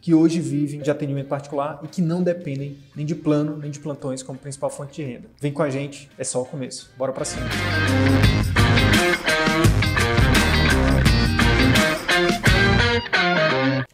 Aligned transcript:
que 0.00 0.14
hoje 0.14 0.40
vivem 0.40 0.80
de 0.80 0.90
atendimento 0.90 1.28
particular 1.28 1.80
e 1.82 1.88
que 1.88 2.00
não 2.00 2.22
dependem 2.22 2.78
nem 2.96 3.04
de 3.04 3.14
plano 3.14 3.56
nem 3.56 3.70
de 3.70 3.78
plantões 3.78 4.22
como 4.22 4.38
principal 4.38 4.70
fonte 4.70 4.94
de 4.94 5.02
renda. 5.02 5.28
Vem 5.40 5.52
com 5.52 5.62
a 5.62 5.70
gente, 5.70 6.10
é 6.16 6.24
só 6.24 6.42
o 6.42 6.44
começo. 6.44 6.90
Bora 6.96 7.12
para 7.12 7.24
cima. 7.24 7.46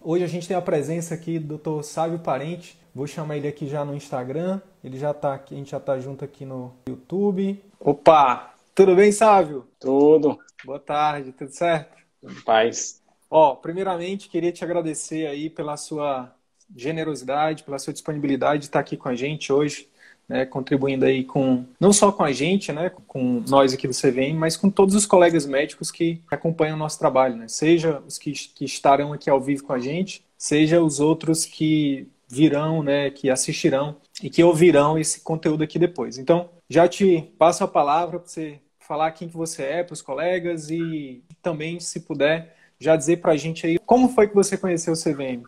Hoje 0.02 0.22
a 0.22 0.28
gente 0.28 0.46
tem 0.46 0.56
a 0.56 0.62
presença 0.62 1.14
aqui 1.14 1.38
do 1.38 1.58
Dr. 1.58 1.82
Sávio 1.82 2.20
Parente. 2.20 2.78
Vou 2.94 3.06
chamar 3.06 3.36
ele 3.36 3.48
aqui 3.48 3.68
já 3.68 3.84
no 3.84 3.94
Instagram. 3.94 4.60
Ele 4.82 4.98
já 4.98 5.12
tá 5.12 5.34
aqui, 5.34 5.54
a 5.54 5.58
gente 5.58 5.72
já 5.72 5.80
tá 5.80 5.98
junto 5.98 6.24
aqui 6.24 6.44
no 6.44 6.72
YouTube. 6.88 7.60
Opa! 7.80 8.54
Tudo 8.74 8.94
bem, 8.94 9.10
Sávio? 9.10 9.66
Tudo. 9.80 10.38
Boa 10.64 10.78
tarde, 10.78 11.32
tudo 11.32 11.50
certo? 11.50 11.96
Paz. 12.44 13.02
Ó, 13.30 13.54
primeiramente 13.56 14.28
queria 14.28 14.52
te 14.52 14.64
agradecer 14.64 15.26
aí 15.26 15.50
pela 15.50 15.76
sua 15.76 16.34
generosidade, 16.74 17.64
pela 17.64 17.78
sua 17.78 17.92
disponibilidade 17.92 18.60
de 18.60 18.66
estar 18.66 18.80
aqui 18.80 18.96
com 18.96 19.08
a 19.08 19.14
gente 19.14 19.52
hoje, 19.52 19.88
né, 20.28 20.44
contribuindo 20.44 21.04
aí 21.04 21.24
com 21.24 21.64
não 21.78 21.92
só 21.92 22.10
com 22.10 22.24
a 22.24 22.32
gente, 22.32 22.72
né, 22.72 22.90
com 23.06 23.42
nós 23.48 23.72
aqui 23.72 23.86
do 23.86 23.94
CVM, 23.94 24.34
mas 24.36 24.56
com 24.56 24.68
todos 24.68 24.94
os 24.94 25.06
colegas 25.06 25.46
médicos 25.46 25.90
que 25.90 26.20
acompanham 26.30 26.76
o 26.76 26.78
nosso 26.78 26.98
trabalho, 26.98 27.36
né, 27.36 27.48
seja 27.48 28.02
os 28.06 28.18
que, 28.18 28.32
que 28.32 28.64
estarão 28.64 29.12
aqui 29.12 29.30
ao 29.30 29.40
vivo 29.40 29.64
com 29.64 29.72
a 29.72 29.78
gente, 29.78 30.24
seja 30.36 30.82
os 30.82 30.98
outros 31.00 31.44
que 31.44 32.08
virão, 32.28 32.82
né, 32.82 33.10
que 33.10 33.30
assistirão 33.30 33.96
e 34.22 34.28
que 34.28 34.42
ouvirão 34.42 34.98
esse 34.98 35.20
conteúdo 35.20 35.62
aqui 35.62 35.78
depois. 35.78 36.18
Então, 36.18 36.50
já 36.68 36.88
te 36.88 37.22
passo 37.38 37.62
a 37.62 37.68
palavra 37.68 38.18
para 38.18 38.28
você 38.28 38.58
falar 38.80 39.12
quem 39.12 39.28
que 39.28 39.36
você 39.36 39.62
é 39.62 39.82
para 39.84 39.94
os 39.94 40.02
colegas 40.02 40.70
e 40.70 41.22
também, 41.42 41.78
se 41.78 42.00
puder, 42.00 42.55
já 42.78 42.96
dizer 42.96 43.18
para 43.18 43.32
a 43.32 43.36
gente 43.36 43.66
aí 43.66 43.78
como 43.78 44.08
foi 44.08 44.28
que 44.28 44.34
você 44.34 44.56
conheceu 44.56 44.92
o 44.92 44.96
CVM. 44.96 45.42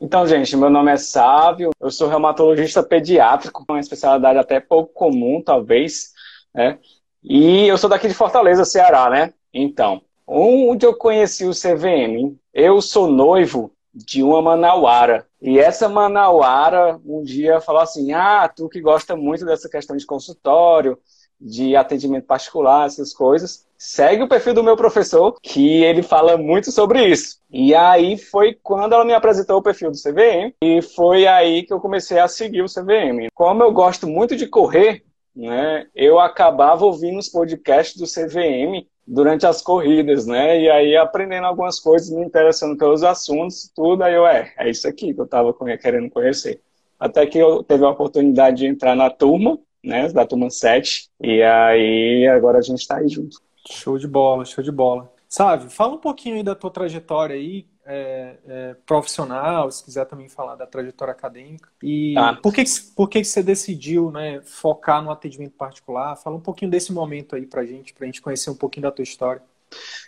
Então, 0.00 0.26
gente, 0.26 0.56
meu 0.56 0.70
nome 0.70 0.92
é 0.92 0.96
Sávio, 0.96 1.70
eu 1.80 1.90
sou 1.90 2.08
reumatologista 2.08 2.82
pediátrico, 2.82 3.64
uma 3.68 3.80
especialidade 3.80 4.38
até 4.38 4.60
pouco 4.60 4.92
comum, 4.92 5.42
talvez, 5.42 6.12
né? 6.54 6.78
E 7.22 7.66
eu 7.66 7.78
sou 7.78 7.88
daqui 7.88 8.08
de 8.08 8.14
Fortaleza, 8.14 8.64
Ceará, 8.64 9.08
né? 9.08 9.32
Então, 9.52 10.02
onde 10.26 10.84
eu 10.84 10.94
conheci 10.94 11.46
o 11.46 11.52
CVM? 11.52 12.36
Eu 12.52 12.82
sou 12.82 13.06
noivo 13.06 13.72
de 13.94 14.22
uma 14.22 14.42
manauara. 14.42 15.26
E 15.40 15.58
essa 15.58 15.88
manauara 15.88 17.00
um 17.04 17.22
dia 17.22 17.60
falou 17.60 17.80
assim: 17.80 18.12
Ah, 18.12 18.48
tu 18.48 18.68
que 18.68 18.80
gosta 18.80 19.14
muito 19.16 19.46
dessa 19.46 19.68
questão 19.68 19.96
de 19.96 20.04
consultório, 20.04 20.98
de 21.40 21.76
atendimento 21.76 22.26
particular, 22.26 22.86
essas 22.86 23.12
coisas, 23.12 23.63
segue 23.76 24.22
o 24.22 24.28
perfil 24.28 24.54
do 24.54 24.64
meu 24.64 24.76
professor, 24.76 25.36
que 25.42 25.82
ele 25.82 26.02
fala 26.02 26.36
muito 26.36 26.70
sobre 26.70 27.06
isso. 27.06 27.38
E 27.50 27.74
aí 27.74 28.16
foi 28.16 28.56
quando 28.62 28.94
ela 28.94 29.04
me 29.04 29.12
apresentou 29.12 29.58
o 29.58 29.62
perfil 29.62 29.90
do 29.90 29.96
CVM, 29.96 30.54
e 30.62 30.82
foi 30.82 31.26
aí 31.26 31.62
que 31.62 31.72
eu 31.72 31.80
comecei 31.80 32.18
a 32.18 32.28
seguir 32.28 32.62
o 32.62 32.66
CVM. 32.66 33.28
Como 33.34 33.62
eu 33.62 33.72
gosto 33.72 34.06
muito 34.06 34.36
de 34.36 34.46
correr, 34.46 35.04
né, 35.34 35.86
eu 35.94 36.18
acabava 36.18 36.84
ouvindo 36.84 37.18
os 37.18 37.28
podcasts 37.28 37.96
do 37.96 38.06
CVM 38.06 38.86
durante 39.06 39.46
as 39.46 39.60
corridas, 39.60 40.26
né? 40.26 40.60
E 40.60 40.70
aí 40.70 40.96
aprendendo 40.96 41.46
algumas 41.46 41.78
coisas, 41.78 42.10
me 42.10 42.24
interessando 42.24 42.76
pelos 42.76 43.02
assuntos, 43.02 43.70
tudo, 43.74 44.02
aí 44.02 44.14
eu, 44.14 44.26
é, 44.26 44.52
é 44.58 44.70
isso 44.70 44.88
aqui 44.88 45.12
que 45.12 45.20
eu 45.20 45.24
estava 45.24 45.54
querendo 45.78 46.10
conhecer. 46.10 46.60
Até 46.98 47.26
que 47.26 47.38
eu 47.38 47.62
teve 47.62 47.84
a 47.84 47.90
oportunidade 47.90 48.58
de 48.58 48.66
entrar 48.66 48.94
na 48.96 49.10
turma, 49.10 49.58
né, 49.82 50.08
da 50.08 50.24
turma 50.24 50.48
7, 50.48 51.10
e 51.20 51.42
aí 51.42 52.26
agora 52.28 52.58
a 52.58 52.62
gente 52.62 52.80
está 52.80 52.96
aí 52.96 53.08
junto. 53.08 53.43
Show 53.68 53.98
de 53.98 54.06
bola, 54.06 54.44
show 54.44 54.62
de 54.62 54.72
bola. 54.72 55.12
Sabe, 55.28 55.72
fala 55.72 55.94
um 55.94 55.98
pouquinho 55.98 56.36
aí 56.36 56.42
da 56.42 56.54
tua 56.54 56.70
trajetória 56.70 57.34
aí, 57.34 57.66
é, 57.84 58.36
é, 58.46 58.76
profissional, 58.86 59.70
se 59.70 59.84
quiser 59.84 60.04
também 60.06 60.28
falar 60.28 60.54
da 60.54 60.66
trajetória 60.66 61.12
acadêmica. 61.12 61.68
E 61.82 62.14
tá. 62.14 62.34
por, 62.34 62.54
que, 62.54 62.62
por 62.94 63.08
que 63.08 63.24
você 63.24 63.42
decidiu 63.42 64.10
né, 64.10 64.40
focar 64.42 65.02
no 65.02 65.10
atendimento 65.10 65.54
particular? 65.56 66.16
Fala 66.16 66.36
um 66.36 66.40
pouquinho 66.40 66.70
desse 66.70 66.92
momento 66.92 67.34
aí 67.34 67.46
pra 67.46 67.64
gente, 67.64 67.92
pra 67.92 68.06
gente 68.06 68.22
conhecer 68.22 68.50
um 68.50 68.54
pouquinho 68.54 68.84
da 68.84 68.92
tua 68.92 69.02
história. 69.02 69.42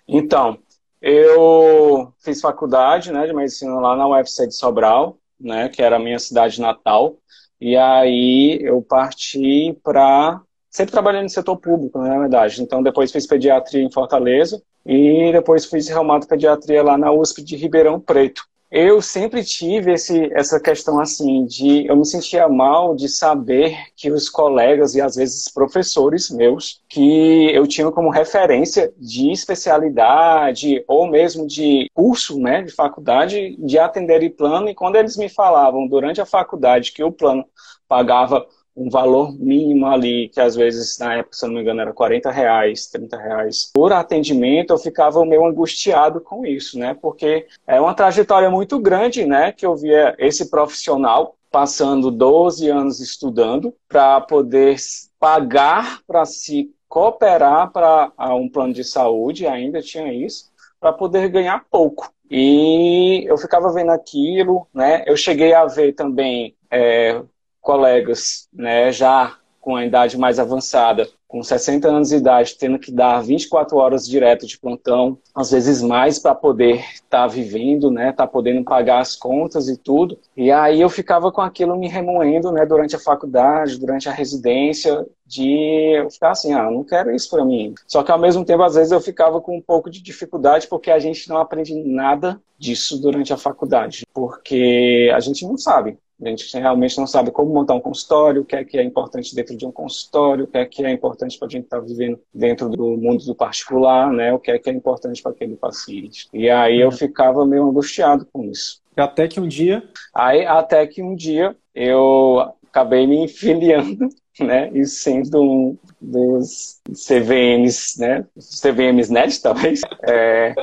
Então, 0.07 0.59
eu 1.01 2.13
fiz 2.19 2.41
faculdade 2.41 3.13
né, 3.13 3.27
de 3.27 3.33
medicina 3.33 3.75
lá 3.81 3.97
na 3.97 4.09
UFC 4.09 4.47
de 4.47 4.55
Sobral, 4.55 5.19
né, 5.39 5.69
que 5.69 5.83
era 5.83 5.97
a 5.97 6.01
minha 6.01 6.19
cidade 6.19 6.61
natal. 6.61 7.17
E 7.61 7.77
aí 7.77 8.59
eu 8.63 8.83
parti 8.83 9.79
para. 9.83 10.41
Sempre 10.77 10.93
trabalhando 10.93 11.23
no 11.23 11.31
setor 11.31 11.57
público, 11.57 11.99
né, 11.99 12.11
na 12.11 12.19
verdade. 12.19 12.63
Então 12.63 12.83
depois 12.83 13.11
fiz 13.11 13.27
pediatria 13.27 13.83
em 13.83 13.91
Fortaleza 13.91 14.63
e 14.85 15.33
depois 15.33 15.65
fiz 15.65 15.89
pediatria 16.29 16.83
lá 16.83 16.99
na 16.99 17.11
USP 17.11 17.43
de 17.43 17.57
Ribeirão 17.57 17.99
Preto 17.99 18.43
eu 18.71 19.01
sempre 19.01 19.45
tive 19.45 19.93
esse, 19.93 20.29
essa 20.35 20.59
questão 20.59 20.99
assim 20.99 21.45
de 21.47 21.87
eu 21.87 21.97
me 21.97 22.05
sentia 22.05 22.49
mal 22.49 22.97
de 22.97 23.09
saber 23.09 23.75
que 23.97 24.11
os 24.11 24.29
colegas 24.29 24.95
e 24.95 25.01
às 25.01 25.15
vezes 25.15 25.49
professores 25.49 26.29
meus 26.31 26.83
que 26.89 27.55
eu 27.55 27.67
tinha 27.67 27.91
como 27.93 28.11
referência 28.11 28.93
de 28.99 29.31
especialidade 29.31 30.85
ou 30.89 31.09
mesmo 31.09 31.47
de 31.47 31.89
curso, 31.95 32.41
né, 32.41 32.63
de 32.63 32.73
faculdade, 32.73 33.57
de 33.57 33.79
atender 33.79 34.29
plano 34.31 34.69
e 34.69 34.75
quando 34.75 34.97
eles 34.97 35.17
me 35.17 35.29
falavam 35.29 35.87
durante 35.87 36.21
a 36.21 36.27
faculdade 36.27 36.93
que 36.93 37.05
o 37.05 37.13
plano 37.13 37.47
pagava 37.89 38.45
um 38.77 38.91
valor 38.91 39.33
mínimo 39.33 39.87
ali, 39.87 40.29
que 40.29 40.41
às 40.41 40.55
vezes, 40.55 40.99
na 40.99 41.15
época, 41.15 41.37
se 41.37 41.45
eu 41.45 41.49
não 41.49 41.57
me 41.57 41.63
engano, 41.63 41.81
era 41.81 41.93
40 41.93 42.31
reais, 42.31 42.87
30 42.89 43.17
reais 43.17 43.71
por 43.73 43.93
atendimento, 43.93 44.73
eu 44.73 44.79
ficava 44.79 45.25
meio 45.25 45.47
angustiado 45.47 46.21
com 46.21 46.45
isso, 46.45 46.79
né? 46.79 46.95
Porque 47.01 47.47
é 47.67 47.81
uma 47.81 47.95
trajetória 47.95 48.51
muito 48.51 48.79
grande, 48.79 49.25
né? 49.25 49.51
Que 49.51 49.65
eu 49.65 49.75
via 49.75 50.15
esse 50.19 50.51
profissional 50.51 51.37
passando 51.51 52.11
12 52.11 52.69
anos 52.69 53.01
estudando 53.01 53.73
para 53.89 54.21
poder 54.21 54.77
pagar 55.19 56.01
para 56.07 56.27
se 56.27 56.71
cooperar 56.89 57.73
para 57.73 58.13
um 58.35 58.49
plano 58.49 58.75
de 58.75 58.85
saúde, 58.85 59.47
ainda 59.47 59.81
tinha 59.81 60.13
isso, 60.13 60.51
para 60.79 60.93
poder 60.93 61.29
ganhar 61.29 61.65
pouco. 61.71 62.13
E 62.31 63.25
eu 63.27 63.39
ficava 63.39 63.73
vendo 63.73 63.91
aquilo, 63.91 64.67
né? 64.75 65.05
Eu 65.07 65.17
cheguei 65.17 65.55
a 65.55 65.65
ver 65.65 65.93
também 65.93 66.55
é, 66.71 67.23
colegas, 67.67 68.49
né, 68.53 68.93
já 68.93 69.37
com 69.61 69.75
a 69.75 69.85
idade 69.85 70.17
mais 70.17 70.39
avançada, 70.39 71.09
com 71.27 71.43
60 71.43 71.89
anos 71.89 72.11
de 72.11 72.15
idade, 72.15 72.57
tendo 72.57 72.79
que 72.79 72.93
dar 72.93 73.21
24 73.21 73.77
horas 73.77 74.07
direto 74.07 74.47
de 74.47 74.57
plantão, 74.57 75.19
às 75.35 75.51
vezes 75.51 75.83
mais 75.83 76.21
para 76.21 76.37
poder 76.37 76.77
estar 76.95 77.23
tá 77.23 77.27
vivendo, 77.27 77.91
né, 77.91 78.13
tá 78.13 78.25
podendo 78.25 78.63
pagar 78.63 79.01
as 79.01 79.17
contas 79.17 79.69
e 79.69 79.77
tudo. 79.77 80.17
E 80.37 80.53
aí 80.53 80.81
eu 80.81 80.89
ficava 80.89 81.33
com 81.33 81.41
aquilo 81.41 81.77
me 81.77 81.89
remoendo, 81.89 82.53
né, 82.53 82.65
durante 82.65 82.95
a 82.95 83.01
faculdade, 83.01 83.81
durante 83.81 84.09
a 84.09 84.13
residência, 84.13 85.05
de 85.27 85.97
eu 85.97 86.09
ficar 86.09 86.31
assim, 86.31 86.53
ah, 86.53 86.71
não 86.71 86.85
quero 86.85 87.13
isso 87.13 87.29
para 87.29 87.45
mim. 87.45 87.75
Só 87.89 88.05
que 88.05 88.13
ao 88.13 88.21
mesmo 88.21 88.45
tempo, 88.45 88.63
às 88.63 88.77
vezes 88.77 88.93
eu 88.93 89.01
ficava 89.01 89.41
com 89.41 89.57
um 89.57 89.61
pouco 89.61 89.91
de 89.91 90.01
dificuldade 90.01 90.69
porque 90.69 90.93
a 90.93 91.01
gente 91.01 91.29
não 91.29 91.39
aprende 91.39 91.75
nada 91.75 92.41
disso 92.57 92.97
durante 93.03 93.33
a 93.33 93.37
faculdade, 93.37 94.07
porque 94.15 95.11
a 95.13 95.19
gente 95.19 95.45
não 95.45 95.59
sabe. 95.59 95.99
A 96.23 96.29
gente 96.29 96.59
realmente 96.59 96.97
não 96.97 97.07
sabe 97.07 97.31
como 97.31 97.53
montar 97.53 97.75
um 97.75 97.81
consultório, 97.81 98.43
o 98.43 98.45
que 98.45 98.57
é 98.57 98.65
que 98.65 98.79
é 98.79 98.83
importante 98.83 99.35
dentro 99.35 99.57
de 99.57 99.67
um 99.67 99.73
consultório, 99.73 100.45
o 100.45 100.47
que 100.47 100.57
é 100.57 100.65
que 100.65 100.85
é 100.85 100.91
importante 100.91 101.39
para 101.39 101.47
a 101.47 101.51
gente 101.51 101.65
estar 101.65 101.79
tá 101.79 101.85
vivendo 101.85 102.19
dentro 102.33 102.71
do 102.71 102.97
mundo 102.97 103.25
do 103.25 103.35
particular, 103.35 104.11
né? 104.11 104.33
O 104.33 104.39
que 104.39 104.51
é 104.51 104.59
que 104.59 104.71
é 104.71 104.73
importante 104.73 105.23
para 105.23 105.33
aquele 105.33 105.57
paciente. 105.57 106.29
E 106.33 106.49
aí 106.49 106.81
eu 106.81 106.89
uhum. 106.89 106.93
ficava 106.93 107.45
meio 107.45 107.69
angustiado 107.69 108.27
com 108.33 108.45
isso. 108.45 108.81
Até 108.97 109.29
que 109.29 109.39
um 109.39 109.47
dia. 109.47 109.83
Aí 110.15 110.47
até 110.47 110.87
que 110.87 111.03
um 111.03 111.15
dia 111.15 111.55
eu 111.75 112.51
acabei 112.67 113.07
me 113.07 113.29
filiando, 113.29 114.09
né, 114.45 114.71
e 114.73 114.85
sendo 114.85 115.43
um 115.43 115.79
dos 116.01 116.81
CVMs, 116.91 118.01
né, 118.01 118.25
CVMs 118.39 119.13
net, 119.13 119.41
talvez, 119.43 119.81
é, 120.03 120.55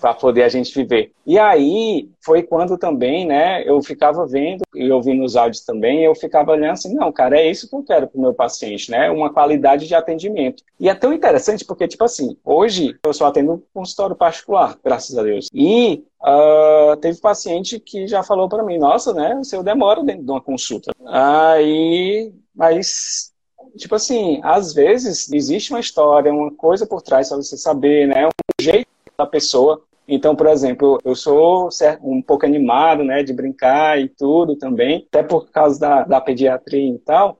para 0.00 0.14
poder 0.14 0.42
a 0.42 0.48
gente 0.48 0.74
viver. 0.74 1.12
E 1.26 1.38
aí 1.38 2.08
foi 2.24 2.42
quando 2.42 2.78
também, 2.78 3.26
né, 3.26 3.62
eu 3.68 3.82
ficava 3.82 4.26
vendo 4.26 4.62
e 4.74 4.90
ouvindo 4.90 5.24
os 5.24 5.36
áudios 5.36 5.64
também, 5.64 6.04
eu 6.04 6.14
ficava 6.14 6.52
olhando 6.52 6.72
assim, 6.72 6.94
não, 6.94 7.10
cara, 7.12 7.38
é 7.38 7.50
isso 7.50 7.68
que 7.68 7.74
eu 7.74 7.82
quero 7.82 8.06
para 8.06 8.18
o 8.18 8.22
meu 8.22 8.34
paciente, 8.34 8.90
né, 8.90 9.10
uma 9.10 9.32
qualidade 9.32 9.86
de 9.86 9.94
atendimento. 9.94 10.62
E 10.78 10.88
é 10.88 10.94
tão 10.94 11.12
interessante 11.12 11.64
porque, 11.64 11.88
tipo 11.88 12.04
assim, 12.04 12.36
hoje 12.44 12.96
eu 13.04 13.12
só 13.12 13.26
atendo 13.26 13.62
consultório 13.72 14.14
particular, 14.14 14.78
graças 14.84 15.16
a 15.16 15.22
Deus. 15.22 15.48
E 15.52 16.04
Uh, 16.26 16.96
teve 16.96 17.20
paciente 17.20 17.78
que 17.78 18.08
já 18.08 18.20
falou 18.20 18.48
para 18.48 18.64
mim, 18.64 18.78
nossa, 18.78 19.12
né, 19.12 19.36
o 19.36 19.44
seu 19.44 19.62
demora 19.62 20.02
dentro 20.02 20.24
de 20.24 20.30
uma 20.30 20.40
consulta. 20.40 20.90
Aí, 21.06 22.32
mas, 22.56 23.32
tipo 23.76 23.94
assim, 23.94 24.40
às 24.42 24.72
vezes 24.72 25.30
existe 25.30 25.70
uma 25.72 25.80
história, 25.80 26.32
uma 26.32 26.50
coisa 26.50 26.86
por 26.86 27.02
trás 27.02 27.28
para 27.28 27.36
você 27.36 27.56
saber, 27.56 28.08
né, 28.08 28.26
um 28.26 28.30
jeito 28.60 28.88
da 29.16 29.26
pessoa. 29.26 29.82
Então, 30.08 30.34
por 30.34 30.46
exemplo, 30.46 31.00
eu 31.04 31.14
sou 31.14 31.68
um 32.02 32.22
pouco 32.22 32.46
animado, 32.46 33.04
né, 33.04 33.22
de 33.22 33.32
brincar 33.32 34.00
e 34.00 34.08
tudo 34.08 34.56
também, 34.56 35.06
até 35.08 35.22
por 35.22 35.50
causa 35.50 35.78
da, 35.78 36.02
da 36.04 36.20
pediatria 36.20 36.94
e 36.94 36.98
tal, 36.98 37.38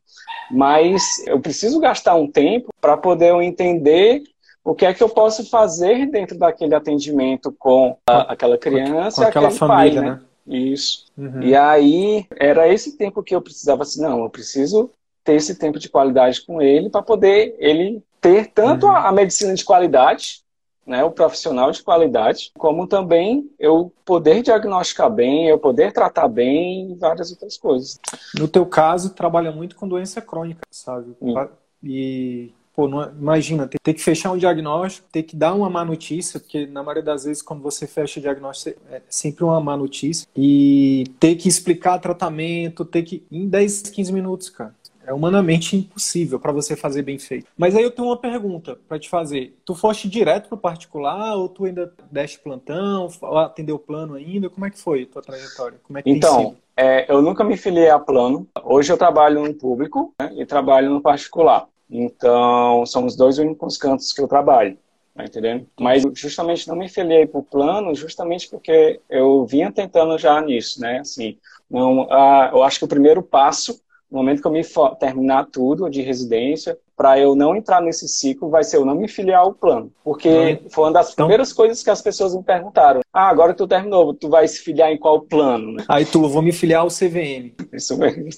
mas 0.51 1.25
eu 1.27 1.41
preciso 1.41 1.81
gastar 1.81 2.17
um 2.17 2.31
tempo 2.31 2.69
para 2.81 2.97
poder 2.97 3.33
entender 3.41 4.23
o 4.65 4.75
que 4.75 4.85
é 4.85 4.93
que 4.93 5.03
eu 5.03 5.09
posso 5.09 5.49
fazer 5.49 6.07
dentro 6.11 6.37
daquele 6.37 6.75
atendimento 6.75 7.55
com 7.57 7.97
a, 8.05 8.33
aquela 8.33 8.59
criança 8.59 9.23
com 9.23 9.29
aquela 9.29 9.51
família, 9.51 10.01
pai, 10.03 10.11
né? 10.11 10.11
né? 10.11 10.21
Isso. 10.47 11.07
Uhum. 11.17 11.43
E 11.43 11.55
aí 11.55 12.27
era 12.37 12.69
esse 12.69 12.97
tempo 12.97 13.23
que 13.23 13.35
eu 13.35 13.41
precisava 13.41 13.83
assim, 13.83 14.03
não, 14.03 14.25
eu 14.25 14.31
preciso 14.31 14.91
ter 15.27 15.35
esse 15.35 15.57
tempo 15.57 15.79
de 15.79 15.89
qualidade 15.89 16.41
com 16.47 16.63
ele 16.63 16.89
para 16.89 17.03
poder 17.03 17.57
ele 17.59 18.01
ter 18.21 18.47
tanto 18.47 18.87
uhum. 18.87 18.93
a, 18.93 19.09
a, 19.09 19.13
medicina 19.13 19.53
de 19.53 19.65
qualidade, 19.65 20.43
né, 20.87 21.03
o 21.03 21.11
profissional 21.11 21.73
de 21.73 21.83
qualidade, 21.83 22.53
como 22.57 22.87
também 22.87 23.51
eu 23.59 23.93
poder 24.05 24.41
diagnosticar 24.41 25.11
bem, 25.11 25.49
eu 25.49 25.59
poder 25.59 25.93
tratar 25.93 26.29
bem 26.29 26.93
e 26.93 26.95
várias 26.95 27.33
outras 27.33 27.59
coisas. 27.59 27.99
No 28.39 28.47
teu 28.47 28.65
caso, 28.65 29.11
trabalha 29.11 29.51
muito 29.51 29.75
com 29.75 29.89
doença 29.89 30.23
crônica, 30.23 30.61
sabe? 30.71 31.13
Sim. 31.21 31.35
E 31.83 32.53
Pô, 32.77 32.87
não, 32.87 33.11
imagina, 33.11 33.67
ter, 33.67 33.79
ter, 33.83 33.95
que 33.95 34.03
fechar 34.03 34.31
um 34.33 34.37
diagnóstico, 34.37 35.09
ter 35.11 35.23
que 35.23 35.35
dar 35.35 35.55
uma 35.55 35.71
má 35.71 35.83
notícia, 35.83 36.39
porque 36.39 36.67
na 36.67 36.83
maioria 36.83 37.03
das 37.03 37.25
vezes 37.25 37.43
quando 37.43 37.63
você 37.63 37.87
fecha 37.87 38.21
o 38.21 38.23
diagnóstico 38.23 38.79
é 38.91 39.01
sempre 39.09 39.45
uma 39.45 39.59
má 39.59 39.75
notícia, 39.79 40.29
e 40.37 41.05
ter 41.19 41.37
que 41.37 41.49
explicar 41.49 41.99
tratamento, 41.99 42.85
ter 42.85 43.03
que. 43.03 43.25
em 43.33 43.49
10, 43.49 43.81
15 43.85 44.13
minutos, 44.13 44.51
cara. 44.51 44.75
É 45.07 45.13
humanamente 45.13 45.77
impossível 45.77 46.41
para 46.41 46.51
você 46.51 46.75
fazer 46.75 47.03
bem 47.03 47.19
feito. 47.19 47.47
Mas 47.57 47.77
aí 47.77 47.83
eu 47.83 47.91
tenho 47.91 48.09
uma 48.09 48.17
pergunta 48.17 48.79
para 48.89 48.99
te 48.99 49.09
fazer. 49.09 49.57
Tu 49.65 49.75
foste 49.75 50.09
direto 50.09 50.49
pro 50.49 50.59
particular 50.59 51.37
ou 51.37 51.49
tu 51.49 51.65
ainda 51.65 51.93
deste 52.11 52.41
plantão, 52.41 53.09
atendeu 53.37 53.79
plano 53.79 54.15
ainda? 54.15 54.51
Como 54.51 54.67
é 54.67 54.71
que 54.71 54.79
foi 54.79 55.05
a 55.05 55.07
tua 55.07 55.23
trajetória? 55.23 55.79
Como 55.83 55.99
é 55.99 56.03
que 56.03 56.11
então, 56.11 56.57
é, 56.77 57.11
eu 57.11 57.23
nunca 57.23 57.45
me 57.45 57.57
filiei 57.57 57.89
a 57.89 57.99
plano. 57.99 58.49
Hoje 58.65 58.93
eu 58.93 58.99
trabalho 58.99 59.43
no 59.43 59.55
público 59.55 60.13
né, 60.21 60.33
e 60.37 60.45
trabalho 60.45 60.91
no 60.91 61.01
particular. 61.01 61.69
Então, 61.89 62.85
são 62.85 63.07
os 63.07 63.17
dois 63.17 63.39
únicos 63.39 63.77
cantos 63.77 64.13
que 64.13 64.21
eu 64.21 64.27
trabalho, 64.27 64.77
tá 65.15 65.25
entendendo? 65.25 65.67
Mas 65.79 66.03
justamente 66.15 66.67
não 66.67 66.77
me 66.77 66.89
filiei 66.89 67.27
para 67.27 67.39
o 67.39 67.45
plano, 67.45 67.95
justamente 67.95 68.49
porque 68.51 69.01
eu 69.09 69.47
vinha 69.47 69.71
tentando 69.71 70.19
já 70.19 70.41
nisso, 70.41 70.81
né? 70.81 70.99
Assim, 70.99 71.39
não, 71.71 72.09
ah, 72.11 72.51
eu 72.53 72.63
acho 72.63 72.81
que 72.81 72.85
o 72.85 72.89
primeiro 72.89 73.23
passo, 73.23 73.81
no 74.11 74.19
momento 74.19 74.41
que 74.41 74.47
eu 74.47 74.53
me 74.53 74.63
terminar 74.99 75.47
tudo 75.47 75.91
de 75.91 76.01
residência, 76.01 76.79
para 76.97 77.19
eu 77.19 77.35
não 77.35 77.55
entrar 77.55 77.83
nesse 77.83 78.09
ciclo, 78.09 78.49
vai 78.49 78.65
ser 78.65 78.79
eu 78.79 78.85
não 78.85 78.95
me 78.95 79.07
filiar 79.07 79.41
ao 79.41 79.53
plano. 79.53 79.93
Porque 80.03 80.63
foi 80.71 80.85
uma 80.85 80.93
das 80.93 81.13
então... 81.13 81.27
primeiras 81.27 81.53
coisas 81.53 81.83
que 81.83 81.91
as 81.91 82.01
pessoas 82.01 82.35
me 82.35 82.43
perguntaram. 82.43 83.01
Ah, 83.13 83.29
agora 83.29 83.53
que 83.53 83.59
tu 83.59 83.67
terminou, 83.67 84.15
tu 84.15 84.31
vai 84.31 84.49
se 84.49 84.61
filiar 84.61 84.91
em 84.91 84.99
qual 84.99 85.21
plano? 85.21 85.73
Né? 85.73 85.85
Aí 85.89 86.07
tu, 86.07 86.27
vou 86.27 86.41
me 86.41 86.53
filiar 86.53 86.81
ao 86.81 86.89
CVM. 86.89 87.53
Isso 87.73 87.99
mesmo. 87.99 88.29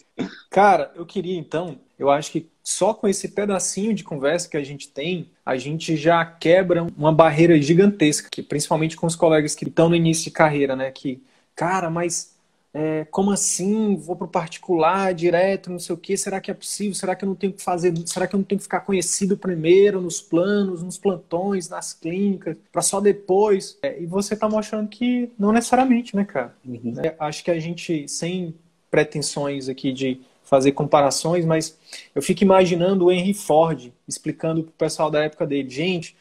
Cara, 0.50 0.91
eu 0.97 1.06
queria 1.06 1.38
então, 1.38 1.76
eu 1.99 2.11
acho 2.11 2.32
que 2.32 2.49
só 2.64 2.93
com 2.93 3.06
esse 3.06 3.29
pedacinho 3.29 3.94
de 3.94 4.05
conversa 4.05 4.49
que 4.49 4.56
a 4.56 4.64
gente 4.64 4.88
tem, 4.88 5.31
a 5.47 5.56
gente 5.56 5.97
já 5.97 6.25
quebra 6.25 6.87
uma 6.97 7.12
barreira 7.12 7.61
gigantesca, 7.61 8.29
que 8.31 8.43
principalmente 8.43 8.97
com 8.97 9.06
os 9.06 9.17
colegas 9.17 9.55
que 9.55 9.67
estão 9.67 9.88
no 9.88 9.97
início 9.97 10.25
de 10.25 10.31
carreira, 10.32 10.75
né? 10.75 10.91
Que, 10.91 11.23
cara, 11.55 11.88
mas 11.88 12.37
é, 12.73 13.06
como 13.11 13.31
assim? 13.31 13.97
Vou 13.97 14.15
para 14.15 14.26
o 14.26 14.31
particular 14.31 15.15
direto, 15.15 15.70
não 15.70 15.79
sei 15.79 15.94
o 15.94 15.99
que. 15.99 16.17
Será 16.17 16.41
que 16.41 16.50
é 16.50 16.55
possível? 16.55 16.94
Será 16.94 17.15
que 17.15 17.25
eu 17.25 17.29
não 17.29 17.35
tenho 17.35 17.53
que 17.53 17.62
fazer? 17.62 17.93
Será 18.06 18.26
que 18.26 18.35
eu 18.35 18.38
não 18.38 18.44
tenho 18.44 18.59
que 18.59 18.65
ficar 18.65 18.81
conhecido 18.81 19.37
primeiro 19.37 20.00
nos 20.00 20.20
planos, 20.20 20.82
nos 20.82 20.99
plantões, 20.99 21.69
nas 21.69 21.94
clínicas, 21.94 22.56
para 22.70 22.82
só 22.82 23.00
depois? 23.00 23.79
É, 23.82 24.00
e 24.00 24.06
você 24.06 24.35
está 24.35 24.49
mostrando 24.49 24.88
que 24.88 25.31
não 25.38 25.53
necessariamente, 25.53 26.15
né, 26.15 26.25
cara? 26.25 26.55
Uhum. 26.65 26.94
É, 27.03 27.15
acho 27.19 27.43
que 27.43 27.50
a 27.50 27.59
gente, 27.59 28.06
sem 28.06 28.55
pretensões 28.91 29.69
aqui 29.69 29.93
de 29.93 30.21
fazer 30.44 30.73
comparações, 30.73 31.44
mas 31.44 31.76
eu 32.14 32.23
fico 32.23 32.43
imaginando 32.43 33.06
o 33.06 33.12
Henry 33.12 33.35
Ford 33.35 33.93
explicando 34.06 34.62
para 34.62 34.71
o 34.71 34.75
pessoal 34.75 35.11
da 35.11 35.23
época 35.23 35.47
dele, 35.47 35.69
gente, 35.69 36.17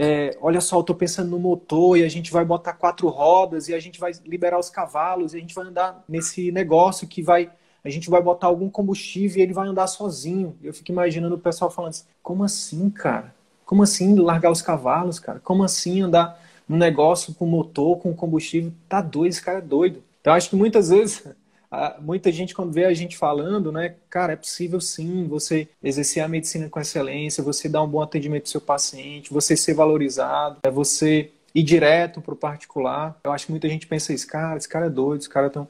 é, 0.00 0.38
olha 0.40 0.60
só, 0.60 0.76
eu 0.76 0.82
estou 0.82 0.94
pensando 0.94 1.28
no 1.28 1.40
motor 1.40 1.98
e 1.98 2.04
a 2.04 2.08
gente 2.08 2.30
vai 2.30 2.44
botar 2.44 2.72
quatro 2.74 3.08
rodas 3.08 3.66
e 3.66 3.74
a 3.74 3.80
gente 3.80 3.98
vai 3.98 4.12
liberar 4.24 4.56
os 4.56 4.70
cavalos 4.70 5.34
e 5.34 5.38
a 5.38 5.40
gente 5.40 5.52
vai 5.52 5.66
andar 5.66 6.04
nesse 6.08 6.52
negócio 6.52 7.08
que 7.08 7.20
vai, 7.20 7.50
a 7.84 7.90
gente 7.90 8.08
vai 8.08 8.22
botar 8.22 8.46
algum 8.46 8.70
combustível 8.70 9.38
e 9.38 9.42
ele 9.42 9.52
vai 9.52 9.66
andar 9.66 9.88
sozinho. 9.88 10.56
Eu 10.62 10.72
fico 10.72 10.92
imaginando 10.92 11.34
o 11.34 11.38
pessoal 11.38 11.68
falando 11.68 11.90
assim, 11.90 12.04
como 12.22 12.44
assim, 12.44 12.88
cara? 12.90 13.34
Como 13.66 13.82
assim 13.82 14.14
largar 14.14 14.52
os 14.52 14.62
cavalos, 14.62 15.18
cara? 15.18 15.40
Como 15.40 15.64
assim 15.64 16.00
andar 16.00 16.40
num 16.68 16.76
negócio 16.76 17.34
com 17.34 17.44
motor, 17.44 17.98
com 17.98 18.14
combustível? 18.14 18.72
Tá 18.88 19.00
doido, 19.00 19.32
esse 19.32 19.42
cara 19.42 19.58
é 19.58 19.62
doido. 19.62 20.00
Então 20.20 20.32
acho 20.32 20.48
que 20.48 20.54
muitas 20.54 20.90
vezes 20.90 21.26
muita 22.00 22.32
gente 22.32 22.54
quando 22.54 22.72
vê 22.72 22.84
a 22.84 22.94
gente 22.94 23.16
falando, 23.16 23.70
né, 23.70 23.94
cara, 24.08 24.32
é 24.32 24.36
possível 24.36 24.80
sim 24.80 25.26
você 25.26 25.68
exercer 25.82 26.22
a 26.22 26.28
medicina 26.28 26.68
com 26.68 26.80
excelência, 26.80 27.42
você 27.42 27.68
dar 27.68 27.82
um 27.82 27.88
bom 27.88 28.02
atendimento 28.02 28.44
ao 28.44 28.50
seu 28.50 28.60
paciente, 28.60 29.32
você 29.32 29.56
ser 29.56 29.74
valorizado, 29.74 30.58
é 30.62 30.70
você 30.70 31.30
ir 31.54 31.62
direto 31.62 32.20
para 32.20 32.34
o 32.34 32.36
particular. 32.36 33.18
Eu 33.24 33.32
acho 33.32 33.46
que 33.46 33.52
muita 33.52 33.68
gente 33.68 33.86
pensa 33.86 34.12
isso, 34.12 34.26
cara, 34.26 34.56
esse 34.56 34.68
cara 34.68 34.86
é 34.86 34.90
doido, 34.90 35.20
esse 35.20 35.28
cara 35.28 35.46
é 35.46 35.50
tão... 35.50 35.68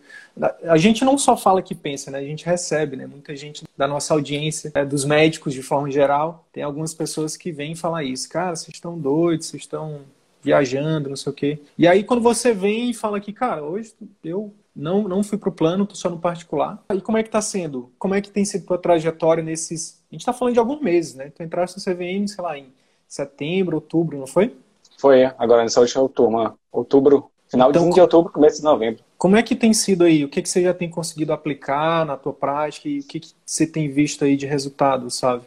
A 0.64 0.76
gente 0.76 1.04
não 1.04 1.16
só 1.16 1.36
fala 1.36 1.62
que 1.62 1.74
pensa, 1.74 2.10
né? 2.10 2.18
A 2.18 2.24
gente 2.24 2.44
recebe, 2.44 2.96
né? 2.96 3.06
Muita 3.06 3.34
gente 3.34 3.64
da 3.76 3.86
nossa 3.86 4.14
audiência, 4.14 4.70
né? 4.74 4.84
dos 4.84 5.04
médicos 5.04 5.54
de 5.54 5.62
forma 5.62 5.90
geral, 5.90 6.46
tem 6.52 6.62
algumas 6.62 6.94
pessoas 6.94 7.36
que 7.36 7.52
vêm 7.52 7.74
falar 7.74 8.04
isso. 8.04 8.28
Cara, 8.28 8.54
vocês 8.54 8.74
estão 8.74 8.98
doidos, 8.98 9.46
vocês 9.46 9.62
estão 9.62 10.00
viajando, 10.42 11.08
não 11.08 11.16
sei 11.16 11.32
o 11.32 11.34
quê. 11.34 11.58
E 11.76 11.86
aí 11.86 12.04
quando 12.04 12.22
você 12.22 12.52
vem 12.52 12.90
e 12.90 12.94
fala 12.94 13.20
que, 13.20 13.32
cara, 13.32 13.62
hoje 13.62 13.94
eu 14.22 14.52
não, 14.78 15.08
não 15.08 15.24
fui 15.24 15.36
para 15.36 15.48
o 15.48 15.52
plano, 15.52 15.82
estou 15.82 15.96
só 15.96 16.08
no 16.08 16.20
particular. 16.20 16.80
E 16.94 17.00
como 17.00 17.18
é 17.18 17.22
que 17.22 17.28
está 17.28 17.42
sendo? 17.42 17.90
Como 17.98 18.14
é 18.14 18.20
que 18.20 18.30
tem 18.30 18.44
sido 18.44 18.62
a 18.62 18.66
tua 18.68 18.78
trajetória 18.78 19.42
nesses... 19.42 20.00
A 20.10 20.14
gente 20.14 20.20
está 20.20 20.32
falando 20.32 20.54
de 20.54 20.60
alguns 20.60 20.80
meses, 20.80 21.14
né? 21.16 21.32
Tu 21.34 21.42
entraste 21.42 21.76
no 21.76 21.82
CVM, 21.84 22.28
sei 22.28 22.44
lá, 22.44 22.56
em 22.56 22.72
setembro, 23.08 23.76
outubro, 23.76 24.16
não 24.16 24.26
foi? 24.26 24.56
Foi, 24.96 25.24
agora 25.24 25.64
nessa 25.64 25.80
última 25.80 26.08
turma. 26.08 26.56
Outubro, 26.70 27.28
final 27.48 27.70
então, 27.70 27.90
de 27.90 28.00
outubro, 28.00 28.32
começo 28.32 28.58
de 28.58 28.64
novembro. 28.64 29.02
Como 29.16 29.36
é 29.36 29.42
que 29.42 29.56
tem 29.56 29.74
sido 29.74 30.04
aí? 30.04 30.24
O 30.24 30.28
que, 30.28 30.40
que 30.40 30.48
você 30.48 30.62
já 30.62 30.72
tem 30.72 30.88
conseguido 30.88 31.32
aplicar 31.32 32.06
na 32.06 32.16
tua 32.16 32.32
prática 32.32 32.88
e 32.88 33.00
o 33.00 33.04
que, 33.04 33.18
que 33.18 33.32
você 33.44 33.66
tem 33.66 33.90
visto 33.90 34.24
aí 34.24 34.36
de 34.36 34.46
resultado, 34.46 35.10
sabe? 35.10 35.42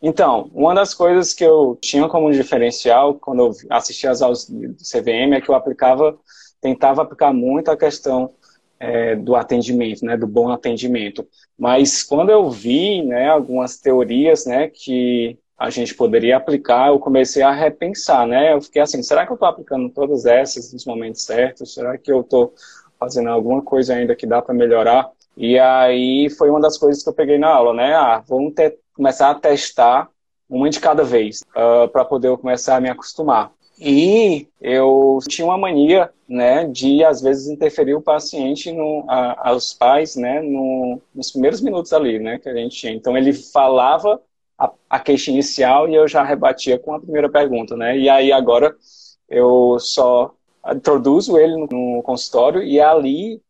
Então, 0.00 0.48
uma 0.54 0.72
das 0.72 0.94
coisas 0.94 1.34
que 1.34 1.44
eu 1.44 1.76
tinha 1.80 2.08
como 2.08 2.30
diferencial 2.30 3.14
quando 3.14 3.40
eu 3.40 3.52
assistia 3.70 4.12
às 4.12 4.22
aulas 4.22 4.48
do 4.48 4.76
CVM 4.76 5.34
é 5.34 5.40
que 5.40 5.48
eu 5.48 5.54
aplicava, 5.54 6.16
tentava 6.60 7.02
aplicar 7.02 7.32
muito 7.32 7.70
a 7.70 7.76
questão 7.76 8.30
é, 8.82 9.14
do 9.14 9.36
atendimento, 9.36 10.04
né, 10.04 10.16
do 10.16 10.26
bom 10.26 10.50
atendimento. 10.50 11.24
Mas 11.56 12.02
quando 12.02 12.30
eu 12.30 12.50
vi, 12.50 13.00
né, 13.02 13.28
algumas 13.28 13.78
teorias, 13.78 14.44
né, 14.44 14.68
que 14.68 15.38
a 15.56 15.70
gente 15.70 15.94
poderia 15.94 16.36
aplicar, 16.36 16.88
eu 16.88 16.98
comecei 16.98 17.44
a 17.44 17.52
repensar, 17.52 18.26
né? 18.26 18.52
Eu 18.52 18.60
fiquei 18.60 18.82
assim, 18.82 19.00
será 19.00 19.24
que 19.24 19.30
eu 19.30 19.34
estou 19.34 19.48
aplicando 19.48 19.88
todas 19.90 20.26
essas 20.26 20.72
nos 20.72 20.84
momentos 20.84 21.24
certos? 21.24 21.72
Será 21.72 21.96
que 21.96 22.10
eu 22.10 22.22
estou 22.22 22.52
fazendo 22.98 23.28
alguma 23.28 23.62
coisa 23.62 23.94
ainda 23.94 24.16
que 24.16 24.26
dá 24.26 24.42
para 24.42 24.52
melhorar? 24.52 25.08
E 25.36 25.56
aí 25.56 26.28
foi 26.30 26.50
uma 26.50 26.60
das 26.60 26.76
coisas 26.76 27.04
que 27.04 27.08
eu 27.08 27.14
peguei 27.14 27.38
na 27.38 27.48
aula, 27.48 27.72
né? 27.72 27.94
Ah, 27.94 28.20
vamos 28.26 28.54
ter, 28.54 28.76
começar 28.92 29.30
a 29.30 29.36
testar 29.36 30.08
uma 30.50 30.68
de 30.68 30.80
cada 30.80 31.04
vez, 31.04 31.42
uh, 31.54 31.84
ah, 31.84 31.88
para 31.88 32.04
poder 32.04 32.26
eu 32.28 32.36
começar 32.36 32.74
a 32.74 32.80
me 32.80 32.90
acostumar. 32.90 33.52
E 33.84 34.46
eu 34.60 35.18
tinha 35.28 35.44
uma 35.44 35.58
mania, 35.58 36.08
né, 36.28 36.64
de 36.68 37.02
às 37.04 37.20
vezes 37.20 37.48
interferir 37.48 37.94
o 37.94 38.00
paciente, 38.00 38.70
no, 38.70 39.04
a, 39.08 39.50
aos 39.50 39.74
pais, 39.74 40.14
né, 40.14 40.40
no, 40.40 41.00
nos 41.12 41.32
primeiros 41.32 41.60
minutos 41.60 41.92
ali, 41.92 42.20
né, 42.20 42.38
que 42.38 42.48
a 42.48 42.54
gente 42.54 42.76
tinha. 42.76 42.92
Então 42.92 43.16
ele 43.16 43.32
falava 43.32 44.22
a, 44.56 44.70
a 44.88 45.00
queixa 45.00 45.32
inicial 45.32 45.88
e 45.88 45.96
eu 45.96 46.06
já 46.06 46.22
rebatia 46.22 46.78
com 46.78 46.94
a 46.94 47.00
primeira 47.00 47.28
pergunta, 47.28 47.76
né. 47.76 47.98
E 47.98 48.08
aí 48.08 48.30
agora 48.30 48.72
eu 49.28 49.76
só 49.80 50.32
introduzo 50.72 51.36
ele 51.36 51.56
no, 51.56 51.66
no 51.66 52.02
consultório 52.04 52.62
e 52.62 52.80
ali 52.80 53.42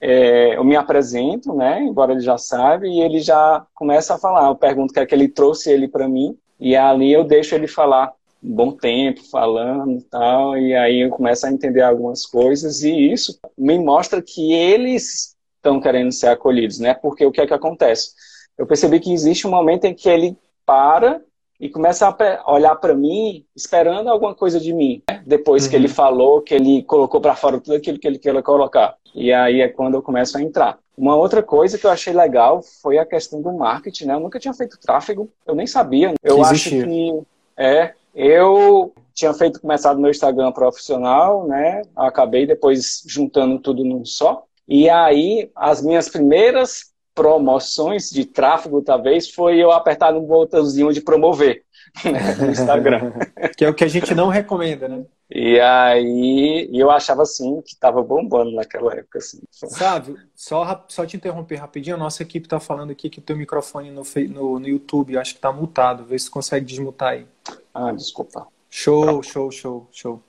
é, 0.00 0.56
eu 0.56 0.62
me 0.64 0.76
apresento, 0.76 1.52
né? 1.52 1.82
Embora 1.82 2.12
ele 2.12 2.20
já 2.20 2.38
saiba, 2.38 2.86
e 2.86 3.00
ele 3.00 3.20
já 3.20 3.66
começa 3.74 4.14
a 4.14 4.18
falar. 4.18 4.48
Eu 4.48 4.56
pergunto 4.56 4.92
o 4.92 4.94
que 4.94 5.00
é 5.00 5.06
que 5.06 5.14
ele 5.14 5.28
trouxe 5.28 5.70
ele 5.70 5.88
para 5.88 6.08
mim, 6.08 6.38
e 6.58 6.76
ali 6.76 7.12
eu 7.12 7.24
deixo 7.24 7.54
ele 7.54 7.66
falar 7.66 8.12
um 8.42 8.54
bom 8.54 8.72
tempo 8.72 9.22
falando 9.30 9.98
e 9.98 10.02
tal, 10.02 10.56
e 10.56 10.74
aí 10.74 11.00
eu 11.00 11.10
começo 11.10 11.46
a 11.46 11.52
entender 11.52 11.82
algumas 11.82 12.24
coisas, 12.24 12.82
e 12.82 13.12
isso 13.12 13.38
me 13.56 13.78
mostra 13.78 14.22
que 14.22 14.52
eles 14.52 15.36
estão 15.56 15.80
querendo 15.80 16.12
ser 16.12 16.28
acolhidos, 16.28 16.78
né? 16.78 16.94
Porque 16.94 17.24
o 17.24 17.30
que 17.30 17.40
é 17.40 17.46
que 17.46 17.54
acontece? 17.54 18.12
Eu 18.56 18.66
percebi 18.66 18.98
que 18.98 19.12
existe 19.12 19.46
um 19.46 19.50
momento 19.50 19.84
em 19.84 19.94
que 19.94 20.08
ele 20.08 20.36
para 20.64 21.20
e 21.58 21.68
começa 21.68 22.08
a 22.08 22.52
olhar 22.52 22.74
para 22.76 22.94
mim 22.94 23.44
esperando 23.54 24.08
alguma 24.08 24.34
coisa 24.34 24.58
de 24.58 24.72
mim. 24.72 25.02
Né? 25.08 25.22
Depois 25.26 25.64
uhum. 25.64 25.70
que 25.70 25.76
ele 25.76 25.88
uhum. 25.88 25.94
falou, 25.94 26.40
que 26.40 26.54
ele 26.54 26.82
colocou 26.84 27.20
para 27.20 27.36
fora 27.36 27.60
tudo 27.60 27.76
aquilo 27.76 27.98
que 27.98 28.08
ele 28.08 28.18
queria 28.18 28.42
colocar. 28.42 28.96
E 29.14 29.32
aí 29.32 29.60
é 29.60 29.68
quando 29.68 29.94
eu 29.94 30.02
começo 30.02 30.38
a 30.38 30.42
entrar. 30.42 30.78
Uma 30.96 31.16
outra 31.16 31.42
coisa 31.42 31.76
que 31.76 31.86
eu 31.86 31.90
achei 31.90 32.12
legal 32.12 32.62
foi 32.82 32.98
a 32.98 33.04
questão 33.04 33.42
do 33.42 33.52
marketing, 33.52 34.06
né? 34.06 34.14
Eu 34.14 34.20
nunca 34.20 34.38
tinha 34.38 34.54
feito 34.54 34.78
tráfego, 34.78 35.30
eu 35.46 35.54
nem 35.54 35.66
sabia. 35.66 36.14
Eu 36.22 36.36
que 36.36 36.42
acho 36.42 36.70
que 36.70 37.22
é, 37.56 37.94
eu 38.14 38.92
tinha 39.14 39.32
feito 39.34 39.60
começado 39.60 40.00
meu 40.00 40.10
Instagram 40.10 40.52
profissional, 40.52 41.46
né? 41.46 41.82
Acabei 41.96 42.46
depois 42.46 43.02
juntando 43.06 43.58
tudo 43.58 43.84
num 43.84 44.04
só. 44.04 44.44
E 44.66 44.88
aí 44.88 45.50
as 45.54 45.82
minhas 45.82 46.08
primeiras 46.08 46.90
promoções 47.14 48.08
de 48.10 48.24
tráfego, 48.24 48.82
talvez, 48.82 49.28
foi 49.30 49.58
eu 49.58 49.70
apertar 49.72 50.12
no 50.12 50.22
botãozinho 50.22 50.92
de 50.92 51.00
promover 51.00 51.64
né, 52.04 52.34
no 52.40 52.50
Instagram. 52.50 53.12
que 53.56 53.64
é 53.64 53.68
o 53.68 53.74
que 53.74 53.84
a 53.84 53.88
gente 53.88 54.14
não 54.14 54.28
recomenda, 54.28 54.88
né? 54.88 55.04
E 55.32 55.60
aí 55.60 56.68
eu 56.72 56.90
achava 56.90 57.22
assim 57.22 57.60
que 57.62 57.74
estava 57.74 58.02
bombando 58.02 58.52
naquela 58.52 58.94
época. 58.94 59.18
Assim. 59.18 59.40
Sabe, 59.50 60.16
só, 60.34 60.84
só 60.88 61.06
te 61.06 61.16
interromper 61.16 61.56
rapidinho, 61.56 61.96
a 61.96 61.98
nossa 61.98 62.22
equipe 62.22 62.46
está 62.46 62.58
falando 62.58 62.90
aqui 62.90 63.08
que 63.08 63.20
o 63.20 63.22
teu 63.22 63.36
microfone 63.36 63.90
no, 63.90 64.02
no, 64.28 64.58
no 64.58 64.68
YouTube 64.68 65.16
acho 65.16 65.32
que 65.32 65.38
está 65.38 65.52
mutado. 65.52 66.04
Vê 66.04 66.18
se 66.18 66.30
consegue 66.30 66.66
desmutar 66.66 67.10
aí. 67.10 67.26
Ah, 67.72 67.92
desculpa. 67.92 68.46
Show, 68.68 69.22
show, 69.22 69.50
show, 69.50 69.88
show. 69.90 70.22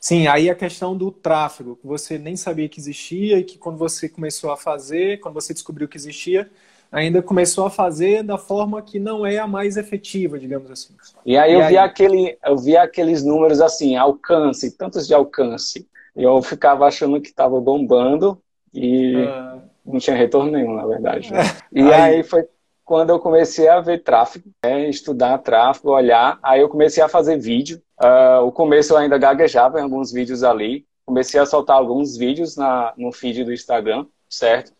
Sim, 0.00 0.26
aí 0.26 0.50
a 0.50 0.54
questão 0.54 0.96
do 0.96 1.10
tráfego, 1.10 1.76
que 1.76 1.86
você 1.86 2.18
nem 2.18 2.36
sabia 2.36 2.68
que 2.68 2.80
existia 2.80 3.38
e 3.38 3.44
que 3.44 3.58
quando 3.58 3.78
você 3.78 4.08
começou 4.08 4.50
a 4.50 4.56
fazer, 4.56 5.20
quando 5.20 5.34
você 5.34 5.52
descobriu 5.52 5.88
que 5.88 5.96
existia, 5.96 6.50
ainda 6.90 7.22
começou 7.22 7.66
a 7.66 7.70
fazer 7.70 8.22
da 8.22 8.38
forma 8.38 8.82
que 8.82 8.98
não 8.98 9.24
é 9.26 9.38
a 9.38 9.46
mais 9.46 9.76
efetiva, 9.76 10.38
digamos 10.38 10.70
assim. 10.70 10.94
E 11.24 11.36
aí 11.36 11.52
e 11.52 11.54
eu 11.54 11.60
aí... 11.62 11.68
vi 11.68 11.78
aquele, 11.78 12.38
eu 12.44 12.56
vi 12.56 12.76
aqueles 12.76 13.24
números 13.24 13.60
assim, 13.60 13.96
alcance, 13.96 14.76
tantos 14.76 15.06
de 15.06 15.14
alcance. 15.14 15.86
E 16.16 16.22
eu 16.22 16.40
ficava 16.42 16.86
achando 16.86 17.20
que 17.20 17.28
estava 17.28 17.60
bombando 17.60 18.40
e 18.74 19.14
ah... 19.16 19.58
não 19.84 19.98
tinha 19.98 20.16
retorno 20.16 20.50
nenhum, 20.50 20.74
na 20.74 20.86
verdade. 20.86 21.32
Né? 21.32 21.40
E 21.72 21.82
aí... 21.82 22.16
aí 22.16 22.22
foi 22.22 22.46
quando 22.88 23.10
eu 23.10 23.20
comecei 23.20 23.68
a 23.68 23.82
ver 23.82 24.02
tráfego, 24.02 24.48
né, 24.64 24.88
estudar 24.88 25.36
tráfego, 25.36 25.90
olhar, 25.90 26.38
aí 26.42 26.62
eu 26.62 26.70
comecei 26.70 27.02
a 27.02 27.08
fazer 27.08 27.36
vídeo. 27.36 27.82
Uh, 28.00 28.46
o 28.46 28.50
começo 28.50 28.94
eu 28.94 28.96
ainda 28.96 29.18
gaguejava 29.18 29.78
em 29.78 29.82
alguns 29.82 30.10
vídeos 30.10 30.42
ali. 30.42 30.86
Comecei 31.04 31.38
a 31.38 31.44
soltar 31.44 31.76
alguns 31.76 32.16
vídeos 32.16 32.56
na, 32.56 32.94
no 32.96 33.12
feed 33.12 33.44
do 33.44 33.52
Instagram, 33.52 34.06
certo? 34.26 34.72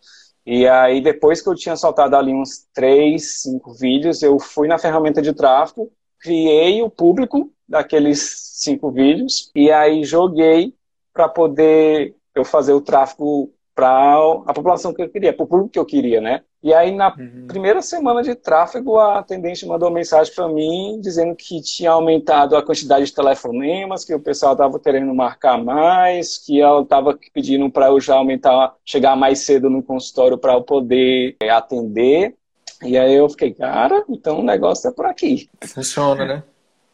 E 0.46 0.66
aí, 0.66 1.02
depois 1.02 1.42
que 1.42 1.50
eu 1.50 1.54
tinha 1.54 1.76
soltado 1.76 2.16
ali 2.16 2.32
uns 2.32 2.66
três, 2.72 3.42
cinco 3.42 3.74
vídeos, 3.74 4.22
eu 4.22 4.38
fui 4.38 4.66
na 4.68 4.78
ferramenta 4.78 5.20
de 5.20 5.34
tráfego, 5.34 5.92
criei 6.18 6.80
o 6.80 6.88
público 6.88 7.52
daqueles 7.68 8.54
cinco 8.54 8.90
vídeos, 8.90 9.50
e 9.54 9.70
aí 9.70 10.02
joguei 10.02 10.74
para 11.12 11.28
poder 11.28 12.14
eu 12.34 12.42
fazer 12.42 12.72
o 12.72 12.80
tráfego 12.80 13.52
para 13.74 14.16
a 14.46 14.54
população 14.54 14.94
que 14.94 15.02
eu 15.02 15.10
queria, 15.10 15.34
para 15.34 15.44
o 15.44 15.46
público 15.46 15.72
que 15.72 15.78
eu 15.78 15.84
queria, 15.84 16.22
né? 16.22 16.42
E 16.60 16.74
aí, 16.74 16.90
na 16.90 17.14
uhum. 17.14 17.46
primeira 17.46 17.80
semana 17.80 18.20
de 18.20 18.34
tráfego, 18.34 18.98
a 18.98 19.20
atendente 19.20 19.64
mandou 19.64 19.90
mensagem 19.90 20.34
para 20.34 20.48
mim 20.48 20.98
dizendo 21.00 21.36
que 21.36 21.62
tinha 21.62 21.92
aumentado 21.92 22.56
a 22.56 22.62
quantidade 22.62 23.04
de 23.06 23.14
telefonemas, 23.14 24.04
que 24.04 24.12
o 24.12 24.20
pessoal 24.20 24.52
estava 24.52 24.78
querendo 24.80 25.14
marcar 25.14 25.62
mais, 25.62 26.36
que 26.36 26.60
ela 26.60 26.82
estava 26.82 27.16
pedindo 27.32 27.70
para 27.70 27.86
eu 27.86 28.00
já 28.00 28.16
aumentar, 28.16 28.74
chegar 28.84 29.14
mais 29.14 29.40
cedo 29.40 29.70
no 29.70 29.82
consultório 29.82 30.36
para 30.36 30.54
eu 30.54 30.62
poder 30.62 31.36
é, 31.40 31.48
atender. 31.48 32.34
E 32.82 32.98
aí 32.98 33.14
eu 33.14 33.28
fiquei, 33.28 33.54
cara, 33.54 34.04
então 34.08 34.40
o 34.40 34.44
negócio 34.44 34.88
é 34.88 34.92
por 34.92 35.06
aqui. 35.06 35.48
Funciona, 35.62 36.24
né? 36.24 36.42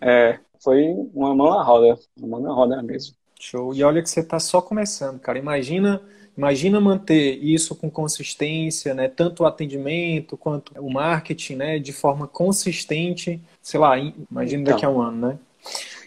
É, 0.00 0.38
foi 0.62 0.94
uma 1.14 1.34
mão 1.34 1.50
na 1.50 1.62
roda, 1.62 1.98
uma 2.18 2.38
mão 2.38 2.40
na 2.40 2.52
roda 2.52 2.82
mesmo. 2.82 3.16
Show. 3.40 3.74
E 3.74 3.82
olha 3.82 4.02
que 4.02 4.08
você 4.08 4.20
está 4.20 4.38
só 4.38 4.62
começando, 4.62 5.20
cara. 5.20 5.38
Imagina 5.38 6.00
Imagina 6.36 6.80
manter 6.80 7.38
isso 7.42 7.76
com 7.76 7.88
consistência, 7.88 8.92
né? 8.92 9.08
Tanto 9.08 9.42
o 9.42 9.46
atendimento 9.46 10.36
quanto 10.36 10.72
o 10.80 10.92
marketing, 10.92 11.54
né? 11.56 11.78
De 11.78 11.92
forma 11.92 12.26
consistente, 12.26 13.40
sei 13.62 13.78
lá, 13.78 13.96
imagina 13.96 14.62
então, 14.62 14.74
daqui 14.74 14.84
a 14.84 14.90
um 14.90 15.00
ano, 15.00 15.28
né? 15.28 15.38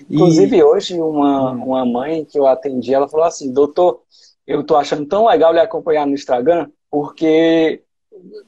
Inclusive, 0.10 0.58
e... 0.58 0.64
hoje, 0.64 0.94
uma, 0.96 1.52
hum. 1.52 1.66
uma 1.66 1.86
mãe 1.86 2.26
que 2.26 2.38
eu 2.38 2.46
atendi, 2.46 2.94
ela 2.94 3.08
falou 3.08 3.26
assim, 3.26 3.52
doutor, 3.52 4.02
eu 4.46 4.64
tô 4.64 4.76
achando 4.76 5.06
tão 5.06 5.28
legal 5.28 5.54
lhe 5.54 5.60
acompanhar 5.60 6.06
no 6.06 6.14
Instagram, 6.14 6.70
porque 6.92 7.82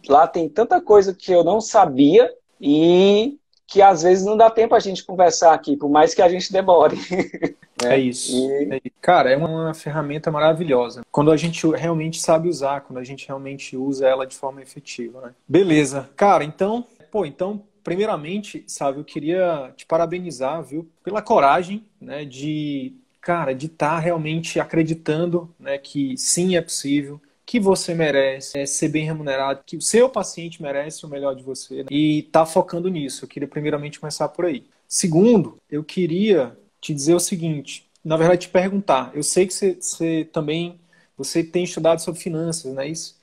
lá 0.07 0.27
tem 0.27 0.47
tanta 0.49 0.81
coisa 0.81 1.13
que 1.13 1.31
eu 1.31 1.43
não 1.43 1.59
sabia 1.61 2.31
e 2.59 3.37
que 3.67 3.81
às 3.81 4.01
vezes 4.01 4.25
não 4.25 4.35
dá 4.35 4.49
tempo 4.49 4.75
a 4.75 4.79
gente 4.79 5.05
conversar 5.05 5.53
aqui, 5.53 5.77
por 5.77 5.89
mais 5.89 6.13
que 6.13 6.21
a 6.21 6.29
gente 6.29 6.51
demore. 6.51 6.97
É 7.85 7.97
isso. 7.97 8.33
E... 8.33 8.75
É, 8.75 8.81
cara, 9.01 9.31
é 9.31 9.37
uma 9.37 9.73
ferramenta 9.73 10.31
maravilhosa. 10.31 11.01
Quando 11.11 11.31
a 11.31 11.37
gente 11.37 11.67
realmente 11.67 12.19
sabe 12.19 12.49
usar, 12.49 12.81
quando 12.81 12.99
a 12.99 13.03
gente 13.03 13.27
realmente 13.27 13.75
usa 13.77 14.07
ela 14.07 14.25
de 14.25 14.35
forma 14.35 14.61
efetiva, 14.61 15.21
né? 15.21 15.33
Beleza. 15.47 16.09
Cara, 16.15 16.43
então, 16.43 16.85
pô, 17.11 17.25
então, 17.25 17.63
primeiramente, 17.83 18.63
sabe, 18.67 18.99
eu 18.99 19.03
queria 19.03 19.71
te 19.75 19.85
parabenizar, 19.85 20.61
viu, 20.63 20.87
pela 21.03 21.21
coragem, 21.21 21.83
né, 21.99 22.25
de, 22.25 22.93
cara, 23.21 23.53
de 23.53 23.67
estar 23.67 23.95
tá 23.95 23.99
realmente 23.99 24.59
acreditando, 24.59 25.49
né, 25.59 25.77
que 25.77 26.15
sim 26.17 26.55
é 26.55 26.61
possível, 26.61 27.19
que 27.49 27.59
você 27.59 27.95
merece 27.95 28.59
é, 28.59 28.65
ser 28.67 28.89
bem 28.89 29.05
remunerado, 29.05 29.63
que 29.65 29.75
o 29.75 29.81
seu 29.81 30.07
paciente 30.07 30.61
merece 30.61 31.03
o 31.03 31.09
melhor 31.09 31.35
de 31.35 31.41
você 31.41 31.77
né? 31.77 31.89
e 31.89 32.21
tá 32.31 32.45
focando 32.45 32.87
nisso. 32.89 33.25
Eu 33.25 33.29
queria 33.29 33.47
primeiramente 33.47 33.99
começar 33.99 34.29
por 34.29 34.45
aí. 34.45 34.65
Segundo, 34.87 35.57
eu 35.67 35.83
queria 35.83 36.55
te 36.81 36.93
dizer 36.93 37.13
o 37.13 37.19
seguinte, 37.19 37.89
na 38.03 38.17
verdade 38.17 38.41
te 38.41 38.49
perguntar. 38.49 39.11
Eu 39.13 39.23
sei 39.23 39.45
que 39.47 39.53
você, 39.53 39.77
você 39.79 40.27
também 40.31 40.79
você 41.17 41.43
tem 41.43 41.65
estudado 41.65 41.99
sobre 41.99 42.21
finanças, 42.21 42.73
não 42.73 42.81
é 42.81 42.87
isso? 42.87 43.17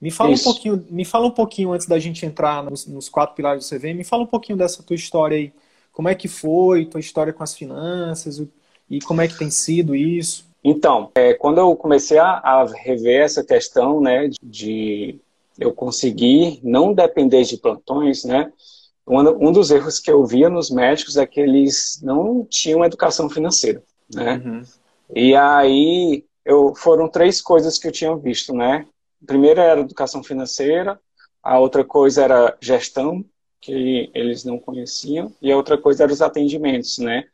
Me 0.00 0.10
fala 0.10 0.32
isso. 0.32 0.48
um 0.48 0.52
pouquinho, 0.52 0.86
me 0.90 1.04
fala 1.04 1.26
um 1.26 1.30
pouquinho 1.30 1.72
antes 1.72 1.86
da 1.86 1.98
gente 1.98 2.24
entrar 2.24 2.62
nos, 2.62 2.86
nos 2.86 3.08
quatro 3.08 3.34
pilares 3.34 3.66
do 3.66 3.76
CV. 3.76 3.94
Me 3.94 4.04
fala 4.04 4.22
um 4.22 4.26
pouquinho 4.26 4.56
dessa 4.56 4.82
tua 4.82 4.94
história 4.94 5.36
aí. 5.36 5.52
Como 5.90 6.08
é 6.08 6.14
que 6.14 6.28
foi 6.28 6.84
tua 6.84 7.00
história 7.00 7.32
com 7.32 7.42
as 7.42 7.54
finanças 7.54 8.40
e 8.88 9.00
como 9.00 9.20
é 9.20 9.26
que 9.26 9.36
tem 9.36 9.50
sido 9.50 9.96
isso? 9.96 10.46
Então, 10.62 11.10
é, 11.14 11.34
quando 11.34 11.58
eu 11.58 11.74
comecei 11.74 12.18
a, 12.18 12.38
a, 12.38 12.64
rever 12.66 13.22
essa 13.22 13.42
questão, 13.42 14.00
né, 14.00 14.30
de 14.42 15.18
eu 15.58 15.72
conseguir 15.72 16.60
não 16.62 16.92
depender 16.92 17.42
de 17.44 17.56
plantões, 17.56 18.24
né, 18.24 18.52
um, 19.08 19.48
um 19.48 19.52
dos 19.52 19.70
erros 19.70 19.98
que 19.98 20.10
eu 20.10 20.24
via 20.24 20.48
nos 20.48 20.70
médicos 20.70 21.16
é 21.16 21.26
que 21.26 21.40
eles 21.40 22.00
não 22.02 22.44
tinham 22.44 22.84
educação 22.84 23.28
financeira, 23.28 23.82
né, 24.12 24.42
uhum. 24.44 24.62
e 25.14 25.34
aí 25.34 26.24
eu, 26.44 26.74
foram 26.74 27.08
três 27.08 27.40
coisas 27.40 27.78
que 27.78 27.88
eu 27.88 27.92
tinha 27.92 28.16
visto, 28.16 28.54
né, 28.54 28.86
a 29.22 29.26
primeira 29.26 29.62
era 29.62 29.80
educação 29.80 30.22
financeira, 30.22 30.98
a 31.42 31.58
outra 31.58 31.84
coisa 31.84 32.22
era 32.22 32.56
gestão, 32.60 33.24
que 33.60 34.10
eles 34.14 34.44
não 34.44 34.58
conheciam, 34.58 35.32
e 35.42 35.50
a 35.50 35.56
outra 35.56 35.76
coisa 35.76 36.04
era 36.04 36.12
os 36.12 36.22
atendimentos, 36.22 36.98
né, 36.98 37.24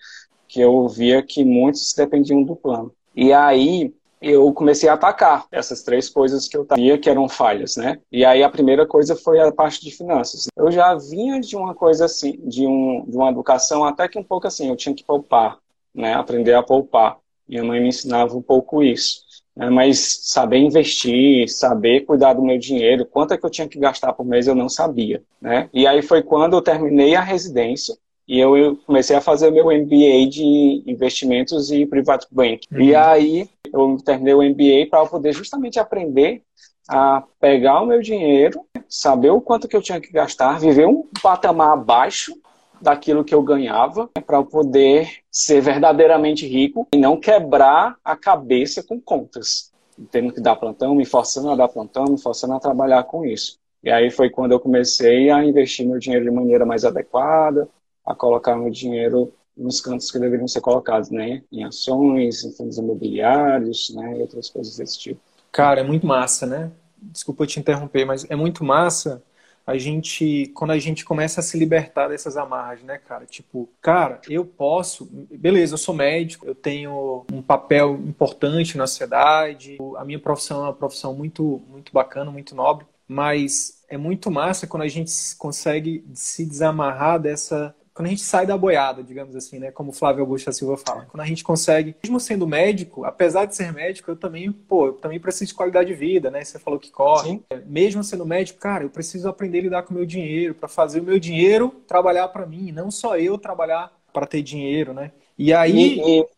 que 0.49 0.61
eu 0.61 0.89
via 0.89 1.23
que 1.23 1.45
muitos 1.45 1.93
dependiam 1.95 2.43
do 2.43 2.55
plano. 2.55 2.93
E 3.15 3.33
aí 3.33 3.93
eu 4.21 4.53
comecei 4.53 4.89
a 4.89 4.95
atacar 4.95 5.47
essas 5.51 5.83
três 5.83 6.09
coisas 6.09 6.49
que 6.49 6.57
eu 6.57 6.67
sabia 6.67 6.99
que 6.99 7.11
eram 7.11 7.29
falhas, 7.29 7.77
né? 7.77 7.99
E 8.11 8.25
aí 8.25 8.43
a 8.43 8.49
primeira 8.49 8.87
coisa 8.87 9.15
foi 9.15 9.41
a 9.41 9.53
parte 9.53 9.81
de 9.81 9.91
finanças. 9.91 10.49
Eu 10.57 10.71
já 10.71 10.95
vinha 10.95 11.41
de 11.41 11.57
uma 11.57 11.75
coisa 11.75 12.07
assim, 12.07 12.39
de, 12.45 12.67
um, 12.67 13.05
de 13.07 13.17
uma 13.17 13.31
educação 13.31 13.85
até 13.85 14.09
que 14.09 14.19
um 14.19 14.25
pouco 14.25 14.47
assim, 14.47 14.69
eu 14.69 14.77
tinha 14.77 14.95
que 14.95 15.05
poupar, 15.05 15.59
né? 15.95 16.15
Aprender 16.15 16.55
a 16.55 16.63
poupar. 16.63 17.19
Minha 17.49 17.65
mãe 17.65 17.81
me 17.81 17.89
ensinava 17.89 18.37
um 18.37 18.43
pouco 18.43 18.83
isso. 18.83 19.25
Né? 19.55 19.71
Mas 19.71 20.21
saber 20.23 20.59
investir, 20.59 21.49
saber 21.49 22.01
cuidar 22.01 22.35
do 22.35 22.43
meu 22.43 22.59
dinheiro, 22.59 23.07
quanto 23.07 23.35
é 23.35 23.39
que 23.39 23.45
eu 23.45 23.51
tinha 23.51 23.69
que 23.69 23.79
gastar 23.79 24.13
por 24.13 24.25
mês, 24.25 24.47
eu 24.47 24.55
não 24.55 24.69
sabia, 24.69 25.23
né? 25.41 25.69
E 25.73 25.87
aí 25.87 26.03
foi 26.03 26.23
quando 26.23 26.55
eu 26.55 26.63
terminei 26.63 27.15
a 27.15 27.21
residência, 27.21 27.97
e 28.27 28.41
eu 28.41 28.77
comecei 28.87 29.15
a 29.15 29.21
fazer 29.21 29.51
meu 29.51 29.67
MBA 29.67 30.29
de 30.31 30.83
investimentos 30.87 31.71
e 31.71 31.87
private 31.87 32.27
bank. 32.31 32.67
Uhum. 32.73 32.81
E 32.81 32.95
aí 32.95 33.49
eu 33.73 33.97
terminei 34.05 34.35
o 34.35 34.43
MBA 34.43 34.87
para 34.91 35.07
poder 35.07 35.33
justamente 35.33 35.79
aprender 35.79 36.43
a 36.89 37.23
pegar 37.41 37.83
o 37.83 37.87
meu 37.87 38.01
dinheiro, 38.01 38.61
saber 38.89 39.31
o 39.31 39.41
quanto 39.41 39.69
que 39.69 39.77
eu 39.77 39.83
tinha 39.83 40.01
que 40.01 40.13
gastar, 40.13 40.59
viver 40.59 40.87
um 40.87 41.09
patamar 41.23 41.73
abaixo 41.73 42.35
daquilo 42.81 43.25
que 43.25 43.35
eu 43.35 43.43
ganhava, 43.43 44.11
para 44.27 44.43
poder 44.43 45.09
ser 45.31 45.61
verdadeiramente 45.61 46.47
rico 46.47 46.87
e 46.93 46.99
não 46.99 47.19
quebrar 47.19 47.97
a 48.05 48.15
cabeça 48.17 48.83
com 48.83 49.01
contas. 49.01 49.73
tendo 50.11 50.33
que 50.33 50.41
dar 50.41 50.57
plantão, 50.57 50.93
me 50.95 51.05
forçando 51.05 51.51
a 51.51 51.57
dar 51.57 51.69
plantão, 51.69 52.05
me 52.07 52.21
forçando 52.21 52.55
a 52.55 52.61
trabalhar 52.61 53.05
com 53.05 53.25
isso. 53.25 53.59
E 53.83 53.91
aí 53.91 54.11
foi 54.11 54.29
quando 54.29 54.53
eu 54.53 54.59
comecei 54.59 55.31
a 55.31 55.45
investir 55.45 55.87
meu 55.87 55.99
dinheiro 55.99 56.25
de 56.25 56.31
maneira 56.33 56.67
mais 56.67 56.85
adequada, 56.85 57.69
a 58.05 58.15
colocar 58.15 58.57
meu 58.57 58.71
dinheiro 58.71 59.33
nos 59.57 59.81
cantos 59.81 60.11
que 60.11 60.19
deveriam 60.19 60.49
ser 60.49 60.61
colocados, 60.61 61.11
né? 61.11 61.43
Em 61.51 61.65
ações, 61.65 62.45
em 62.45 62.53
fundos 62.53 62.77
imobiliários, 62.77 63.93
né? 63.95 64.19
E 64.19 64.21
outras 64.21 64.51
coisas 64.51 64.77
desse 64.77 64.99
tipo. 64.99 65.21
Cara, 65.53 65.81
é 65.81 65.85
muito 65.85 66.07
massa, 66.07 66.47
né? 66.47 66.71
Desculpa 67.01 67.47
te 67.47 67.61
interromper, 67.61 68.05
mas 68.05 68.29
é 68.29 68.35
muito 68.35 68.65
massa 68.65 69.23
a 69.67 69.79
gente, 69.79 70.51
quando 70.55 70.73
a 70.73 70.79
gente 70.79 71.05
começa 71.05 71.41
a 71.41 71.43
se 71.43 71.59
libertar 71.59 72.09
dessas 72.09 72.37
amarras, 72.37 72.83
né, 72.83 72.99
cara? 72.99 73.25
Tipo, 73.25 73.69
cara, 73.81 74.21
eu 74.29 74.45
posso, 74.45 75.09
beleza, 75.31 75.75
eu 75.75 75.79
sou 75.79 75.95
médico, 75.95 76.47
eu 76.47 76.55
tenho 76.55 77.25
um 77.33 77.41
papel 77.41 77.95
importante 77.95 78.77
na 78.77 78.87
sociedade, 78.87 79.79
a 79.97 80.05
minha 80.05 80.19
profissão 80.19 80.61
é 80.61 80.63
uma 80.65 80.75
profissão 80.75 81.15
muito, 81.15 81.63
muito 81.69 81.93
bacana, 81.93 82.31
muito 82.31 82.55
nobre, 82.55 82.87
mas 83.09 83.83
é 83.89 83.97
muito 83.97 84.31
massa 84.31 84.67
quando 84.67 84.83
a 84.83 84.89
gente 84.89 85.11
consegue 85.39 86.05
se 86.13 86.45
desamarrar 86.45 87.19
dessa 87.19 87.75
quando 87.95 88.09
a 88.09 88.11
gente 88.11 88.23
sai 88.23 88.45
da 88.45 88.59
boiada, 88.59 89.05
digamos 89.05 89.37
assim, 89.37 89.61
né? 89.61 89.71
Como 89.71 89.91
o 89.91 89.93
Flávio 89.93 90.23
Augusto 90.23 90.47
da 90.47 90.53
Silva 90.53 90.77
fala. 90.77 91.07
Quando 91.07 91.21
a 91.21 91.27
gente 91.27 91.45
consegue, 91.45 91.95
mesmo 92.03 92.19
sendo 92.19 92.45
médico, 92.45 93.05
apesar 93.05 93.45
de 93.45 93.55
ser 93.55 93.73
médico, 93.73 94.11
eu 94.11 94.17
também, 94.17 94.51
pô, 94.51 94.87
eu 94.87 94.93
também 94.95 95.21
preciso 95.21 95.51
de 95.51 95.55
qualidade 95.55 95.91
de 95.91 95.95
vida, 95.95 96.29
né? 96.29 96.43
Você 96.43 96.59
falou 96.59 96.81
que 96.81 96.91
corre. 96.91 97.31
Sim. 97.31 97.45
Mesmo 97.65 98.03
sendo 98.03 98.27
médico, 98.27 98.59
cara, 98.59 98.83
eu 98.83 98.91
preciso 98.91 99.29
aprender 99.29 99.61
a 99.61 99.63
lidar 99.63 99.83
com 99.85 99.95
o 99.95 99.97
meu 99.97 100.05
dinheiro, 100.05 100.57
para 100.57 100.69
fazer 100.69 100.99
o 100.99 101.05
meu 101.05 101.21
dinheiro 101.21 101.73
trabalhar 101.87 102.27
para 102.29 102.45
mim, 102.45 102.73
não 102.73 102.91
só 102.91 103.17
eu 103.17 103.39
trabalhar 103.39 103.93
para 104.13 104.27
ter 104.27 104.43
dinheiro, 104.43 104.93
né? 104.93 105.13
E 105.39 105.55
aí. 105.55 106.01
E, 106.01 106.21
e... 106.21 106.29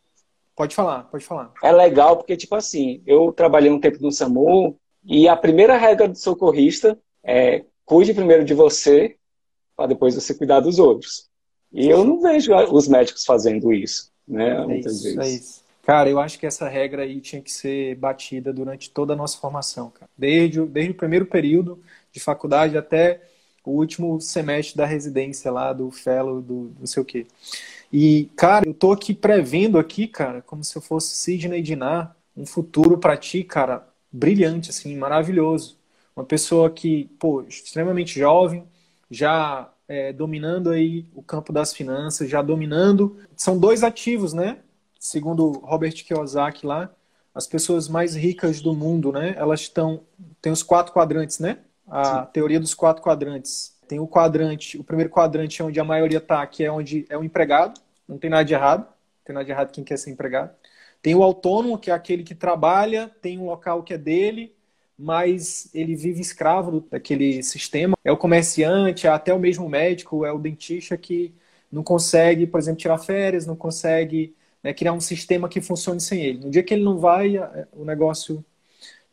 Pode 0.54 0.74
falar, 0.74 1.04
pode 1.04 1.24
falar. 1.24 1.52
É 1.62 1.72
legal 1.72 2.16
porque, 2.18 2.36
tipo 2.36 2.54
assim, 2.54 3.02
eu 3.06 3.32
trabalhei 3.32 3.70
um 3.70 3.80
tempo 3.80 3.98
no 4.00 4.12
SAMU 4.12 4.78
e 5.04 5.26
a 5.26 5.36
primeira 5.36 5.76
regra 5.76 6.06
do 6.06 6.16
socorrista 6.16 6.98
é 7.22 7.64
cuide 7.84 8.12
primeiro 8.12 8.44
de 8.44 8.54
você 8.54 9.16
para 9.74 9.86
depois 9.86 10.14
você 10.14 10.34
cuidar 10.34 10.60
dos 10.60 10.78
outros. 10.78 11.30
E 11.76 11.88
eu 11.88 12.04
não 12.04 12.20
vejo 12.20 12.54
os 12.72 12.88
médicos 12.88 13.24
fazendo 13.24 13.72
isso, 13.72 14.10
né? 14.26 14.62
É 14.62 14.66
muitas 14.66 14.94
isso, 14.94 15.04
vezes. 15.04 15.18
É 15.18 15.28
isso. 15.28 15.66
Cara, 15.82 16.08
eu 16.08 16.18
acho 16.18 16.38
que 16.38 16.46
essa 16.46 16.68
regra 16.68 17.02
aí 17.02 17.20
tinha 17.20 17.40
que 17.40 17.52
ser 17.52 17.94
batida 17.96 18.52
durante 18.52 18.90
toda 18.90 19.12
a 19.12 19.16
nossa 19.16 19.38
formação, 19.38 19.90
cara. 19.90 20.10
Desde, 20.16 20.64
desde 20.66 20.92
o 20.92 20.96
primeiro 20.96 21.26
período 21.26 21.78
de 22.10 22.18
faculdade 22.18 22.76
até 22.76 23.20
o 23.64 23.72
último 23.72 24.20
semestre 24.20 24.76
da 24.76 24.86
residência 24.86 25.50
lá, 25.50 25.72
do 25.72 25.90
fellow, 25.90 26.40
do 26.40 26.72
não 26.78 26.86
sei 26.86 27.02
o 27.02 27.06
quê. 27.06 27.26
E, 27.92 28.30
cara, 28.34 28.66
eu 28.66 28.74
tô 28.74 28.90
aqui 28.90 29.14
prevendo 29.14 29.78
aqui, 29.78 30.08
cara, 30.08 30.42
como 30.42 30.64
se 30.64 30.76
eu 30.76 30.82
fosse 30.82 31.14
Sidney 31.14 31.62
Dinar, 31.62 32.16
um 32.36 32.46
futuro 32.46 32.98
para 32.98 33.16
ti, 33.16 33.44
cara, 33.44 33.86
brilhante, 34.10 34.70
assim, 34.70 34.96
maravilhoso. 34.96 35.76
Uma 36.16 36.24
pessoa 36.24 36.70
que, 36.70 37.10
pô, 37.18 37.42
extremamente 37.42 38.18
jovem, 38.18 38.64
já 39.10 39.70
é, 39.88 40.12
dominando 40.12 40.70
aí 40.70 41.06
o 41.14 41.22
campo 41.22 41.52
das 41.52 41.72
finanças, 41.72 42.28
já 42.28 42.42
dominando. 42.42 43.18
São 43.36 43.58
dois 43.58 43.82
ativos, 43.82 44.32
né? 44.32 44.58
Segundo 44.98 45.52
Robert 45.60 45.92
Kiyosaki 45.92 46.66
lá, 46.66 46.90
as 47.34 47.46
pessoas 47.46 47.88
mais 47.88 48.14
ricas 48.16 48.60
do 48.60 48.74
mundo, 48.74 49.12
né? 49.12 49.34
Elas 49.36 49.60
estão 49.60 50.02
tem 50.40 50.52
os 50.52 50.62
quatro 50.62 50.92
quadrantes, 50.92 51.38
né? 51.38 51.58
A 51.86 52.24
Sim. 52.24 52.30
teoria 52.32 52.58
dos 52.58 52.74
quatro 52.74 53.02
quadrantes. 53.02 53.76
Tem 53.86 54.00
o 54.00 54.08
quadrante, 54.08 54.78
o 54.78 54.82
primeiro 54.82 55.10
quadrante 55.10 55.62
é 55.62 55.64
onde 55.64 55.78
a 55.78 55.84
maioria 55.84 56.18
está, 56.18 56.44
que 56.46 56.64
é 56.64 56.72
onde 56.72 57.06
é 57.08 57.16
o 57.16 57.22
empregado. 57.22 57.80
Não 58.08 58.18
tem 58.18 58.30
nada 58.30 58.44
de 58.44 58.54
errado. 58.54 58.80
Não 58.80 59.24
tem 59.24 59.34
nada 59.34 59.44
de 59.44 59.52
errado 59.52 59.70
quem 59.70 59.84
quer 59.84 59.96
ser 59.96 60.10
empregado. 60.10 60.50
Tem 61.00 61.14
o 61.14 61.22
autônomo, 61.22 61.78
que 61.78 61.90
é 61.90 61.94
aquele 61.94 62.24
que 62.24 62.34
trabalha, 62.34 63.08
tem 63.22 63.38
um 63.38 63.46
local 63.46 63.82
que 63.84 63.94
é 63.94 63.98
dele, 63.98 64.55
mas 64.98 65.68
ele 65.74 65.94
vive 65.94 66.20
escravo 66.20 66.86
daquele 66.90 67.42
sistema. 67.42 67.96
É 68.04 68.10
o 68.10 68.16
comerciante, 68.16 69.06
é 69.06 69.10
até 69.10 69.32
o 69.34 69.38
mesmo 69.38 69.68
médico, 69.68 70.24
é 70.24 70.32
o 70.32 70.38
dentista 70.38 70.96
que 70.96 71.34
não 71.70 71.82
consegue, 71.82 72.46
por 72.46 72.58
exemplo, 72.58 72.80
tirar 72.80 72.98
férias, 72.98 73.46
não 73.46 73.56
consegue 73.56 74.34
né, 74.62 74.72
criar 74.72 74.92
um 74.92 75.00
sistema 75.00 75.48
que 75.48 75.60
funcione 75.60 76.00
sem 76.00 76.22
ele. 76.22 76.44
No 76.44 76.50
dia 76.50 76.62
que 76.62 76.72
ele 76.74 76.84
não 76.84 76.98
vai, 76.98 77.36
é, 77.36 77.68
o 77.72 77.84
negócio. 77.84 78.44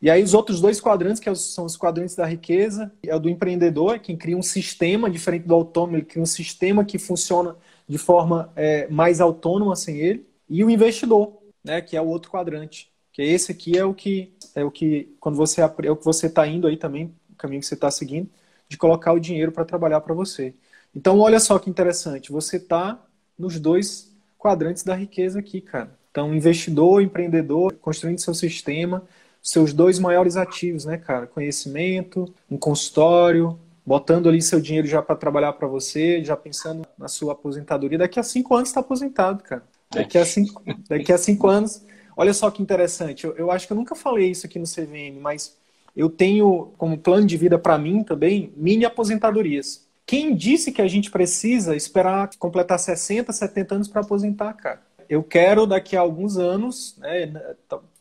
E 0.00 0.10
aí 0.10 0.22
os 0.22 0.34
outros 0.34 0.60
dois 0.60 0.80
quadrantes, 0.80 1.20
que 1.20 1.28
é 1.28 1.34
são 1.34 1.64
os 1.64 1.76
quadrantes 1.76 2.16
da 2.16 2.26
riqueza, 2.26 2.92
é 3.02 3.14
o 3.14 3.20
do 3.20 3.28
empreendedor, 3.28 3.98
quem 3.98 4.16
cria 4.16 4.36
um 4.36 4.42
sistema 4.42 5.10
diferente 5.10 5.46
do 5.46 5.54
autônomo, 5.54 5.96
ele 5.96 6.04
cria 6.04 6.22
um 6.22 6.26
sistema 6.26 6.84
que 6.84 6.98
funciona 6.98 7.56
de 7.88 7.98
forma 7.98 8.52
é, 8.56 8.88
mais 8.88 9.20
autônoma 9.20 9.76
sem 9.76 9.98
ele, 9.98 10.26
e 10.48 10.64
o 10.64 10.70
investidor, 10.70 11.38
né, 11.62 11.80
que 11.80 11.96
é 11.96 12.00
o 12.00 12.06
outro 12.06 12.30
quadrante 12.30 12.93
que 13.14 13.22
esse 13.22 13.52
aqui 13.52 13.78
é 13.78 13.84
o 13.84 13.94
que 13.94 14.34
é 14.56 14.64
o 14.64 14.70
que 14.70 15.14
quando 15.20 15.36
você 15.36 15.60
é 15.60 15.90
o 15.90 15.96
que 15.96 16.04
você 16.04 16.26
está 16.26 16.46
indo 16.46 16.66
aí 16.66 16.76
também, 16.76 17.14
o 17.32 17.36
caminho 17.36 17.60
que 17.60 17.66
você 17.66 17.74
está 17.74 17.90
seguindo, 17.90 18.28
de 18.68 18.76
colocar 18.76 19.12
o 19.12 19.20
dinheiro 19.20 19.52
para 19.52 19.64
trabalhar 19.64 20.00
para 20.00 20.12
você. 20.12 20.52
Então, 20.94 21.20
olha 21.20 21.38
só 21.38 21.58
que 21.58 21.70
interessante, 21.70 22.32
você 22.32 22.56
está 22.56 23.00
nos 23.38 23.58
dois 23.58 24.12
quadrantes 24.36 24.82
da 24.82 24.94
riqueza 24.94 25.38
aqui, 25.38 25.60
cara. 25.60 25.96
Então, 26.10 26.34
investidor, 26.34 27.02
empreendedor, 27.02 27.74
construindo 27.74 28.18
seu 28.18 28.34
sistema, 28.34 29.02
seus 29.40 29.72
dois 29.72 29.98
maiores 29.98 30.36
ativos, 30.36 30.84
né, 30.84 30.96
cara? 30.96 31.26
Conhecimento, 31.26 32.32
um 32.50 32.56
consultório, 32.56 33.58
botando 33.86 34.28
ali 34.28 34.42
seu 34.42 34.60
dinheiro 34.60 34.88
já 34.88 35.02
para 35.02 35.14
trabalhar 35.14 35.52
para 35.52 35.68
você, 35.68 36.22
já 36.24 36.36
pensando 36.36 36.86
na 36.98 37.08
sua 37.08 37.32
aposentadoria. 37.32 37.98
Daqui 37.98 38.18
a 38.18 38.22
cinco 38.22 38.54
anos 38.56 38.70
está 38.70 38.80
aposentado, 38.80 39.42
cara. 39.42 39.64
Daqui 39.90 40.18
a 40.18 40.24
cinco, 40.24 40.62
daqui 40.88 41.12
a 41.12 41.18
cinco 41.18 41.48
anos 41.48 41.84
Olha 42.16 42.32
só 42.32 42.50
que 42.50 42.62
interessante. 42.62 43.24
Eu, 43.24 43.36
eu 43.36 43.50
acho 43.50 43.66
que 43.66 43.72
eu 43.72 43.76
nunca 43.76 43.94
falei 43.94 44.30
isso 44.30 44.46
aqui 44.46 44.58
no 44.58 44.66
CVM, 44.66 45.20
mas 45.20 45.56
eu 45.96 46.08
tenho 46.10 46.72
como 46.76 46.98
plano 46.98 47.26
de 47.26 47.36
vida 47.36 47.58
para 47.58 47.78
mim 47.78 48.02
também 48.02 48.52
mini 48.56 48.84
aposentadorias. 48.84 49.86
Quem 50.06 50.34
disse 50.34 50.70
que 50.70 50.82
a 50.82 50.88
gente 50.88 51.10
precisa 51.10 51.74
esperar 51.74 52.30
completar 52.38 52.78
60, 52.78 53.32
70 53.32 53.74
anos 53.76 53.88
para 53.88 54.02
aposentar, 54.02 54.52
cara? 54.54 54.82
Eu 55.08 55.22
quero 55.22 55.66
daqui 55.66 55.96
a 55.96 56.00
alguns 56.00 56.36
anos, 56.36 56.96
né, 56.98 57.32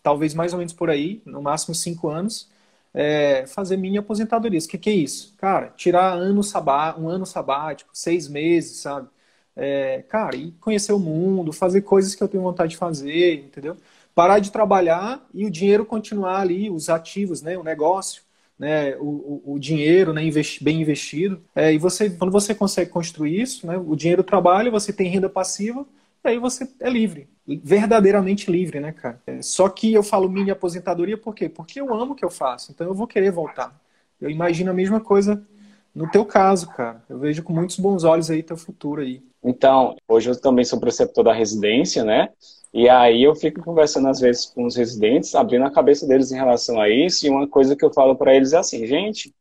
talvez 0.01 0.33
mais 0.33 0.53
ou 0.53 0.59
menos 0.59 0.73
por 0.73 0.89
aí, 0.89 1.21
no 1.25 1.41
máximo 1.41 1.75
cinco 1.75 2.09
anos, 2.09 2.49
é, 2.93 3.45
fazer 3.47 3.77
mini 3.77 3.97
aposentadorias. 3.97 4.65
O 4.65 4.69
que, 4.69 4.77
que, 4.77 4.89
é 4.89 4.93
isso? 4.93 5.33
Cara, 5.37 5.73
tirar 5.75 6.13
ano 6.13 6.43
sabá, 6.43 6.95
um 6.97 7.07
ano 7.09 7.25
sabático, 7.25 7.89
seis 7.93 8.27
meses, 8.27 8.77
sabe? 8.77 9.07
É, 9.55 10.03
cara, 10.09 10.35
e 10.35 10.51
conhecer 10.53 10.93
o 10.93 10.99
mundo, 10.99 11.53
fazer 11.53 11.81
coisas 11.81 12.15
que 12.15 12.23
eu 12.23 12.27
tenho 12.27 12.43
vontade 12.43 12.71
de 12.71 12.77
fazer, 12.77 13.45
entendeu? 13.45 13.77
Parar 14.15 14.39
de 14.39 14.51
trabalhar 14.51 15.25
e 15.33 15.45
o 15.45 15.51
dinheiro 15.51 15.85
continuar 15.85 16.39
ali, 16.39 16.69
os 16.69 16.89
ativos, 16.89 17.41
né, 17.41 17.57
o 17.57 17.63
negócio, 17.63 18.21
né, 18.57 18.95
o, 18.97 19.41
o, 19.45 19.59
dinheiro 19.59 20.13
né, 20.13 20.23
investi, 20.23 20.63
bem 20.63 20.81
investido. 20.81 21.41
É, 21.55 21.73
e 21.73 21.77
você, 21.77 22.09
quando 22.09 22.31
você 22.31 22.53
consegue 22.53 22.91
construir 22.91 23.41
isso, 23.41 23.65
né, 23.65 23.77
o 23.77 23.95
dinheiro 23.95 24.23
trabalha, 24.23 24.71
você 24.71 24.93
tem 24.93 25.09
renda 25.09 25.27
passiva, 25.27 25.85
e 26.23 26.29
aí 26.29 26.39
você 26.39 26.69
é 26.79 26.89
livre, 26.89 27.27
verdadeiramente 27.45 28.49
livre, 28.49 28.79
né, 28.79 28.91
cara? 28.91 29.21
É, 29.27 29.41
só 29.41 29.67
que 29.67 29.91
eu 29.93 30.03
falo 30.03 30.29
mini 30.29 30.51
aposentadoria 30.51 31.17
por 31.17 31.35
quê? 31.35 31.49
Porque 31.49 31.81
eu 31.81 31.93
amo 31.93 32.13
o 32.13 32.15
que 32.15 32.23
eu 32.23 32.29
faço, 32.29 32.71
então 32.71 32.87
eu 32.87 32.93
vou 32.93 33.07
querer 33.07 33.31
voltar. 33.31 33.77
Eu 34.21 34.29
imagino 34.29 34.71
a 34.71 34.73
mesma 34.73 35.01
coisa 35.01 35.45
no 35.93 36.09
teu 36.09 36.25
caso, 36.25 36.69
cara. 36.69 37.03
Eu 37.09 37.19
vejo 37.19 37.43
com 37.43 37.53
muitos 37.53 37.77
bons 37.77 38.03
olhos 38.03 38.31
aí 38.31 38.41
teu 38.41 38.57
futuro 38.57 39.01
aí. 39.01 39.21
Então, 39.43 39.95
hoje 40.07 40.29
eu 40.29 40.39
também 40.39 40.63
sou 40.63 40.79
preceptor 40.79 41.23
da 41.23 41.33
residência, 41.33 42.03
né? 42.03 42.29
E 42.73 42.89
aí 42.89 43.21
eu 43.21 43.35
fico 43.35 43.63
conversando 43.63 44.07
às 44.07 44.19
vezes 44.19 44.47
com 44.47 44.65
os 44.65 44.75
residentes, 44.75 45.35
abrindo 45.35 45.65
a 45.65 45.71
cabeça 45.71 46.07
deles 46.07 46.31
em 46.31 46.35
relação 46.35 46.81
a 46.81 46.89
isso, 46.89 47.25
e 47.25 47.29
uma 47.29 47.47
coisa 47.47 47.75
que 47.75 47.85
eu 47.85 47.93
falo 47.93 48.15
para 48.15 48.35
eles 48.35 48.51
é 48.51 48.57
assim, 48.57 48.85
gente, 48.87 49.33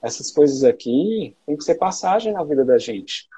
essas 0.00 0.30
coisas 0.30 0.62
aqui 0.62 1.34
tem 1.44 1.56
que 1.56 1.64
ser 1.64 1.74
passagem 1.74 2.32
na 2.32 2.44
vida 2.44 2.64
da 2.64 2.78
gente, 2.78 3.28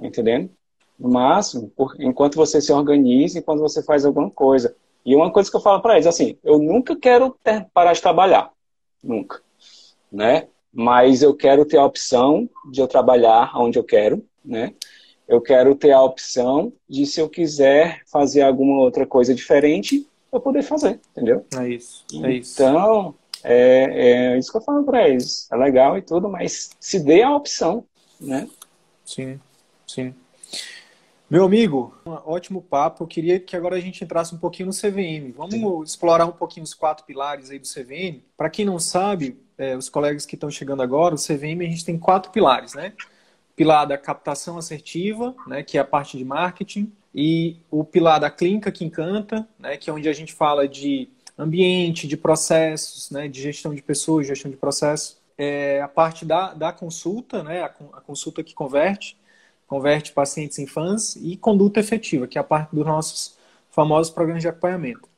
entendendo? 0.00 0.50
No 0.98 1.10
máximo, 1.10 1.70
por, 1.76 1.94
enquanto 2.00 2.36
você 2.36 2.58
se 2.58 2.72
organiza, 2.72 3.38
enquanto 3.38 3.60
você 3.60 3.82
faz 3.82 4.06
alguma 4.06 4.30
coisa. 4.30 4.74
E 5.04 5.14
uma 5.14 5.30
coisa 5.30 5.50
que 5.50 5.56
eu 5.56 5.60
falo 5.60 5.82
para 5.82 5.94
eles, 5.94 6.06
assim, 6.06 6.38
eu 6.42 6.58
nunca 6.58 6.96
quero 6.96 7.36
ter, 7.44 7.66
parar 7.74 7.92
de 7.92 8.00
trabalhar, 8.00 8.50
nunca, 9.02 9.42
né? 10.10 10.48
Mas 10.72 11.22
eu 11.22 11.34
quero 11.34 11.66
ter 11.66 11.76
a 11.76 11.84
opção 11.84 12.48
de 12.70 12.80
eu 12.80 12.88
trabalhar 12.88 13.52
onde 13.56 13.78
eu 13.78 13.84
quero, 13.84 14.24
né? 14.42 14.72
Eu 15.28 15.40
quero 15.40 15.74
ter 15.74 15.92
a 15.92 16.02
opção 16.02 16.72
de, 16.88 17.04
se 17.06 17.20
eu 17.20 17.28
quiser 17.28 18.02
fazer 18.06 18.42
alguma 18.42 18.80
outra 18.80 19.06
coisa 19.06 19.34
diferente, 19.34 20.06
eu 20.32 20.40
poder 20.40 20.62
fazer, 20.62 21.00
entendeu? 21.10 21.44
É 21.58 21.68
isso. 21.68 22.04
É 22.22 22.32
isso. 22.32 22.54
Então, 22.54 23.14
é, 23.42 24.34
é 24.34 24.38
isso 24.38 24.50
que 24.50 24.58
eu 24.58 24.62
falo 24.62 24.84
para 24.84 25.08
eles. 25.08 25.48
É 25.50 25.56
legal 25.56 25.96
e 25.98 26.02
tudo, 26.02 26.28
mas 26.28 26.70
se 26.78 27.00
dê 27.00 27.22
a 27.22 27.34
opção, 27.34 27.84
né? 28.20 28.48
Sim, 29.04 29.40
sim. 29.86 30.14
Meu 31.28 31.44
amigo, 31.44 31.92
um 32.06 32.12
ótimo 32.12 32.62
papo. 32.62 33.02
Eu 33.02 33.06
queria 33.08 33.40
que 33.40 33.56
agora 33.56 33.74
a 33.74 33.80
gente 33.80 34.04
entrasse 34.04 34.32
um 34.32 34.38
pouquinho 34.38 34.68
no 34.68 34.72
CVM. 34.72 35.32
Vamos 35.36 35.54
Sim. 35.54 35.82
explorar 35.82 36.24
um 36.24 36.32
pouquinho 36.32 36.62
os 36.62 36.72
quatro 36.72 37.04
pilares 37.04 37.50
aí 37.50 37.58
do 37.58 37.66
CVM. 37.66 38.22
Para 38.36 38.48
quem 38.48 38.64
não 38.64 38.78
sabe, 38.78 39.36
é, 39.58 39.76
os 39.76 39.88
colegas 39.88 40.24
que 40.24 40.36
estão 40.36 40.50
chegando 40.50 40.82
agora, 40.82 41.16
o 41.16 41.18
CVM 41.18 41.62
a 41.62 41.68
gente 41.68 41.84
tem 41.84 41.98
quatro 41.98 42.30
pilares, 42.30 42.74
né? 42.74 42.92
Pilar 43.56 43.86
da 43.86 43.96
captação 43.96 44.58
assertiva, 44.58 45.34
né, 45.46 45.62
que 45.62 45.78
é 45.78 45.80
a 45.80 45.84
parte 45.84 46.18
de 46.18 46.24
marketing, 46.24 46.92
e 47.14 47.56
o 47.70 47.82
pilar 47.82 48.20
da 48.20 48.30
clínica 48.30 48.70
que 48.70 48.84
encanta, 48.84 49.48
né, 49.58 49.78
que 49.78 49.88
é 49.88 49.92
onde 49.92 50.08
a 50.08 50.12
gente 50.12 50.34
fala 50.34 50.68
de 50.68 51.08
ambiente, 51.38 52.06
de 52.06 52.16
processos, 52.16 53.10
né, 53.10 53.26
de 53.26 53.40
gestão 53.40 53.74
de 53.74 53.82
pessoas, 53.82 54.26
gestão 54.26 54.50
de 54.50 54.56
processos. 54.56 55.18
É, 55.38 55.80
a 55.80 55.88
parte 55.88 56.24
da, 56.24 56.52
da 56.52 56.72
consulta, 56.72 57.42
né, 57.42 57.62
a, 57.62 57.66
a 57.66 58.00
consulta 58.00 58.44
que 58.44 58.54
converte, 58.54 59.16
converte 59.66 60.12
pacientes 60.12 60.58
em 60.58 60.66
fãs, 60.66 61.16
e 61.16 61.36
conduta 61.36 61.80
efetiva, 61.80 62.26
que 62.26 62.36
é 62.36 62.40
a 62.40 62.44
parte 62.44 62.74
dos 62.74 62.84
nossos 62.84 63.36
famosos 63.70 64.12
programas 64.12 64.42
de 64.42 64.48
acompanhamento. 64.48 65.08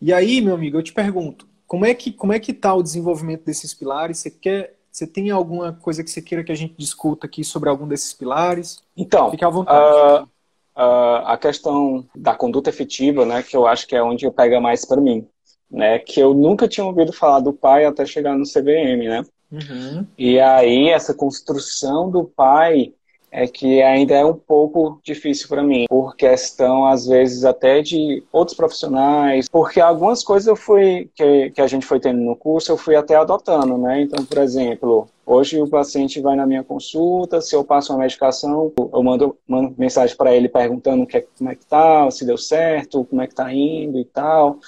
E 0.00 0.12
aí, 0.12 0.40
meu 0.40 0.54
amigo, 0.54 0.78
eu 0.78 0.82
te 0.82 0.92
pergunto, 0.92 1.46
como 1.66 1.84
é 1.84 1.94
que 1.94 2.10
como 2.10 2.32
é 2.32 2.38
que 2.38 2.52
está 2.52 2.74
o 2.74 2.82
desenvolvimento 2.82 3.44
desses 3.44 3.74
pilares? 3.74 4.18
Você 4.18 4.30
quer 4.30 4.74
você 4.90 5.06
tem 5.06 5.30
alguma 5.30 5.72
coisa 5.72 6.02
que 6.02 6.10
você 6.10 6.20
queira 6.20 6.42
que 6.44 6.52
a 6.52 6.56
gente 6.56 6.74
discuta 6.76 7.26
aqui 7.26 7.44
sobre 7.44 7.68
algum 7.68 7.86
desses 7.86 8.12
pilares? 8.12 8.82
Então, 8.96 9.30
Fique 9.30 9.44
à 9.44 9.48
vontade. 9.48 10.24
Uh, 10.24 10.28
uh, 10.76 11.26
a 11.26 11.38
questão 11.38 12.06
da 12.14 12.34
conduta 12.34 12.70
efetiva, 12.70 13.24
né, 13.24 13.42
que 13.42 13.56
eu 13.56 13.66
acho 13.66 13.86
que 13.86 13.94
é 13.94 14.02
onde 14.02 14.30
pega 14.30 14.60
mais 14.60 14.84
para 14.84 15.00
mim, 15.00 15.26
né, 15.70 15.98
que 15.98 16.20
eu 16.20 16.34
nunca 16.34 16.66
tinha 16.66 16.84
ouvido 16.84 17.12
falar 17.12 17.40
do 17.40 17.52
pai 17.52 17.84
até 17.84 18.04
chegar 18.04 18.36
no 18.36 18.44
CVM, 18.44 19.08
né? 19.08 19.22
Uhum. 19.50 20.06
E 20.16 20.38
aí 20.38 20.90
essa 20.90 21.12
construção 21.12 22.10
do 22.10 22.24
pai 22.24 22.94
é 23.30 23.46
que 23.46 23.80
ainda 23.82 24.14
é 24.14 24.24
um 24.24 24.34
pouco 24.34 25.00
difícil 25.04 25.48
para 25.48 25.62
mim, 25.62 25.86
por 25.88 26.16
questão, 26.16 26.86
às 26.86 27.06
vezes, 27.06 27.44
até 27.44 27.80
de 27.80 28.22
outros 28.32 28.56
profissionais, 28.56 29.48
porque 29.48 29.80
algumas 29.80 30.24
coisas 30.24 30.46
eu 30.46 30.56
fui, 30.56 31.08
que, 31.14 31.50
que 31.50 31.60
a 31.60 31.66
gente 31.66 31.86
foi 31.86 32.00
tendo 32.00 32.20
no 32.20 32.34
curso, 32.34 32.72
eu 32.72 32.76
fui 32.76 32.96
até 32.96 33.14
adotando, 33.14 33.78
né? 33.78 34.02
Então, 34.02 34.24
por 34.24 34.38
exemplo, 34.38 35.06
hoje 35.24 35.60
o 35.60 35.68
paciente 35.68 36.20
vai 36.20 36.34
na 36.34 36.46
minha 36.46 36.64
consulta, 36.64 37.40
se 37.40 37.54
eu 37.54 37.62
passo 37.62 37.92
uma 37.92 38.00
medicação, 38.00 38.72
eu 38.76 39.02
mando, 39.02 39.36
mando 39.46 39.74
mensagem 39.78 40.16
para 40.16 40.34
ele 40.34 40.48
perguntando 40.48 41.06
que, 41.06 41.20
como 41.38 41.50
é 41.50 41.54
que 41.54 41.66
tá, 41.66 42.10
se 42.10 42.24
deu 42.24 42.36
certo, 42.36 43.04
como 43.04 43.22
é 43.22 43.26
que 43.26 43.34
tá 43.34 43.52
indo 43.52 43.98
e 43.98 44.04
tal. 44.04 44.58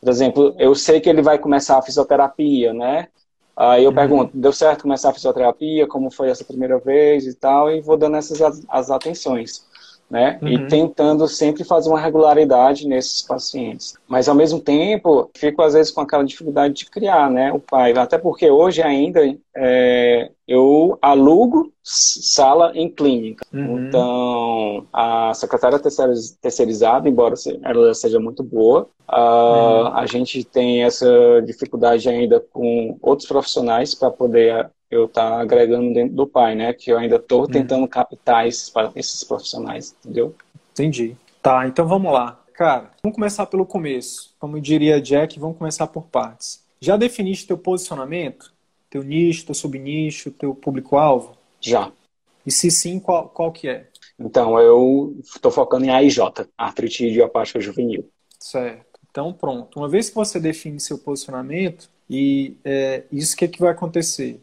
Por 0.00 0.08
exemplo, 0.08 0.54
eu 0.58 0.74
sei 0.74 1.00
que 1.00 1.08
ele 1.08 1.22
vai 1.22 1.38
começar 1.38 1.78
a 1.78 1.82
fisioterapia, 1.82 2.72
né? 2.72 3.08
Aí 3.56 3.84
eu 3.84 3.90
uhum. 3.90 3.94
pergunto, 3.94 4.30
deu 4.34 4.52
certo 4.52 4.82
começar 4.82 5.10
a 5.10 5.14
fisioterapia? 5.14 5.86
Como 5.86 6.10
foi 6.10 6.30
essa 6.30 6.44
primeira 6.44 6.78
vez 6.78 7.26
e 7.26 7.34
tal? 7.34 7.70
E 7.70 7.80
vou 7.80 7.96
dando 7.96 8.16
essas 8.16 8.40
as 8.68 8.90
atenções 8.90 9.66
né? 10.12 10.38
Uhum. 10.42 10.48
E 10.48 10.66
tentando 10.66 11.26
sempre 11.26 11.64
fazer 11.64 11.88
uma 11.88 11.98
regularidade 11.98 12.86
nesses 12.86 13.22
pacientes. 13.22 13.94
Mas 14.06 14.28
ao 14.28 14.34
mesmo 14.34 14.60
tempo, 14.60 15.30
fico 15.34 15.62
às 15.62 15.72
vezes 15.72 15.90
com 15.90 16.02
aquela 16.02 16.22
dificuldade 16.22 16.74
de 16.74 16.84
criar, 16.84 17.30
né? 17.30 17.50
O 17.50 17.58
pai, 17.58 17.92
até 17.96 18.18
porque 18.18 18.50
hoje 18.50 18.82
ainda 18.82 19.20
é, 19.56 20.30
eu 20.46 20.98
alugo 21.00 21.72
sala 21.82 22.72
em 22.74 22.88
clínica. 22.88 23.46
Uhum. 23.52 23.86
Então, 23.86 24.86
a 24.92 25.32
secretária 25.34 25.78
terceirizada, 26.40 27.08
embora 27.08 27.34
ela 27.62 27.94
seja 27.94 28.18
muito 28.18 28.42
boa, 28.42 28.88
uh, 29.08 29.14
uhum. 29.14 29.86
a 29.94 30.06
gente 30.06 30.44
tem 30.44 30.84
essa 30.84 31.06
dificuldade 31.44 32.08
ainda 32.08 32.40
com 32.40 32.98
outros 33.00 33.28
profissionais 33.28 33.94
para 33.94 34.10
poder 34.10 34.70
eu 34.90 35.06
estar 35.06 35.30
tá 35.30 35.40
agregando 35.40 35.94
dentro 35.94 36.14
do 36.14 36.26
pai, 36.26 36.54
né? 36.54 36.72
Que 36.72 36.90
eu 36.90 36.98
ainda 36.98 37.16
estou 37.16 37.44
hum. 37.44 37.46
tentando 37.46 37.88
captar 37.88 38.46
esses, 38.46 38.70
esses 38.94 39.24
profissionais, 39.24 39.96
entendeu? 40.00 40.34
Entendi. 40.72 41.16
Tá, 41.40 41.66
então 41.66 41.86
vamos 41.86 42.12
lá. 42.12 42.38
Cara, 42.52 42.90
vamos 43.02 43.14
começar 43.14 43.46
pelo 43.46 43.64
começo. 43.64 44.34
Como 44.38 44.60
diria 44.60 45.00
Jack, 45.00 45.40
vamos 45.40 45.56
começar 45.56 45.86
por 45.86 46.04
partes. 46.04 46.62
Já 46.78 46.96
definiste 46.96 47.46
teu 47.46 47.56
posicionamento? 47.56 48.52
Teu 48.92 49.02
nicho, 49.02 49.46
teu 49.46 49.54
subnicho, 49.54 50.30
teu 50.30 50.54
público-alvo? 50.54 51.34
Já. 51.60 51.90
E 52.44 52.50
se 52.52 52.70
sim, 52.70 53.00
qual, 53.00 53.28
qual 53.28 53.50
que 53.50 53.66
é? 53.66 53.88
Então, 54.18 54.60
eu 54.60 55.16
estou 55.24 55.50
focando 55.50 55.86
em 55.86 55.90
AIJ, 55.90 56.18
artrite 56.56 57.06
idiopática 57.06 57.58
juvenil. 57.58 58.06
Certo. 58.38 59.00
Então, 59.10 59.32
pronto. 59.32 59.78
Uma 59.78 59.88
vez 59.88 60.10
que 60.10 60.14
você 60.14 60.38
define 60.38 60.78
seu 60.78 60.98
posicionamento, 60.98 61.88
e 62.10 62.56
é, 62.62 63.04
isso 63.10 63.34
que, 63.34 63.46
é 63.46 63.48
que 63.48 63.60
vai 63.60 63.70
acontecer? 63.70 64.38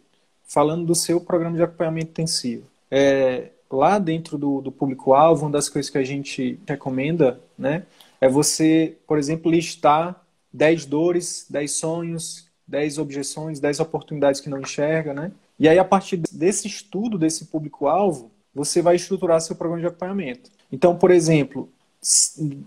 falando 0.49 0.83
do 0.83 0.95
seu 0.95 1.21
programa 1.21 1.55
de 1.55 1.63
acompanhamento 1.63 2.09
intensivo. 2.09 2.65
É, 2.89 3.51
lá 3.71 3.99
dentro 3.99 4.35
do, 4.37 4.61
do 4.61 4.71
público-alvo, 4.71 5.45
uma 5.45 5.51
das 5.51 5.69
coisas 5.69 5.91
que 5.91 5.97
a 5.97 6.03
gente 6.03 6.59
recomenda 6.67 7.39
né, 7.57 7.85
é 8.19 8.27
você, 8.27 8.97
por 9.07 9.19
exemplo, 9.19 9.51
listar 9.51 10.25
10 10.51 10.85
dores, 10.87 11.45
10 11.49 11.71
sonhos, 11.71 12.48
10 12.69 12.99
objeções, 12.99 13.59
10 13.59 13.79
oportunidades 13.79 14.39
que 14.39 14.49
não 14.49 14.59
enxerga, 14.59 15.13
né? 15.13 15.31
E 15.57 15.67
aí, 15.67 15.77
a 15.77 15.83
partir 15.83 16.17
desse 16.31 16.67
estudo 16.67 17.17
desse 17.17 17.45
público-alvo, 17.45 18.31
você 18.53 18.81
vai 18.81 18.95
estruturar 18.95 19.41
seu 19.41 19.55
programa 19.55 19.81
de 19.81 19.87
acompanhamento. 19.87 20.49
Então, 20.71 20.95
por 20.95 21.11
exemplo, 21.11 21.69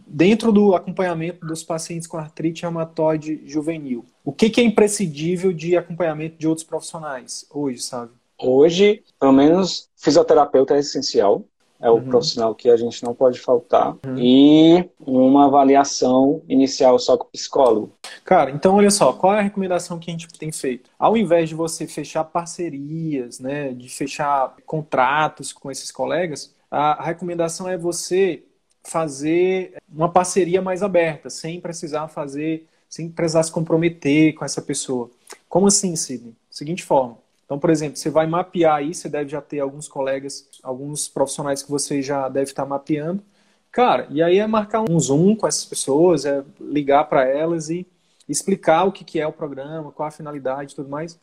dentro 0.07 0.53
do 0.53 0.75
acompanhamento 0.75 1.47
dos 1.47 1.63
pacientes 1.63 2.07
com 2.07 2.17
artrite 2.17 2.63
reumatoide 2.63 3.41
juvenil, 3.47 4.05
o 4.25 4.33
que, 4.33 4.51
que, 4.51 4.61
é 4.61 4.65
imprescindível 4.65 5.53
de 5.53 5.77
acompanhamento 5.77 6.37
de 6.37 6.47
outros 6.47 6.67
profissionais 6.67 7.47
hoje, 7.51 7.81
sabe? 7.81 8.13
Hoje, 8.39 9.03
pelo 9.21 9.33
menos, 9.33 9.89
fisioterapeuta 9.97 10.75
é 10.75 10.81
essencial. 10.81 11.45
É 11.83 11.91
o 11.91 11.95
uhum. 11.95 12.05
profissional 12.05 12.55
que 12.55 12.71
a 12.71 12.77
gente 12.77 13.03
não 13.03 13.13
pode 13.13 13.41
faltar. 13.41 13.97
Uhum. 14.07 14.17
E 14.17 14.89
uma 15.01 15.47
avaliação 15.47 16.41
inicial 16.49 16.99
só 16.99 17.17
com 17.17 17.25
o 17.25 17.31
psicólogo. 17.31 17.93
Cara, 18.25 18.51
então 18.51 18.77
olha 18.77 18.91
só, 18.91 19.13
qual 19.13 19.35
é 19.35 19.41
a 19.41 19.43
recomendação 19.43 19.99
que 19.99 20.11
a 20.11 20.13
gente 20.13 20.29
tem 20.39 20.53
feito? 20.53 20.89
Ao 20.99 21.17
invés 21.17 21.49
de 21.49 21.55
você 21.55 21.87
fechar 21.87 22.25
parcerias, 22.25 23.41
né, 23.41 23.73
de 23.73 23.89
fechar 23.89 24.55
contratos 24.65 25.53
com 25.53 25.71
esses 25.71 25.91
colegas, 25.91 26.55
a 26.71 27.03
recomendação 27.03 27.69
é 27.69 27.77
você 27.77 28.45
fazer 28.85 29.75
uma 29.93 30.09
parceria 30.09 30.63
mais 30.63 30.83
aberta, 30.83 31.29
sem 31.31 31.61
precisar 31.61 32.09
fazer, 32.09 32.67
sem 32.89 33.09
precisar 33.09 33.43
se 33.43 33.53
comprometer 33.53 34.35
com 34.35 34.45
essa 34.45 34.61
pessoa. 34.61 35.11
Como 35.49 35.67
assim, 35.67 35.95
Sidney? 35.97 36.35
Seguinte 36.51 36.83
forma. 36.83 37.22
Então, 37.53 37.61
por 37.61 37.69
exemplo, 37.69 37.99
você 37.99 38.09
vai 38.09 38.27
mapear 38.27 38.77
aí, 38.77 38.95
você 38.95 39.11
deve 39.11 39.29
já 39.29 39.43
ter 39.43 39.61
alguns 39.61 39.87
colegas, 39.87 40.49
alguns 40.63 41.07
profissionais 41.07 41.63
que 41.63 41.71
você 41.71 42.01
já 42.01 42.27
deve 42.27 42.51
estar 42.51 42.65
mapeando. 42.65 43.23
Cara, 43.71 44.07
e 44.09 44.23
aí 44.23 44.39
é 44.39 44.47
marcar 44.47 44.83
um 44.89 44.99
Zoom 44.99 45.37
com 45.37 45.47
essas 45.47 45.67
pessoas, 45.67 46.25
é 46.25 46.43
ligar 46.59 47.05
para 47.05 47.29
elas 47.29 47.69
e 47.69 47.87
explicar 48.27 48.85
o 48.85 48.93
que 48.93 49.21
é 49.21 49.27
o 49.27 49.33
programa, 49.33 49.93
qual 49.93 50.09
a 50.09 50.11
finalidade 50.11 50.73
e 50.73 50.77
tudo 50.77 50.89
mais. 50.89 51.21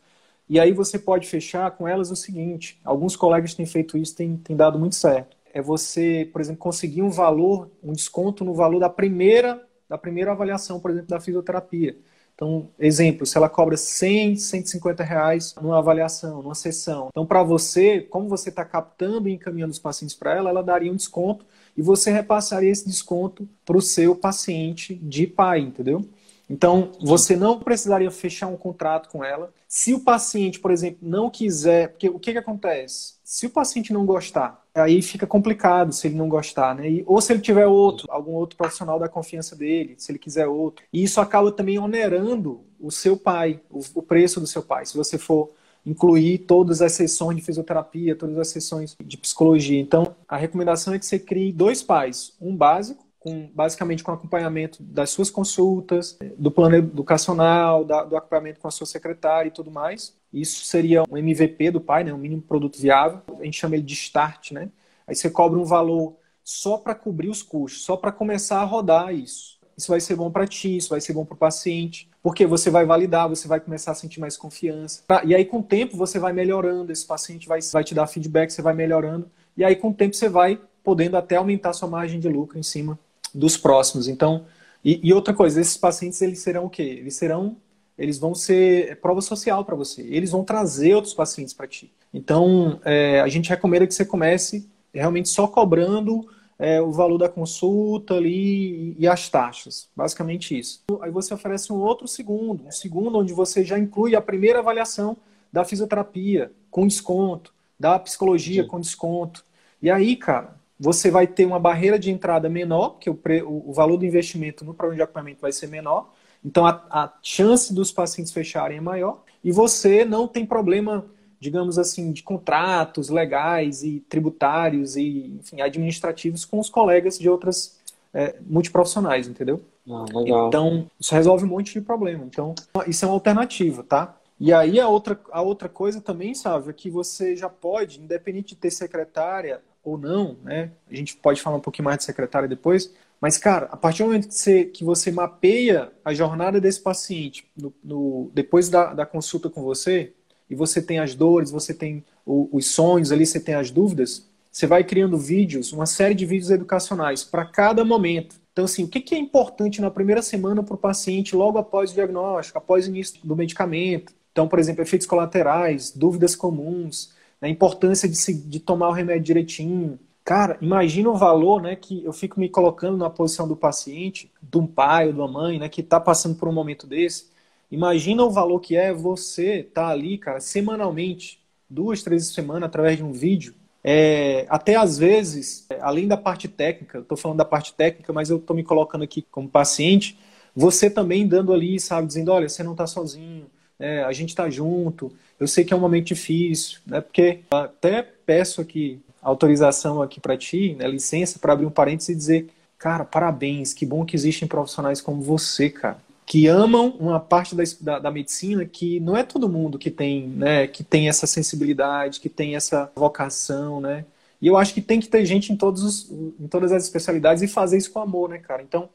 E 0.48 0.60
aí 0.60 0.72
você 0.72 1.00
pode 1.00 1.26
fechar 1.26 1.68
com 1.72 1.88
elas 1.88 2.12
o 2.12 2.16
seguinte: 2.16 2.80
alguns 2.84 3.16
colegas 3.16 3.54
têm 3.54 3.66
feito 3.66 3.98
isso, 3.98 4.14
tem, 4.14 4.36
tem 4.36 4.56
dado 4.56 4.78
muito 4.78 4.94
certo 4.94 5.36
é 5.52 5.60
você, 5.60 6.28
por 6.32 6.40
exemplo, 6.40 6.60
conseguir 6.60 7.02
um 7.02 7.10
valor, 7.10 7.70
um 7.82 7.92
desconto 7.92 8.44
no 8.44 8.54
valor 8.54 8.78
da 8.78 8.88
primeira, 8.88 9.60
da 9.88 9.98
primeira 9.98 10.32
avaliação, 10.32 10.78
por 10.80 10.90
exemplo, 10.90 11.08
da 11.08 11.20
fisioterapia. 11.20 11.96
Então, 12.40 12.70
exemplo, 12.78 13.26
se 13.26 13.36
ela 13.36 13.50
cobra 13.50 13.76
100, 13.76 14.36
150 14.36 15.04
reais 15.04 15.54
numa 15.60 15.76
avaliação, 15.76 16.40
numa 16.40 16.54
sessão. 16.54 17.08
Então, 17.10 17.26
para 17.26 17.42
você, 17.42 18.00
como 18.00 18.30
você 18.30 18.48
está 18.48 18.64
captando 18.64 19.28
e 19.28 19.32
encaminhando 19.32 19.72
os 19.72 19.78
pacientes 19.78 20.16
para 20.16 20.34
ela, 20.34 20.48
ela 20.48 20.62
daria 20.62 20.90
um 20.90 20.96
desconto 20.96 21.44
e 21.76 21.82
você 21.82 22.10
repassaria 22.10 22.70
esse 22.70 22.88
desconto 22.88 23.46
para 23.62 23.76
o 23.76 23.82
seu 23.82 24.16
paciente 24.16 24.94
de 24.94 25.26
pai, 25.26 25.60
entendeu? 25.60 26.02
Então, 26.48 26.92
você 27.02 27.36
não 27.36 27.58
precisaria 27.60 28.10
fechar 28.10 28.46
um 28.46 28.56
contrato 28.56 29.10
com 29.10 29.22
ela. 29.22 29.52
Se 29.68 29.92
o 29.92 30.00
paciente, 30.00 30.58
por 30.58 30.70
exemplo, 30.70 31.00
não 31.02 31.28
quiser, 31.28 31.90
porque 31.90 32.08
o 32.08 32.18
que, 32.18 32.32
que 32.32 32.38
acontece? 32.38 33.16
Se 33.22 33.44
o 33.44 33.50
paciente 33.50 33.92
não 33.92 34.06
gostar, 34.06 34.59
aí 34.74 35.02
fica 35.02 35.26
complicado 35.26 35.92
se 35.92 36.06
ele 36.06 36.16
não 36.16 36.28
gostar, 36.28 36.74
né? 36.74 36.88
E, 36.88 37.04
ou 37.06 37.20
se 37.20 37.32
ele 37.32 37.40
tiver 37.40 37.66
outro, 37.66 38.06
algum 38.10 38.32
outro 38.32 38.56
profissional 38.56 38.98
da 38.98 39.08
confiança 39.08 39.56
dele, 39.56 39.94
se 39.98 40.10
ele 40.12 40.18
quiser 40.18 40.46
outro. 40.46 40.84
E 40.92 41.02
isso 41.02 41.20
acaba 41.20 41.50
também 41.52 41.78
onerando 41.78 42.62
o 42.78 42.90
seu 42.90 43.16
pai, 43.16 43.60
o, 43.70 43.80
o 43.94 44.02
preço 44.02 44.40
do 44.40 44.46
seu 44.46 44.62
pai. 44.62 44.86
Se 44.86 44.96
você 44.96 45.18
for 45.18 45.50
incluir 45.84 46.38
todas 46.38 46.82
as 46.82 46.92
sessões 46.92 47.36
de 47.36 47.42
fisioterapia, 47.42 48.14
todas 48.14 48.38
as 48.38 48.48
sessões 48.48 48.96
de 49.02 49.16
psicologia. 49.16 49.80
Então, 49.80 50.14
a 50.28 50.36
recomendação 50.36 50.94
é 50.94 50.98
que 50.98 51.06
você 51.06 51.18
crie 51.18 51.52
dois 51.52 51.82
pais, 51.82 52.34
um 52.40 52.54
básico 52.54 53.09
com, 53.20 53.50
basicamente 53.54 54.02
com 54.02 54.10
acompanhamento 54.10 54.82
das 54.82 55.10
suas 55.10 55.30
consultas, 55.30 56.18
do 56.38 56.50
plano 56.50 56.76
educacional, 56.76 57.84
da, 57.84 58.02
do 58.02 58.16
acompanhamento 58.16 58.58
com 58.58 58.66
a 58.66 58.70
sua 58.70 58.86
secretária 58.86 59.48
e 59.48 59.52
tudo 59.52 59.70
mais. 59.70 60.16
Isso 60.32 60.64
seria 60.64 61.02
um 61.08 61.18
MVP 61.18 61.70
do 61.70 61.80
pai, 61.80 62.02
né, 62.02 62.14
um 62.14 62.18
mínimo 62.18 62.40
produto 62.40 62.80
viável. 62.80 63.20
A 63.38 63.44
gente 63.44 63.58
chama 63.58 63.76
ele 63.76 63.84
de 63.84 63.92
start, 63.92 64.52
né? 64.52 64.70
Aí 65.06 65.14
você 65.14 65.28
cobra 65.28 65.58
um 65.58 65.64
valor 65.64 66.16
só 66.42 66.78
para 66.78 66.94
cobrir 66.94 67.28
os 67.28 67.42
custos, 67.42 67.82
só 67.82 67.94
para 67.94 68.10
começar 68.10 68.60
a 68.60 68.64
rodar 68.64 69.14
isso. 69.14 69.60
Isso 69.76 69.88
vai 69.88 70.00
ser 70.00 70.16
bom 70.16 70.30
para 70.30 70.46
ti, 70.46 70.76
isso 70.76 70.90
vai 70.90 71.00
ser 71.00 71.12
bom 71.12 71.24
para 71.24 71.34
o 71.34 71.38
paciente, 71.38 72.08
porque 72.22 72.46
você 72.46 72.70
vai 72.70 72.86
validar, 72.86 73.28
você 73.28 73.46
vai 73.46 73.60
começar 73.60 73.92
a 73.92 73.94
sentir 73.94 74.20
mais 74.20 74.36
confiança. 74.36 75.02
E 75.24 75.34
aí, 75.34 75.44
com 75.44 75.58
o 75.58 75.62
tempo, 75.62 75.96
você 75.96 76.18
vai 76.18 76.32
melhorando, 76.32 76.90
esse 76.90 77.06
paciente 77.06 77.46
vai, 77.46 77.60
vai 77.72 77.84
te 77.84 77.94
dar 77.94 78.06
feedback, 78.06 78.50
você 78.50 78.62
vai 78.62 78.74
melhorando, 78.74 79.30
e 79.56 79.64
aí, 79.64 79.76
com 79.76 79.90
o 79.90 79.94
tempo, 79.94 80.14
você 80.14 80.28
vai 80.28 80.60
podendo 80.82 81.16
até 81.16 81.36
aumentar 81.36 81.72
sua 81.72 81.88
margem 81.88 82.20
de 82.20 82.28
lucro 82.28 82.58
em 82.58 82.62
cima 82.62 82.98
dos 83.34 83.56
próximos. 83.56 84.08
Então, 84.08 84.44
e, 84.84 85.00
e, 85.02 85.12
outra 85.12 85.34
coisa, 85.34 85.60
esses 85.60 85.76
pacientes 85.76 86.20
eles 86.22 86.40
serão 86.40 86.66
o 86.66 86.70
quê? 86.70 86.82
Eles 86.82 87.14
serão, 87.14 87.56
eles 87.98 88.18
vão 88.18 88.34
ser 88.34 88.98
prova 89.00 89.20
social 89.20 89.64
para 89.64 89.76
você. 89.76 90.02
Eles 90.02 90.30
vão 90.30 90.42
trazer 90.44 90.94
outros 90.94 91.14
pacientes 91.14 91.52
para 91.52 91.66
ti. 91.66 91.92
Então, 92.12 92.80
é, 92.84 93.20
a 93.20 93.28
gente 93.28 93.48
recomenda 93.48 93.86
que 93.86 93.94
você 93.94 94.04
comece 94.04 94.68
realmente 94.92 95.28
só 95.28 95.46
cobrando 95.46 96.26
é, 96.58 96.80
o 96.80 96.90
valor 96.90 97.16
da 97.16 97.28
consulta 97.28 98.14
ali 98.14 98.94
e 98.98 99.08
as 99.08 99.28
taxas. 99.28 99.88
Basicamente 99.96 100.58
isso. 100.58 100.82
Aí 101.00 101.10
você 101.10 101.32
oferece 101.32 101.72
um 101.72 101.80
outro 101.80 102.06
segundo, 102.06 102.66
um 102.66 102.70
segundo 102.70 103.18
onde 103.18 103.32
você 103.32 103.64
já 103.64 103.78
inclui 103.78 104.14
a 104.14 104.20
primeira 104.20 104.58
avaliação 104.58 105.16
da 105.52 105.64
fisioterapia 105.64 106.52
com 106.70 106.86
desconto, 106.86 107.52
da 107.78 107.98
psicologia 107.98 108.62
Sim. 108.62 108.68
com 108.68 108.78
desconto. 108.78 109.44
E 109.82 109.90
aí, 109.90 110.16
cara, 110.16 110.59
você 110.80 111.10
vai 111.10 111.26
ter 111.26 111.44
uma 111.44 111.58
barreira 111.58 111.98
de 111.98 112.10
entrada 112.10 112.48
menor, 112.48 112.98
que 112.98 113.10
o, 113.10 113.14
pre, 113.14 113.42
o, 113.42 113.68
o 113.68 113.72
valor 113.72 113.98
do 113.98 114.06
investimento 114.06 114.64
no 114.64 114.72
programa 114.72 114.96
de 114.96 115.02
acompanhamento 115.02 115.42
vai 115.42 115.52
ser 115.52 115.66
menor, 115.66 116.10
então 116.42 116.64
a, 116.64 116.82
a 116.90 117.12
chance 117.22 117.74
dos 117.74 117.92
pacientes 117.92 118.32
fecharem 118.32 118.78
é 118.78 118.80
maior, 118.80 119.22
e 119.44 119.52
você 119.52 120.04
não 120.04 120.26
tem 120.26 120.46
problema 120.46 121.04
digamos 121.40 121.78
assim, 121.78 122.12
de 122.12 122.22
contratos 122.22 123.08
legais 123.08 123.82
e 123.82 124.00
tributários 124.00 124.94
e, 124.94 125.38
enfim, 125.40 125.62
administrativos 125.62 126.44
com 126.44 126.60
os 126.60 126.68
colegas 126.68 127.18
de 127.18 127.30
outras 127.30 127.80
é, 128.12 128.36
multiprofissionais, 128.46 129.26
entendeu? 129.26 129.62
Ah, 129.88 130.04
então, 130.26 130.86
isso 131.00 131.14
resolve 131.14 131.44
um 131.44 131.48
monte 131.48 131.72
de 131.72 131.80
problema. 131.80 132.24
Então, 132.26 132.54
isso 132.86 133.04
é 133.04 133.08
uma 133.08 133.14
alternativa, 133.14 133.82
tá? 133.82 134.14
E 134.38 134.52
aí 134.52 134.78
a 134.78 134.86
outra, 134.86 135.18
a 135.32 135.40
outra 135.40 135.68
coisa 135.68 136.00
também, 136.00 136.34
sabe, 136.34 136.68
é 136.68 136.72
que 136.74 136.90
você 136.90 137.34
já 137.34 137.48
pode, 137.48 138.00
independente 138.00 138.48
de 138.48 138.56
ter 138.56 138.70
secretária 138.70 139.62
ou 139.82 139.98
não, 139.98 140.36
né? 140.42 140.72
A 140.90 140.94
gente 140.94 141.16
pode 141.16 141.40
falar 141.40 141.56
um 141.56 141.60
pouquinho 141.60 141.84
mais 141.84 141.98
de 141.98 142.04
secretária 142.04 142.48
depois, 142.48 142.92
mas, 143.20 143.36
cara, 143.36 143.66
a 143.66 143.76
partir 143.76 144.02
do 144.02 144.06
momento 144.06 144.28
que 144.28 144.34
você, 144.34 144.64
que 144.64 144.84
você 144.84 145.10
mapeia 145.10 145.92
a 146.04 146.14
jornada 146.14 146.60
desse 146.60 146.80
paciente 146.80 147.46
no, 147.56 147.72
no 147.82 148.30
depois 148.32 148.68
da, 148.68 148.94
da 148.94 149.04
consulta 149.04 149.50
com 149.50 149.62
você, 149.62 150.14
e 150.50 150.54
você 150.54 150.82
tem 150.82 150.98
as 150.98 151.14
dores, 151.14 151.50
você 151.50 151.72
tem 151.72 152.04
o, 152.26 152.48
os 152.52 152.66
sonhos 152.66 153.12
ali, 153.12 153.24
você 153.24 153.38
tem 153.38 153.54
as 153.54 153.70
dúvidas, 153.70 154.28
você 154.50 154.66
vai 154.66 154.82
criando 154.82 155.16
vídeos, 155.16 155.72
uma 155.72 155.86
série 155.86 156.14
de 156.14 156.26
vídeos 156.26 156.50
educacionais 156.50 157.22
para 157.22 157.44
cada 157.44 157.84
momento. 157.84 158.34
Então, 158.52 158.64
assim, 158.64 158.82
o 158.82 158.88
que 158.88 159.14
é 159.14 159.18
importante 159.18 159.80
na 159.80 159.90
primeira 159.90 160.20
semana 160.20 160.60
para 160.60 160.74
o 160.74 160.78
paciente 160.78 161.36
logo 161.36 161.56
após 161.56 161.92
o 161.92 161.94
diagnóstico, 161.94 162.58
após 162.58 162.86
o 162.86 162.90
início 162.90 163.20
do 163.22 163.36
medicamento? 163.36 164.12
Então, 164.32 164.48
por 164.48 164.58
exemplo, 164.58 164.82
efeitos 164.82 165.06
colaterais, 165.06 165.92
dúvidas 165.92 166.34
comuns, 166.34 167.12
a 167.40 167.48
importância 167.48 168.08
de, 168.08 168.16
se, 168.16 168.34
de 168.34 168.60
tomar 168.60 168.88
o 168.88 168.92
remédio 168.92 169.24
direitinho. 169.24 169.98
Cara, 170.24 170.58
imagina 170.60 171.08
o 171.08 171.16
valor, 171.16 171.62
né, 171.62 171.74
que 171.74 172.04
eu 172.04 172.12
fico 172.12 172.38
me 172.38 172.48
colocando 172.48 172.96
na 172.96 173.08
posição 173.08 173.48
do 173.48 173.56
paciente, 173.56 174.30
de 174.42 174.58
um 174.58 174.66
pai 174.66 175.06
ou 175.06 175.12
de 175.12 175.18
uma 175.18 175.28
mãe, 175.28 175.58
né, 175.58 175.68
que 175.68 175.80
está 175.80 175.98
passando 175.98 176.36
por 176.36 176.48
um 176.48 176.52
momento 176.52 176.86
desse. 176.86 177.30
Imagina 177.70 178.24
o 178.24 178.30
valor 178.30 178.60
que 178.60 178.76
é 178.76 178.92
você 178.92 179.60
estar 179.60 179.86
tá 179.86 179.88
ali, 179.88 180.18
cara, 180.18 180.40
semanalmente, 180.40 181.40
duas, 181.68 182.02
três 182.02 182.26
semanas, 182.26 182.64
através 182.64 182.96
de 182.96 183.04
um 183.04 183.12
vídeo. 183.12 183.54
É, 183.82 184.44
até 184.50 184.76
às 184.76 184.98
vezes, 184.98 185.66
além 185.80 186.06
da 186.06 186.16
parte 186.16 186.46
técnica, 186.48 186.98
estou 186.98 187.16
falando 187.16 187.38
da 187.38 187.44
parte 187.44 187.72
técnica, 187.72 188.12
mas 188.12 188.28
eu 188.28 188.36
estou 188.36 188.54
me 188.54 188.62
colocando 188.62 189.04
aqui 189.04 189.22
como 189.22 189.48
paciente, 189.48 190.18
você 190.54 190.90
também 190.90 191.26
dando 191.26 191.52
ali, 191.52 191.80
sabe, 191.80 192.06
dizendo, 192.06 192.32
olha, 192.32 192.48
você 192.48 192.62
não 192.62 192.72
está 192.72 192.86
sozinho, 192.86 193.46
é, 193.80 194.04
a 194.04 194.12
gente 194.12 194.28
está 194.28 194.48
junto, 194.48 195.10
eu 195.38 195.48
sei 195.48 195.64
que 195.64 195.72
é 195.72 195.76
um 195.76 195.80
momento 195.80 196.06
difícil, 196.06 196.78
né? 196.86 197.00
Porque 197.00 197.40
até 197.50 198.02
peço 198.02 198.60
aqui 198.60 199.00
autorização 199.22 200.00
aqui 200.00 200.20
para 200.20 200.36
ti, 200.36 200.74
né, 200.78 200.86
licença 200.86 201.38
para 201.38 201.52
abrir 201.52 201.66
um 201.66 201.70
parênteses 201.70 202.08
e 202.10 202.14
dizer, 202.14 202.50
cara, 202.78 203.04
parabéns, 203.04 203.74
que 203.74 203.84
bom 203.84 204.04
que 204.04 204.16
existem 204.16 204.46
profissionais 204.46 205.00
como 205.00 205.20
você, 205.20 205.68
cara 205.68 205.98
que 206.30 206.46
amam 206.46 206.90
uma 207.00 207.18
parte 207.18 207.56
da, 207.56 207.64
da, 207.80 207.98
da, 207.98 208.08
medicina 208.12 208.64
que 208.64 209.00
não 209.00 209.16
é 209.16 209.24
todo 209.24 209.48
mundo 209.48 209.76
que 209.76 209.90
tem, 209.90 210.28
né, 210.28 210.68
que 210.68 210.84
tem 210.84 211.08
essa 211.08 211.26
sensibilidade, 211.26 212.20
que 212.20 212.28
tem 212.28 212.54
essa 212.54 212.88
vocação, 212.94 213.80
né? 213.80 214.04
E 214.40 214.46
eu 214.46 214.56
acho 214.56 214.72
que 214.72 214.80
tem 214.80 215.00
que 215.00 215.08
ter 215.08 215.24
gente 215.24 215.52
em, 215.52 215.56
todos 215.56 215.82
os, 215.82 216.08
em 216.08 216.46
todas 216.46 216.70
as 216.70 216.84
especialidades 216.84 217.42
e 217.42 217.48
fazer 217.48 217.78
isso 217.78 217.90
com 217.90 217.98
amor, 217.98 218.28
né, 218.28 218.38
cara? 218.38 218.62
Então, 218.62 218.88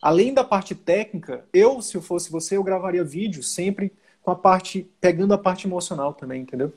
além 0.00 0.32
da 0.32 0.42
parte 0.42 0.74
técnica, 0.74 1.44
eu, 1.52 1.82
se 1.82 1.96
eu 1.98 2.00
fosse 2.00 2.32
você, 2.32 2.56
eu 2.56 2.64
gravaria 2.64 3.04
vídeo 3.04 3.42
sempre 3.42 3.92
com 4.22 4.30
a 4.30 4.34
parte, 4.34 4.88
pegando 5.00 5.34
a 5.34 5.38
parte 5.38 5.66
emocional 5.66 6.12
também, 6.12 6.42
entendeu? 6.42 6.72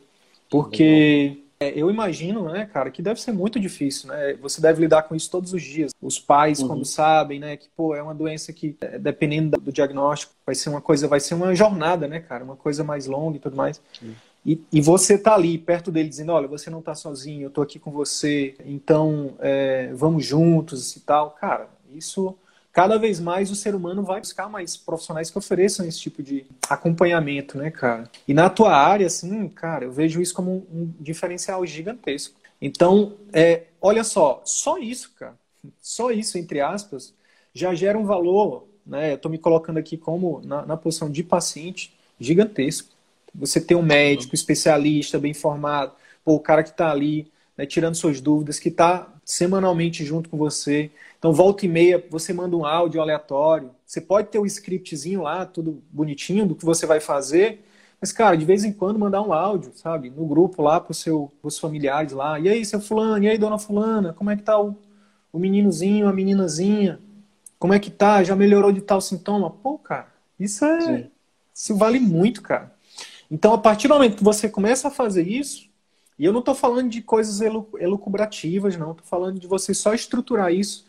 Porque 0.49 1.43
é, 1.59 1.71
eu 1.75 1.89
imagino, 1.89 2.49
né, 2.49 2.65
cara, 2.65 2.91
que 2.91 3.01
deve 3.01 3.21
ser 3.21 3.31
muito 3.31 3.59
difícil, 3.59 4.09
né? 4.09 4.33
Você 4.41 4.59
deve 4.59 4.81
lidar 4.81 5.03
com 5.03 5.15
isso 5.15 5.31
todos 5.31 5.53
os 5.53 5.61
dias. 5.61 5.91
Os 6.01 6.19
pais, 6.19 6.59
uhum. 6.59 6.67
quando 6.67 6.85
sabem, 6.85 7.39
né, 7.39 7.55
que, 7.55 7.69
pô, 7.75 7.95
é 7.95 8.01
uma 8.01 8.13
doença 8.13 8.51
que, 8.51 8.75
é, 8.81 8.99
dependendo 8.99 9.57
do 9.59 9.71
diagnóstico, 9.71 10.33
vai 10.45 10.55
ser 10.55 10.69
uma 10.69 10.81
coisa, 10.81 11.07
vai 11.07 11.19
ser 11.19 11.35
uma 11.35 11.55
jornada, 11.55 12.07
né, 12.07 12.19
cara? 12.19 12.43
Uma 12.43 12.55
coisa 12.55 12.83
mais 12.83 13.05
longa 13.07 13.37
e 13.37 13.39
tudo 13.39 13.55
mais. 13.55 13.81
Uhum. 14.01 14.13
E, 14.45 14.61
e, 14.73 14.81
você 14.81 15.17
tá 15.17 15.33
ali, 15.33 15.57
perto 15.57 15.89
dele, 15.89 16.09
dizendo, 16.09 16.33
olha, 16.33 16.49
você 16.49 16.69
não 16.69 16.81
tá 16.81 16.93
sozinho, 16.93 17.43
eu 17.43 17.49
tô 17.49 17.61
aqui 17.61 17.79
com 17.79 17.91
você, 17.91 18.55
então 18.65 19.35
é, 19.39 19.89
vamos 19.93 20.25
juntos 20.25 20.97
e 20.97 20.99
tal. 20.99 21.31
Cara, 21.31 21.69
isso 21.93 22.35
cada 22.73 22.97
vez 22.97 23.19
mais 23.19 23.51
o 23.51 23.55
ser 23.55 23.75
humano 23.75 24.03
vai 24.03 24.19
buscar 24.19 24.49
mais 24.49 24.75
profissionais 24.75 25.29
que 25.29 25.37
ofereçam 25.37 25.85
esse 25.85 25.99
tipo 25.99 26.23
de 26.23 26.43
acompanhamento, 26.67 27.55
né, 27.55 27.69
cara? 27.69 28.09
E 28.27 28.33
na 28.33 28.49
tua 28.49 28.75
área, 28.75 29.05
assim, 29.05 29.47
cara, 29.47 29.85
eu 29.85 29.91
vejo 29.91 30.19
isso 30.19 30.33
como 30.33 30.65
um, 30.73 30.91
diferencial 30.99 31.63
gigantesco. 31.67 32.35
Então, 32.59 33.13
é, 33.31 33.65
olha 33.79 34.03
só, 34.03 34.41
só 34.43 34.79
isso, 34.79 35.13
cara, 35.17 35.35
só 35.79 36.09
isso, 36.09 36.35
entre 36.37 36.61
aspas, 36.61 37.13
já 37.53 37.75
gera 37.75 37.97
um 37.97 38.05
valor, 38.05 38.67
né? 38.85 39.13
Eu 39.13 39.17
tô 39.19 39.29
me 39.29 39.37
colocando 39.37 39.77
aqui 39.77 39.95
como 39.95 40.41
na, 40.43 40.65
na 40.65 40.75
posição 40.75 41.11
de 41.11 41.23
paciente 41.23 41.95
gigantesco. 42.19 42.89
Você 43.35 43.61
tem 43.61 43.77
um 43.77 43.83
médico 43.83 44.33
especialista, 44.33 45.19
bem 45.19 45.33
formado, 45.33 45.93
pô, 46.25 46.33
o 46.33 46.39
cara 46.39 46.63
que 46.63 46.69
está 46.69 46.89
ali, 46.89 47.31
né, 47.55 47.67
tirando 47.67 47.95
suas 47.95 48.19
dúvidas, 48.19 48.59
que 48.59 48.69
está 48.69 49.12
semanalmente 49.25 50.03
junto 50.05 50.29
com 50.29 50.37
você, 50.37 50.91
então, 51.23 51.31
volta 51.31 51.65
e 51.65 51.69
meia, 51.69 52.05
você 52.09 52.33
manda 52.33 52.57
um 52.57 52.65
áudio 52.65 52.99
aleatório. 52.99 53.71
Você 53.85 54.01
pode 54.01 54.27
ter 54.27 54.39
o 54.39 54.41
um 54.41 54.45
scriptzinho 54.45 55.21
lá, 55.21 55.45
tudo 55.45 55.81
bonitinho, 55.89 56.45
do 56.45 56.53
que 56.53 56.65
você 56.65 56.85
vai 56.85 56.99
fazer. 56.99 57.63
Mas, 58.01 58.11
cara, 58.11 58.35
de 58.35 58.43
vez 58.43 58.65
em 58.65 58.73
quando 58.73 58.99
mandar 58.99 59.21
um 59.21 59.31
áudio, 59.31 59.71
sabe? 59.73 60.09
No 60.09 60.25
grupo 60.25 60.61
lá 60.61 60.81
para 60.81 60.93
seu, 60.93 61.31
os 61.41 61.57
familiares 61.57 62.11
lá. 62.11 62.37
E 62.41 62.49
aí, 62.49 62.65
seu 62.65 62.81
fulano? 62.81 63.23
E 63.23 63.29
aí, 63.29 63.37
dona 63.37 63.57
fulana? 63.57 64.11
Como 64.11 64.31
é 64.31 64.35
que 64.35 64.43
tá 64.43 64.59
o, 64.59 64.75
o 65.31 65.39
meninozinho, 65.39 66.09
a 66.09 66.11
meninazinha? 66.11 66.99
Como 67.57 67.73
é 67.73 67.79
que 67.79 67.89
tá? 67.89 68.21
Já 68.21 68.35
melhorou 68.35 68.73
de 68.73 68.81
tal 68.81 68.99
sintoma? 68.99 69.49
Pô, 69.49 69.77
cara, 69.77 70.07
isso 70.37 70.65
é... 70.65 70.81
Sim. 70.81 71.11
Isso 71.55 71.77
vale 71.77 72.01
muito, 72.01 72.41
cara. 72.41 72.73
Então, 73.31 73.53
a 73.53 73.57
partir 73.57 73.87
do 73.87 73.93
momento 73.93 74.17
que 74.17 74.23
você 74.25 74.49
começa 74.49 74.89
a 74.89 74.91
fazer 74.91 75.25
isso, 75.25 75.69
e 76.23 76.25
eu 76.25 76.31
não 76.31 76.39
estou 76.39 76.55
falando 76.55 76.89
de 76.89 77.01
coisas 77.01 77.41
elucubrativas, 77.41 78.77
não. 78.77 78.91
Estou 78.91 79.05
falando 79.05 79.37
de 79.37 79.45
você 79.45 79.73
só 79.73 79.93
estruturar 79.93 80.53
isso 80.53 80.87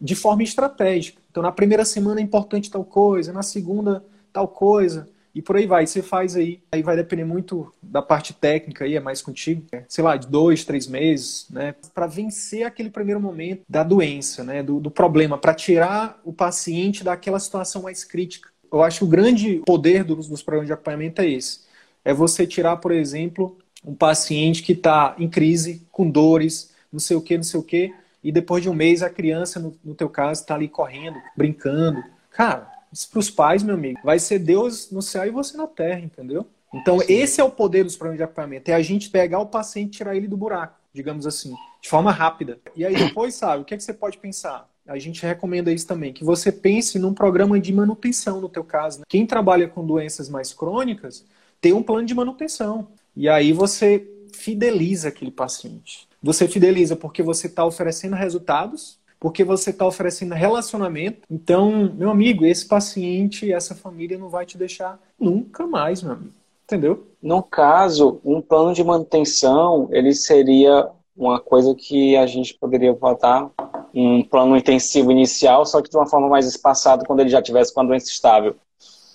de 0.00 0.14
forma 0.14 0.44
estratégica. 0.44 1.20
Então, 1.28 1.42
na 1.42 1.50
primeira 1.50 1.84
semana 1.84 2.20
é 2.20 2.22
importante 2.22 2.70
tal 2.70 2.84
coisa, 2.84 3.32
na 3.32 3.42
segunda, 3.42 4.04
tal 4.32 4.46
coisa, 4.46 5.08
e 5.34 5.42
por 5.42 5.56
aí 5.56 5.66
vai. 5.66 5.88
Você 5.88 6.02
faz 6.02 6.36
aí, 6.36 6.62
aí 6.70 6.84
vai 6.84 6.94
depender 6.94 7.24
muito 7.24 7.74
da 7.82 8.00
parte 8.00 8.32
técnica, 8.32 8.84
aí 8.84 8.94
é 8.94 9.00
mais 9.00 9.20
contigo, 9.20 9.64
né? 9.72 9.84
sei 9.88 10.04
lá, 10.04 10.16
de 10.16 10.28
dois, 10.28 10.64
três 10.64 10.86
meses, 10.86 11.48
né? 11.50 11.74
Para 11.92 12.06
vencer 12.06 12.64
aquele 12.64 12.88
primeiro 12.88 13.20
momento 13.20 13.62
da 13.68 13.82
doença, 13.82 14.44
né? 14.44 14.62
Do, 14.62 14.78
do 14.78 14.90
problema, 14.92 15.36
para 15.36 15.52
tirar 15.52 16.20
o 16.24 16.32
paciente 16.32 17.02
daquela 17.02 17.40
situação 17.40 17.82
mais 17.82 18.04
crítica. 18.04 18.50
Eu 18.72 18.84
acho 18.84 19.00
que 19.00 19.04
o 19.04 19.08
grande 19.08 19.62
poder 19.66 20.04
dos, 20.04 20.28
dos 20.28 20.44
programas 20.44 20.68
de 20.68 20.72
acompanhamento 20.72 21.22
é 21.22 21.28
esse. 21.28 21.66
É 22.04 22.14
você 22.14 22.46
tirar, 22.46 22.76
por 22.76 22.92
exemplo, 22.92 23.58
um 23.86 23.94
paciente 23.94 24.62
que 24.62 24.72
está 24.72 25.14
em 25.16 25.28
crise, 25.28 25.86
com 25.92 26.10
dores, 26.10 26.74
não 26.92 26.98
sei 26.98 27.16
o 27.16 27.20
que, 27.22 27.36
não 27.36 27.44
sei 27.44 27.60
o 27.60 27.62
que, 27.62 27.94
e 28.22 28.32
depois 28.32 28.62
de 28.62 28.68
um 28.68 28.74
mês 28.74 29.02
a 29.02 29.08
criança, 29.08 29.60
no, 29.60 29.78
no 29.84 29.94
teu 29.94 30.08
caso, 30.08 30.40
está 30.40 30.56
ali 30.56 30.68
correndo, 30.68 31.16
brincando. 31.36 32.02
Cara, 32.30 32.68
isso 32.92 33.08
para 33.08 33.20
os 33.20 33.30
pais, 33.30 33.62
meu 33.62 33.76
amigo, 33.76 34.00
vai 34.02 34.18
ser 34.18 34.40
Deus 34.40 34.90
no 34.90 35.00
céu 35.00 35.24
e 35.24 35.30
você 35.30 35.56
na 35.56 35.66
terra, 35.68 36.00
entendeu? 36.00 36.44
Então, 36.74 36.98
Sim. 36.98 37.06
esse 37.08 37.40
é 37.40 37.44
o 37.44 37.50
poder 37.50 37.84
dos 37.84 37.96
programas 37.96 38.18
de 38.18 38.24
acompanhamento, 38.24 38.70
é 38.70 38.74
a 38.74 38.82
gente 38.82 39.08
pegar 39.08 39.38
o 39.38 39.46
paciente 39.46 39.94
e 39.94 39.98
tirar 39.98 40.16
ele 40.16 40.26
do 40.26 40.36
buraco, 40.36 40.74
digamos 40.92 41.26
assim, 41.26 41.54
de 41.80 41.88
forma 41.88 42.10
rápida. 42.10 42.58
E 42.74 42.84
aí 42.84 42.96
depois, 42.96 43.34
sabe, 43.36 43.62
o 43.62 43.64
que, 43.64 43.74
é 43.74 43.76
que 43.76 43.84
você 43.84 43.94
pode 43.94 44.18
pensar? 44.18 44.68
A 44.86 44.98
gente 44.98 45.22
recomenda 45.24 45.72
isso 45.72 45.86
também, 45.86 46.12
que 46.12 46.24
você 46.24 46.50
pense 46.50 46.98
num 46.98 47.14
programa 47.14 47.58
de 47.58 47.72
manutenção, 47.72 48.40
no 48.40 48.48
teu 48.48 48.62
caso. 48.62 49.00
Né? 49.00 49.04
Quem 49.08 49.26
trabalha 49.26 49.68
com 49.68 49.84
doenças 49.84 50.28
mais 50.28 50.52
crônicas, 50.52 51.24
tem 51.60 51.72
um 51.72 51.82
plano 51.82 52.06
de 52.06 52.14
manutenção. 52.14 52.88
E 53.16 53.28
aí 53.28 53.52
você 53.52 54.06
fideliza 54.32 55.08
aquele 55.08 55.30
paciente. 55.30 56.06
Você 56.22 56.46
fideliza 56.46 56.94
porque 56.94 57.22
você 57.22 57.46
está 57.46 57.64
oferecendo 57.64 58.14
resultados, 58.14 58.98
porque 59.18 59.42
você 59.42 59.70
está 59.70 59.86
oferecendo 59.86 60.34
relacionamento. 60.34 61.22
Então, 61.30 61.92
meu 61.96 62.10
amigo, 62.10 62.44
esse 62.44 62.66
paciente, 62.66 63.50
essa 63.52 63.74
família 63.74 64.18
não 64.18 64.28
vai 64.28 64.44
te 64.44 64.58
deixar 64.58 65.00
nunca 65.18 65.66
mais, 65.66 66.02
meu 66.02 66.12
amigo. 66.12 66.34
Entendeu? 66.64 67.06
No 67.22 67.42
caso, 67.42 68.20
um 68.24 68.40
plano 68.42 68.74
de 68.74 68.82
manutenção, 68.82 69.88
ele 69.92 70.12
seria 70.12 70.90
uma 71.16 71.40
coisa 71.40 71.74
que 71.74 72.16
a 72.16 72.26
gente 72.26 72.54
poderia 72.54 72.92
botar 72.92 73.50
um 73.94 74.22
plano 74.22 74.56
intensivo 74.56 75.10
inicial, 75.10 75.64
só 75.64 75.80
que 75.80 75.88
de 75.88 75.96
uma 75.96 76.06
forma 76.06 76.28
mais 76.28 76.46
espaçada 76.46 77.04
quando 77.06 77.20
ele 77.20 77.30
já 77.30 77.40
tivesse 77.40 77.72
com 77.72 77.80
a 77.80 77.84
doença 77.84 78.10
estável. 78.10 78.56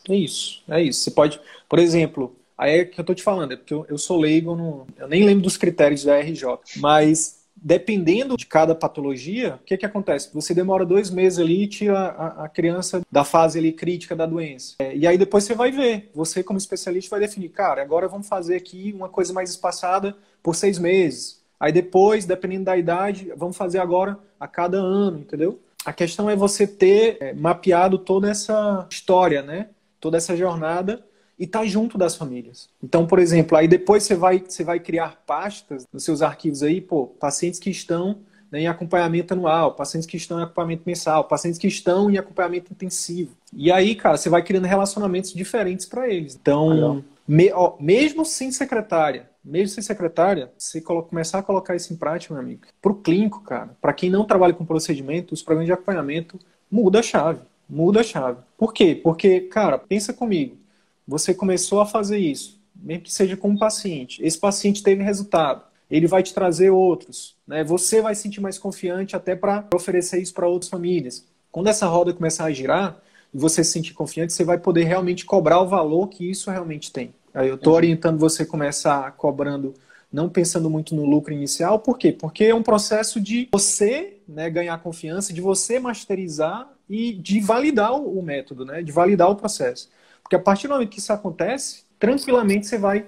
É 0.09 0.15
isso, 0.15 0.63
é 0.67 0.81
isso. 0.81 1.01
Você 1.01 1.11
pode, 1.11 1.39
por 1.69 1.77
exemplo, 1.77 2.35
Aí 2.61 2.81
é 2.81 2.85
que 2.85 2.99
eu 2.99 3.03
tô 3.03 3.15
te 3.15 3.23
falando, 3.23 3.53
é 3.53 3.55
porque 3.55 3.73
eu, 3.73 3.87
eu 3.89 3.97
sou 3.97 4.19
leigo, 4.19 4.55
no, 4.55 4.85
eu 4.95 5.07
nem 5.07 5.25
lembro 5.25 5.41
dos 5.41 5.57
critérios 5.57 6.03
da 6.03 6.19
RJ, 6.19 6.45
mas 6.77 7.41
dependendo 7.55 8.37
de 8.37 8.45
cada 8.45 8.75
patologia, 8.75 9.55
o 9.55 9.65
que, 9.65 9.75
que 9.77 9.85
acontece? 9.85 10.29
Você 10.31 10.53
demora 10.53 10.85
dois 10.85 11.09
meses 11.09 11.39
ali 11.39 11.63
e 11.63 11.67
tira 11.67 11.97
a, 11.97 12.45
a 12.45 12.49
criança 12.49 13.01
da 13.11 13.23
fase 13.23 13.57
ali 13.57 13.73
crítica 13.73 14.15
da 14.15 14.27
doença. 14.27 14.75
É, 14.77 14.95
e 14.95 15.07
aí 15.07 15.17
depois 15.17 15.43
você 15.43 15.55
vai 15.55 15.71
ver. 15.71 16.11
Você, 16.13 16.43
como 16.43 16.59
especialista, 16.59 17.09
vai 17.09 17.19
definir, 17.19 17.49
cara, 17.49 17.81
agora 17.81 18.07
vamos 18.07 18.27
fazer 18.27 18.57
aqui 18.57 18.93
uma 18.95 19.09
coisa 19.09 19.33
mais 19.33 19.49
espaçada 19.49 20.15
por 20.43 20.55
seis 20.55 20.77
meses. 20.77 21.41
Aí 21.59 21.71
depois, 21.71 22.25
dependendo 22.25 22.65
da 22.65 22.77
idade, 22.77 23.33
vamos 23.35 23.57
fazer 23.57 23.79
agora 23.79 24.19
a 24.39 24.47
cada 24.47 24.77
ano, 24.77 25.17
entendeu? 25.17 25.59
A 25.83 25.91
questão 25.91 26.29
é 26.29 26.35
você 26.35 26.67
ter 26.67 27.17
é, 27.19 27.33
mapeado 27.33 27.97
toda 27.97 28.29
essa 28.29 28.85
história, 28.87 29.41
né? 29.41 29.69
Toda 29.99 30.17
essa 30.17 30.37
jornada 30.37 31.03
e 31.41 31.45
estar 31.45 31.61
tá 31.61 31.65
junto 31.65 31.97
das 31.97 32.15
famílias. 32.15 32.69
Então, 32.83 33.07
por 33.07 33.17
exemplo, 33.17 33.57
aí 33.57 33.67
depois 33.67 34.03
você 34.03 34.13
vai, 34.13 34.43
você 34.47 34.63
vai 34.63 34.79
criar 34.79 35.23
pastas 35.25 35.87
nos 35.91 36.03
seus 36.03 36.21
arquivos 36.21 36.61
aí, 36.61 36.79
pô, 36.79 37.07
pacientes 37.07 37.59
que 37.59 37.71
estão 37.71 38.19
né, 38.51 38.61
em 38.61 38.67
acompanhamento 38.67 39.33
anual, 39.33 39.73
pacientes 39.73 40.07
que 40.07 40.17
estão 40.17 40.39
em 40.39 40.43
acompanhamento 40.43 40.83
mensal, 40.85 41.23
pacientes 41.23 41.57
que 41.59 41.67
estão 41.67 42.11
em 42.11 42.17
acompanhamento 42.19 42.71
intensivo. 42.71 43.31
E 43.51 43.71
aí, 43.71 43.95
cara, 43.95 44.17
você 44.17 44.29
vai 44.29 44.43
criando 44.43 44.65
relacionamentos 44.65 45.33
diferentes 45.33 45.87
para 45.87 46.07
eles. 46.07 46.37
Então, 46.39 47.03
me, 47.27 47.51
ó, 47.51 47.73
mesmo 47.79 48.23
sem 48.23 48.51
secretária, 48.51 49.27
mesmo 49.43 49.69
sem 49.69 49.81
secretária, 49.81 50.51
se 50.59 50.79
começar 50.79 51.39
a 51.39 51.43
colocar 51.43 51.75
isso 51.75 51.91
em 51.91 51.95
prática, 51.95 52.35
meu 52.35 52.43
amigo, 52.43 52.67
para 52.79 52.91
o 52.91 52.95
clínico, 52.95 53.41
cara, 53.41 53.75
para 53.81 53.93
quem 53.93 54.11
não 54.11 54.25
trabalha 54.25 54.53
com 54.53 54.63
procedimento, 54.63 55.33
os 55.33 55.41
programas 55.41 55.65
de 55.65 55.73
acompanhamento 55.73 56.37
muda 56.69 56.99
a 56.99 57.03
chave. 57.03 57.39
Muda 57.67 58.01
a 58.01 58.03
chave. 58.03 58.37
Por 58.55 58.73
quê? 58.73 58.99
Porque, 59.01 59.39
cara, 59.41 59.79
pensa 59.79 60.13
comigo 60.13 60.60
você 61.11 61.33
começou 61.33 61.81
a 61.81 61.85
fazer 61.85 62.19
isso, 62.19 62.57
mesmo 62.73 63.03
que 63.03 63.13
seja 63.13 63.35
com 63.35 63.49
um 63.49 63.57
paciente, 63.57 64.23
esse 64.23 64.39
paciente 64.39 64.81
teve 64.81 65.03
resultado, 65.03 65.61
ele 65.89 66.07
vai 66.07 66.23
te 66.23 66.33
trazer 66.33 66.69
outros, 66.69 67.35
né? 67.45 67.65
Você 67.65 68.01
vai 68.01 68.15
se 68.15 68.21
sentir 68.21 68.39
mais 68.39 68.57
confiante 68.57 69.13
até 69.13 69.35
para 69.35 69.67
oferecer 69.75 70.21
isso 70.21 70.33
para 70.33 70.47
outras 70.47 70.69
famílias. 70.69 71.27
Quando 71.51 71.67
essa 71.67 71.85
roda 71.85 72.13
começar 72.13 72.45
a 72.45 72.51
girar 72.51 72.97
e 73.33 73.37
você 73.37 73.61
se 73.61 73.71
sentir 73.71 73.93
confiante, 73.93 74.31
você 74.31 74.45
vai 74.45 74.57
poder 74.57 74.85
realmente 74.85 75.25
cobrar 75.25 75.59
o 75.59 75.67
valor 75.67 76.07
que 76.07 76.29
isso 76.31 76.49
realmente 76.49 76.93
tem. 76.93 77.13
Aí 77.33 77.49
eu 77.49 77.55
estou 77.55 77.73
orientando 77.73 78.17
você 78.17 78.43
a 78.43 78.45
começar 78.45 79.11
cobrando, 79.17 79.73
não 80.09 80.29
pensando 80.29 80.69
muito 80.69 80.95
no 80.95 81.05
lucro 81.05 81.33
inicial, 81.33 81.79
por 81.79 81.97
quê? 81.97 82.13
Porque 82.13 82.45
é 82.45 82.55
um 82.55 82.63
processo 82.63 83.19
de 83.19 83.49
você 83.51 84.13
né, 84.25 84.49
ganhar 84.49 84.81
confiança, 84.81 85.33
de 85.33 85.41
você 85.41 85.77
masterizar 85.77 86.71
e 86.89 87.11
de 87.11 87.41
validar 87.41 87.93
o 87.93 88.21
método, 88.21 88.63
né, 88.63 88.81
de 88.81 88.93
validar 88.93 89.29
o 89.29 89.35
processo. 89.35 89.89
Porque 90.31 90.37
a 90.37 90.39
partir 90.39 90.69
do 90.69 90.75
momento 90.75 90.91
que 90.91 90.99
isso 90.99 91.11
acontece, 91.11 91.83
tranquilamente 91.99 92.65
você 92.65 92.77
vai 92.77 93.05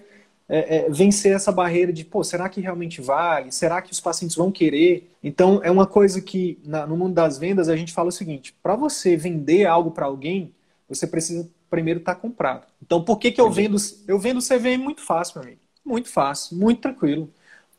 é, 0.49 0.79
é, 0.79 0.89
vencer 0.89 1.33
essa 1.33 1.53
barreira 1.53 1.93
de, 1.93 2.03
pô, 2.03 2.21
será 2.21 2.49
que 2.49 2.59
realmente 2.59 2.99
vale? 2.99 3.49
Será 3.49 3.81
que 3.81 3.93
os 3.93 4.01
pacientes 4.01 4.35
vão 4.35 4.51
querer? 4.51 5.09
Então, 5.23 5.61
é 5.63 5.71
uma 5.71 5.87
coisa 5.87 6.19
que 6.19 6.59
na, 6.65 6.85
no 6.85 6.97
mundo 6.97 7.13
das 7.13 7.37
vendas 7.37 7.69
a 7.69 7.77
gente 7.77 7.93
fala 7.93 8.09
o 8.09 8.11
seguinte: 8.11 8.53
para 8.61 8.75
você 8.75 9.15
vender 9.15 9.65
algo 9.65 9.91
para 9.91 10.05
alguém, 10.05 10.53
você 10.89 11.07
precisa 11.07 11.49
primeiro 11.69 12.01
estar 12.01 12.15
tá 12.15 12.19
comprado. 12.19 12.67
Então, 12.85 13.01
por 13.01 13.17
que, 13.17 13.31
que 13.31 13.39
eu 13.39 13.49
vendo? 13.49 13.77
Eu 14.05 14.19
vendo 14.19 14.41
CVM 14.41 14.83
muito 14.83 14.99
fácil, 15.01 15.39
meu 15.39 15.47
amigo. 15.47 15.61
Muito 15.85 16.09
fácil, 16.09 16.57
muito 16.57 16.81
tranquilo. 16.81 17.29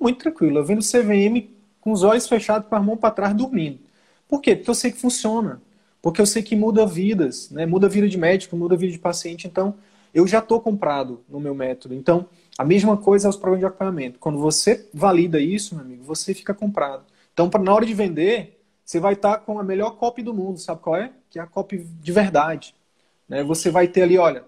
Muito 0.00 0.20
tranquilo. 0.20 0.56
Eu 0.56 0.64
vendo 0.64 0.80
CVM 0.80 1.50
com 1.82 1.92
os 1.92 2.02
olhos 2.02 2.26
fechados, 2.26 2.66
com 2.66 2.76
a 2.76 2.80
mão 2.80 2.96
para 2.96 3.10
trás, 3.10 3.34
dormindo. 3.34 3.78
Por 4.26 4.40
quê? 4.40 4.56
Porque 4.56 4.70
eu 4.70 4.74
sei 4.74 4.90
que 4.90 4.98
funciona 4.98 5.60
porque 6.04 6.20
eu 6.20 6.26
sei 6.26 6.42
que 6.42 6.54
muda 6.54 6.84
vidas, 6.84 7.48
né? 7.48 7.64
muda 7.64 7.86
a 7.86 7.88
vida 7.88 8.06
de 8.06 8.18
médico, 8.18 8.54
muda 8.54 8.74
a 8.74 8.76
vida 8.76 8.92
de 8.92 8.98
paciente, 8.98 9.46
então 9.46 9.74
eu 10.12 10.26
já 10.26 10.40
estou 10.40 10.60
comprado 10.60 11.24
no 11.26 11.40
meu 11.40 11.54
método. 11.54 11.94
Então, 11.94 12.28
a 12.58 12.62
mesma 12.62 12.94
coisa 12.94 13.26
aos 13.26 13.36
programas 13.36 13.60
de 13.60 13.64
acompanhamento. 13.64 14.18
Quando 14.18 14.38
você 14.38 14.86
valida 14.92 15.40
isso, 15.40 15.74
meu 15.74 15.82
amigo, 15.82 16.04
você 16.04 16.34
fica 16.34 16.52
comprado. 16.52 17.04
Então, 17.32 17.48
pra, 17.48 17.58
na 17.58 17.72
hora 17.72 17.86
de 17.86 17.94
vender, 17.94 18.62
você 18.84 19.00
vai 19.00 19.14
estar 19.14 19.38
tá 19.38 19.38
com 19.38 19.58
a 19.58 19.64
melhor 19.64 19.92
copy 19.92 20.22
do 20.22 20.34
mundo, 20.34 20.58
sabe 20.58 20.82
qual 20.82 20.94
é? 20.94 21.10
Que 21.30 21.38
é 21.38 21.42
a 21.42 21.46
copy 21.46 21.78
de 21.78 22.12
verdade. 22.12 22.74
Né? 23.26 23.42
Você 23.42 23.70
vai 23.70 23.88
ter 23.88 24.02
ali, 24.02 24.18
olha, 24.18 24.44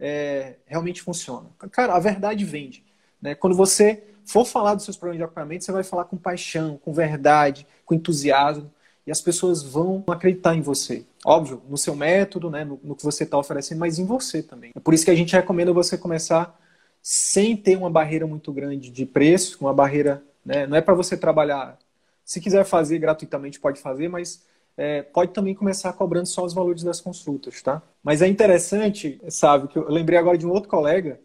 é, 0.00 0.56
realmente 0.66 1.02
funciona. 1.02 1.46
Cara, 1.70 1.94
a 1.94 2.00
verdade 2.00 2.44
vende. 2.44 2.84
Né? 3.22 3.36
Quando 3.36 3.54
você 3.54 4.02
for 4.24 4.44
falar 4.44 4.74
dos 4.74 4.84
seus 4.84 4.96
programas 4.96 5.18
de 5.18 5.24
acompanhamento, 5.24 5.64
você 5.64 5.70
vai 5.70 5.84
falar 5.84 6.06
com 6.06 6.16
paixão, 6.16 6.76
com 6.76 6.92
verdade, 6.92 7.64
com 7.84 7.94
entusiasmo 7.94 8.72
e 9.06 9.10
as 9.10 9.20
pessoas 9.20 9.62
vão 9.62 10.02
acreditar 10.08 10.54
em 10.54 10.60
você. 10.60 11.04
Óbvio, 11.24 11.62
no 11.68 11.78
seu 11.78 11.94
método, 11.94 12.50
né, 12.50 12.64
no, 12.64 12.80
no 12.82 12.96
que 12.96 13.04
você 13.04 13.24
está 13.24 13.38
oferecendo, 13.38 13.78
mas 13.78 13.98
em 13.98 14.04
você 14.04 14.42
também. 14.42 14.72
É 14.74 14.80
por 14.80 14.92
isso 14.92 15.04
que 15.04 15.10
a 15.10 15.14
gente 15.14 15.34
recomenda 15.34 15.72
você 15.72 15.96
começar 15.96 16.58
sem 17.00 17.56
ter 17.56 17.76
uma 17.76 17.88
barreira 17.88 18.26
muito 18.26 18.52
grande 18.52 18.90
de 18.90 19.06
preço, 19.06 19.58
uma 19.60 19.72
barreira, 19.72 20.22
né, 20.44 20.66
não 20.66 20.76
é 20.76 20.80
para 20.80 20.94
você 20.94 21.16
trabalhar. 21.16 21.78
Se 22.24 22.40
quiser 22.40 22.64
fazer 22.64 22.98
gratuitamente, 22.98 23.60
pode 23.60 23.80
fazer, 23.80 24.08
mas 24.08 24.42
é, 24.76 25.02
pode 25.02 25.32
também 25.32 25.54
começar 25.54 25.92
cobrando 25.92 26.26
só 26.26 26.44
os 26.44 26.52
valores 26.52 26.82
das 26.82 27.00
consultas, 27.00 27.62
tá? 27.62 27.80
Mas 28.02 28.20
é 28.20 28.26
interessante, 28.26 29.20
sabe, 29.28 29.68
que 29.68 29.78
eu 29.78 29.88
lembrei 29.88 30.18
agora 30.18 30.36
de 30.36 30.46
um 30.46 30.50
outro 30.50 30.68
colega 30.68 31.20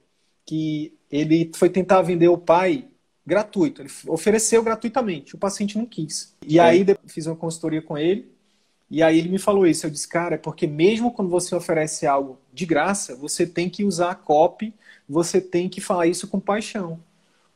que 0.46 0.96
ele 1.12 1.52
foi 1.56 1.70
tentar 1.70 2.02
vender 2.02 2.28
o 2.28 2.38
pai 2.38 2.88
gratuito. 3.26 3.82
Ele 3.82 3.90
ofereceu 4.08 4.64
gratuitamente, 4.64 5.36
o 5.36 5.38
paciente 5.38 5.78
não 5.78 5.86
quis. 5.86 6.36
E 6.46 6.60
é. 6.60 6.62
aí 6.62 6.86
fiz 7.08 7.28
uma 7.28 7.36
consultoria 7.36 7.82
com 7.82 7.98
ele, 7.98 8.32
e 8.90 9.02
aí 9.02 9.20
ele 9.20 9.30
me 9.30 9.40
falou 9.40 9.66
isso. 9.66 9.86
Eu 9.86 9.92
disse, 9.92 10.08
cara, 10.08 10.36
é 10.36 10.38
porque 10.38 10.68
mesmo 10.68 11.12
quando 11.12 11.30
você 11.30 11.56
oferece 11.56 12.06
algo 12.06 12.40
de 12.54 12.66
graça, 12.66 13.16
você 13.16 13.46
tem 13.46 13.70
que 13.70 13.84
usar 13.84 14.12
a 14.12 14.16
copy, 14.16 14.74
você 15.08 15.40
tem 15.40 15.70
que 15.70 15.80
falar 15.80 16.08
isso 16.08 16.28
com 16.28 16.40
paixão. 16.40 17.00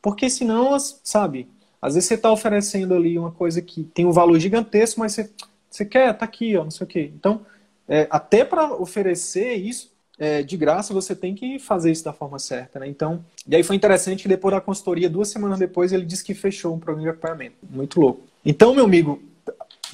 Porque 0.02 0.30
senão, 0.30 0.78
sabe, 0.80 1.50
às 1.82 1.96
vezes 1.96 2.08
você 2.08 2.14
está 2.14 2.32
oferecendo 2.32 2.94
ali 2.94 3.18
uma 3.18 3.32
coisa 3.32 3.62
que 3.62 3.84
tem 3.84 4.06
um 4.06 4.12
valor 4.12 4.40
gigantesco, 4.40 5.00
mas 5.00 5.14
você, 5.14 5.30
você 5.70 5.86
quer, 5.86 6.14
tá 6.14 6.26
aqui, 6.26 6.56
ó, 6.56 6.64
não 6.64 6.72
sei 6.72 6.86
o 6.86 6.88
quê. 6.88 7.12
Então, 7.14 7.46
é, 7.88 8.08
até 8.10 8.44
para 8.46 8.74
oferecer 8.74 9.56
isso, 9.56 9.92
é, 10.18 10.44
de 10.44 10.56
graça, 10.56 10.94
você 10.94 11.16
tem 11.16 11.36
que 11.36 11.60
fazer 11.60 11.92
isso 11.92 12.04
da 12.04 12.14
forma 12.14 12.40
certa, 12.40 12.80
né? 12.80 12.88
Então, 12.88 13.24
e 13.48 13.56
aí 13.56 13.64
foi 13.64 13.76
interessante 13.76 14.24
que 14.24 14.30
depois 14.30 14.54
da 14.54 14.62
consultoria, 14.62 15.10
duas 15.10 15.30
semanas 15.30 15.60
depois, 15.60 15.92
ele 15.92 16.06
disse 16.06 16.24
que 16.24 16.34
fechou 16.34 16.74
um 16.74 16.80
programa 16.80 17.04
de 17.04 17.10
acompanhamento. 17.10 17.56
Muito 17.70 18.00
louco. 18.00 18.22
Então, 18.46 18.74
meu 18.74 18.86
amigo, 18.86 19.22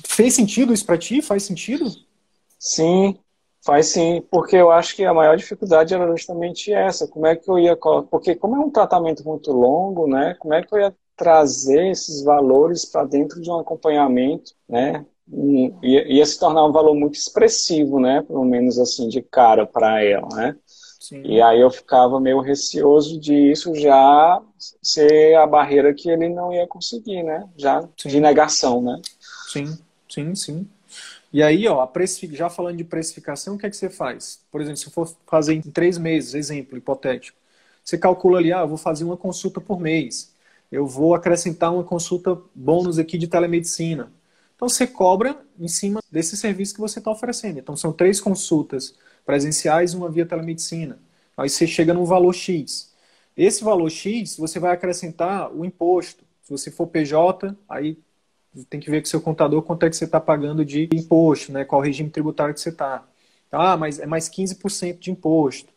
fez 0.05 0.33
sentido 0.33 0.73
isso 0.73 0.85
para 0.85 0.97
ti? 0.97 1.21
Faz 1.21 1.43
sentido? 1.43 1.89
Sim, 2.59 3.17
faz 3.65 3.87
sim, 3.87 4.23
porque 4.29 4.55
eu 4.55 4.71
acho 4.71 4.95
que 4.95 5.03
a 5.03 5.13
maior 5.13 5.35
dificuldade 5.35 5.93
era 5.93 6.07
justamente 6.11 6.71
essa. 6.71 7.07
Como 7.07 7.25
é 7.25 7.35
que 7.35 7.49
eu 7.49 7.57
ia, 7.57 7.75
porque 8.09 8.35
como 8.35 8.55
é 8.55 8.59
um 8.59 8.69
tratamento 8.69 9.23
muito 9.23 9.51
longo, 9.51 10.07
né? 10.07 10.35
Como 10.39 10.53
é 10.53 10.61
que 10.61 10.73
eu 10.73 10.79
ia 10.79 10.93
trazer 11.15 11.91
esses 11.91 12.23
valores 12.23 12.85
para 12.85 13.03
dentro 13.05 13.41
de 13.41 13.49
um 13.49 13.59
acompanhamento, 13.59 14.53
né? 14.67 15.05
Ia, 15.81 16.07
ia, 16.07 16.25
se 16.25 16.39
tornar 16.39 16.65
um 16.65 16.71
valor 16.71 16.95
muito 16.95 17.15
expressivo, 17.15 17.99
né? 17.99 18.21
Pelo 18.21 18.45
menos 18.45 18.79
assim, 18.79 19.07
de 19.07 19.21
cara 19.21 19.65
para 19.65 20.03
ela, 20.03 20.27
né? 20.35 20.55
Sim. 20.99 21.23
E 21.25 21.41
aí 21.41 21.59
eu 21.59 21.69
ficava 21.69 22.19
meio 22.19 22.39
receoso 22.39 23.19
de 23.19 23.33
isso 23.51 23.75
já 23.75 24.41
ser 24.81 25.35
a 25.35 25.45
barreira 25.45 25.93
que 25.93 26.09
ele 26.09 26.29
não 26.29 26.53
ia 26.53 26.67
conseguir, 26.67 27.23
né? 27.23 27.49
Já 27.57 27.81
sim. 27.97 28.09
de 28.09 28.19
negação, 28.19 28.81
né? 28.81 29.01
Sim, 29.47 29.77
sim, 30.07 30.35
sim. 30.35 30.67
E 31.33 31.41
aí, 31.41 31.67
ó, 31.67 31.87
já 32.31 32.49
falando 32.49 32.77
de 32.77 32.83
precificação, 32.83 33.55
o 33.55 33.57
que 33.57 33.65
é 33.65 33.69
que 33.69 33.75
você 33.77 33.89
faz? 33.89 34.41
Por 34.51 34.59
exemplo, 34.59 34.77
se 34.77 34.91
for 34.91 35.09
fazer 35.25 35.53
em 35.53 35.61
três 35.61 35.97
meses, 35.97 36.33
exemplo 36.33 36.77
hipotético, 36.77 37.37
você 37.83 37.97
calcula 37.97 38.37
ali, 38.37 38.51
ah, 38.51 38.61
eu 38.61 38.67
vou 38.67 38.77
fazer 38.77 39.05
uma 39.05 39.17
consulta 39.17 39.61
por 39.61 39.79
mês, 39.79 40.33
eu 40.71 40.85
vou 40.85 41.15
acrescentar 41.15 41.73
uma 41.73 41.83
consulta 41.83 42.37
bônus 42.53 42.99
aqui 42.99 43.17
de 43.17 43.27
telemedicina, 43.27 44.11
então 44.61 44.69
você 44.69 44.85
cobra 44.85 45.43
em 45.59 45.67
cima 45.67 46.03
desse 46.11 46.37
serviço 46.37 46.75
que 46.75 46.79
você 46.79 46.99
está 46.99 47.09
oferecendo. 47.09 47.57
Então 47.57 47.75
são 47.75 47.91
três 47.91 48.21
consultas 48.21 48.93
presenciais 49.25 49.95
uma 49.95 50.07
via 50.07 50.23
telemedicina. 50.23 50.99
Aí 51.35 51.49
você 51.49 51.65
chega 51.65 51.95
num 51.95 52.05
valor 52.05 52.31
X. 52.31 52.93
Esse 53.35 53.63
valor 53.63 53.89
X 53.89 54.37
você 54.37 54.59
vai 54.59 54.71
acrescentar 54.71 55.51
o 55.51 55.65
imposto. 55.65 56.23
Se 56.43 56.51
você 56.51 56.69
for 56.69 56.85
PJ, 56.85 57.57
aí 57.67 57.97
tem 58.69 58.79
que 58.79 58.91
ver 58.91 59.01
com 59.01 59.07
o 59.07 59.09
seu 59.09 59.19
contador 59.19 59.63
quanto 59.63 59.83
é 59.87 59.89
que 59.89 59.95
você 59.95 60.05
está 60.05 60.21
pagando 60.21 60.63
de 60.63 60.87
imposto, 60.93 61.51
né? 61.51 61.65
qual 61.65 61.81
regime 61.81 62.11
tributário 62.11 62.53
que 62.53 62.61
você 62.61 62.69
está. 62.69 63.03
Ah, 63.51 63.75
mas 63.75 63.97
é 63.97 64.05
mais 64.05 64.29
15% 64.29 64.99
de 64.99 65.09
imposto. 65.09 65.73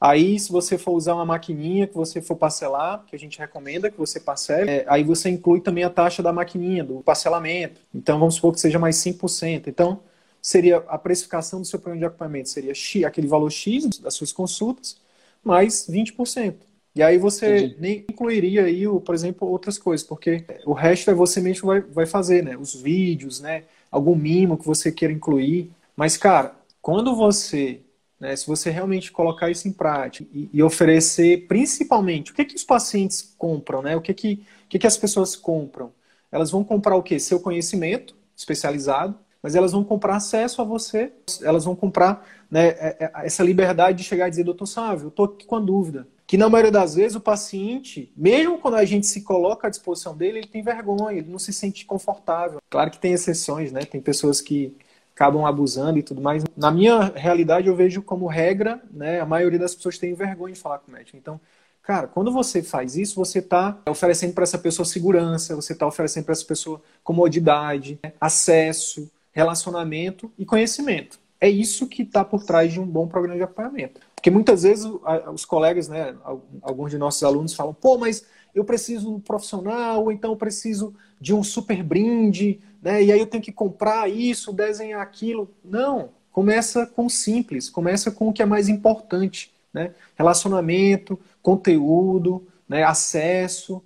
Aí, 0.00 0.38
se 0.38 0.52
você 0.52 0.76
for 0.76 0.92
usar 0.92 1.14
uma 1.14 1.24
maquininha 1.24 1.86
que 1.86 1.94
você 1.94 2.20
for 2.20 2.36
parcelar, 2.36 3.04
que 3.06 3.16
a 3.16 3.18
gente 3.18 3.38
recomenda 3.38 3.90
que 3.90 3.98
você 3.98 4.20
parcele, 4.20 4.70
é, 4.70 4.84
aí 4.88 5.02
você 5.02 5.30
inclui 5.30 5.60
também 5.60 5.84
a 5.84 5.90
taxa 5.90 6.22
da 6.22 6.32
maquininha, 6.32 6.84
do 6.84 7.02
parcelamento. 7.02 7.80
Então, 7.94 8.18
vamos 8.18 8.34
supor 8.34 8.52
que 8.52 8.60
seja 8.60 8.78
mais 8.78 8.96
5%. 8.96 9.68
Então, 9.68 10.00
seria 10.42 10.76
a 10.88 10.98
precificação 10.98 11.60
do 11.60 11.66
seu 11.66 11.78
plano 11.78 11.98
de 11.98 12.04
acompanhamento 12.04 12.48
seria 12.50 12.74
X, 12.74 13.04
aquele 13.04 13.26
valor 13.26 13.50
X 13.50 13.98
das 13.98 14.14
suas 14.14 14.32
consultas, 14.32 14.96
mais 15.42 15.88
20%. 15.88 16.54
E 16.94 17.02
aí 17.02 17.18
você 17.18 17.58
Entendi. 17.58 17.76
nem 17.78 18.04
incluiria 18.08 18.64
aí, 18.64 18.84
por 19.04 19.14
exemplo, 19.14 19.48
outras 19.48 19.76
coisas, 19.76 20.06
porque 20.06 20.44
o 20.64 20.72
resto 20.72 21.10
é 21.10 21.14
você 21.14 21.40
mesmo 21.40 21.66
vai, 21.66 21.80
vai 21.80 22.06
fazer, 22.06 22.42
né? 22.42 22.56
Os 22.56 22.74
vídeos, 22.74 23.40
né? 23.40 23.64
Algum 23.90 24.14
mimo 24.14 24.56
que 24.56 24.64
você 24.64 24.90
queira 24.92 25.12
incluir. 25.12 25.70
Mas, 25.94 26.16
cara, 26.16 26.54
quando 26.80 27.14
você 27.14 27.80
né, 28.18 28.34
se 28.34 28.46
você 28.46 28.70
realmente 28.70 29.12
colocar 29.12 29.50
isso 29.50 29.68
em 29.68 29.72
prática 29.72 30.28
e, 30.32 30.48
e, 30.52 30.62
oferecer, 30.62 31.46
principalmente, 31.46 32.32
o 32.32 32.34
que, 32.34 32.44
que 32.44 32.56
os 32.56 32.64
pacientes 32.64 33.34
compram, 33.36 33.82
né? 33.82 33.94
o 33.94 34.00
que, 34.00 34.14
que, 34.14 34.42
o 34.64 34.68
que, 34.68 34.78
que 34.78 34.86
as 34.86 34.96
pessoas 34.96 35.36
compram? 35.36 35.92
elas 36.30 36.50
vão 36.50 36.64
comprar 36.64 36.96
o 36.96 37.02
quê? 37.02 37.18
Seu 37.18 37.40
conhecimento 37.40 38.14
especializado, 38.36 39.18
mas 39.42 39.54
elas 39.54 39.72
vão 39.72 39.84
comprar 39.84 40.16
acesso 40.16 40.60
a 40.60 40.64
você, 40.64 41.12
elas 41.42 41.64
vão 41.64 41.74
comprar 41.76 42.26
né, 42.50 42.68
é, 42.68 42.96
é, 43.00 43.12
essa 43.24 43.42
liberdade 43.42 43.98
de 43.98 44.04
chegar 44.04 44.26
e 44.26 44.30
dizer, 44.30 44.44
doutor 44.44 44.66
Sávio, 44.66 45.06
eu 45.06 45.08
estou 45.08 45.26
aqui 45.26 45.46
com 45.46 45.56
a 45.56 45.60
dúvida. 45.60 46.06
Que 46.26 46.36
na 46.36 46.48
maioria 46.48 46.72
das 46.72 46.96
vezes 46.96 47.14
o 47.14 47.20
paciente, 47.20 48.12
mesmo 48.16 48.58
quando 48.58 48.74
a 48.74 48.84
gente 48.84 49.06
se 49.06 49.22
coloca 49.22 49.68
à 49.68 49.70
disposição 49.70 50.16
dele, 50.16 50.38
ele 50.38 50.48
tem 50.48 50.62
vergonha, 50.62 51.18
ele 51.18 51.30
não 51.30 51.38
se 51.38 51.52
sente 51.52 51.86
confortável. 51.86 52.60
Claro 52.68 52.90
que 52.90 52.98
tem 52.98 53.12
exceções, 53.12 53.70
né? 53.70 53.84
Tem 53.84 54.00
pessoas 54.00 54.40
que 54.40 54.76
acabam 55.16 55.46
abusando 55.46 55.98
e 55.98 56.02
tudo 56.02 56.20
mais. 56.20 56.44
Na 56.54 56.70
minha 56.70 57.10
realidade, 57.16 57.68
eu 57.68 57.74
vejo 57.74 58.02
como 58.02 58.26
regra, 58.26 58.82
né? 58.92 59.18
A 59.18 59.24
maioria 59.24 59.58
das 59.58 59.74
pessoas 59.74 59.96
tem 59.96 60.12
vergonha 60.12 60.52
de 60.52 60.60
falar 60.60 60.78
com 60.78 60.90
o 60.90 60.94
médico. 60.94 61.16
Então, 61.16 61.40
Cara, 61.82 62.08
quando 62.08 62.32
você 62.32 62.64
faz 62.64 62.96
isso, 62.96 63.14
você 63.14 63.38
está 63.38 63.78
oferecendo 63.88 64.34
para 64.34 64.42
essa 64.42 64.58
pessoa 64.58 64.84
segurança, 64.84 65.54
você 65.54 65.72
está 65.72 65.86
oferecendo 65.86 66.24
para 66.24 66.32
essa 66.32 66.44
pessoa 66.44 66.82
comodidade, 67.04 68.00
acesso, 68.20 69.08
relacionamento 69.30 70.28
e 70.36 70.44
conhecimento. 70.44 71.16
É 71.40 71.48
isso 71.48 71.86
que 71.86 72.02
está 72.02 72.24
por 72.24 72.42
trás 72.42 72.72
de 72.72 72.80
um 72.80 72.86
bom 72.86 73.06
programa 73.06 73.36
de 73.36 73.44
acompanhamento. 73.44 74.00
Porque 74.16 74.32
muitas 74.32 74.64
vezes 74.64 74.84
os 75.32 75.44
colegas, 75.44 75.86
né, 75.86 76.16
alguns 76.60 76.90
de 76.90 76.98
nossos 76.98 77.22
alunos 77.22 77.54
falam, 77.54 77.72
pô, 77.72 77.96
mas 77.96 78.26
eu 78.52 78.64
preciso 78.64 79.06
de 79.06 79.14
um 79.14 79.20
profissional, 79.20 80.02
ou 80.02 80.10
então 80.10 80.32
eu 80.32 80.36
preciso 80.36 80.92
de 81.20 81.32
um 81.32 81.44
super 81.44 81.84
brinde, 81.84 82.60
né, 82.86 83.02
e 83.02 83.10
aí 83.10 83.18
eu 83.18 83.26
tenho 83.26 83.42
que 83.42 83.50
comprar 83.50 84.08
isso, 84.08 84.52
desenhar 84.52 85.00
aquilo. 85.00 85.50
Não, 85.64 86.10
começa 86.30 86.86
com 86.86 87.06
o 87.06 87.10
simples, 87.10 87.68
começa 87.68 88.12
com 88.12 88.28
o 88.28 88.32
que 88.32 88.40
é 88.40 88.46
mais 88.46 88.68
importante. 88.68 89.52
Né? 89.74 89.92
Relacionamento, 90.14 91.18
conteúdo, 91.42 92.46
né? 92.68 92.84
acesso. 92.84 93.82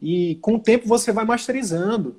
E 0.00 0.36
com 0.36 0.54
o 0.54 0.60
tempo 0.60 0.86
você 0.86 1.10
vai 1.10 1.24
masterizando. 1.24 2.14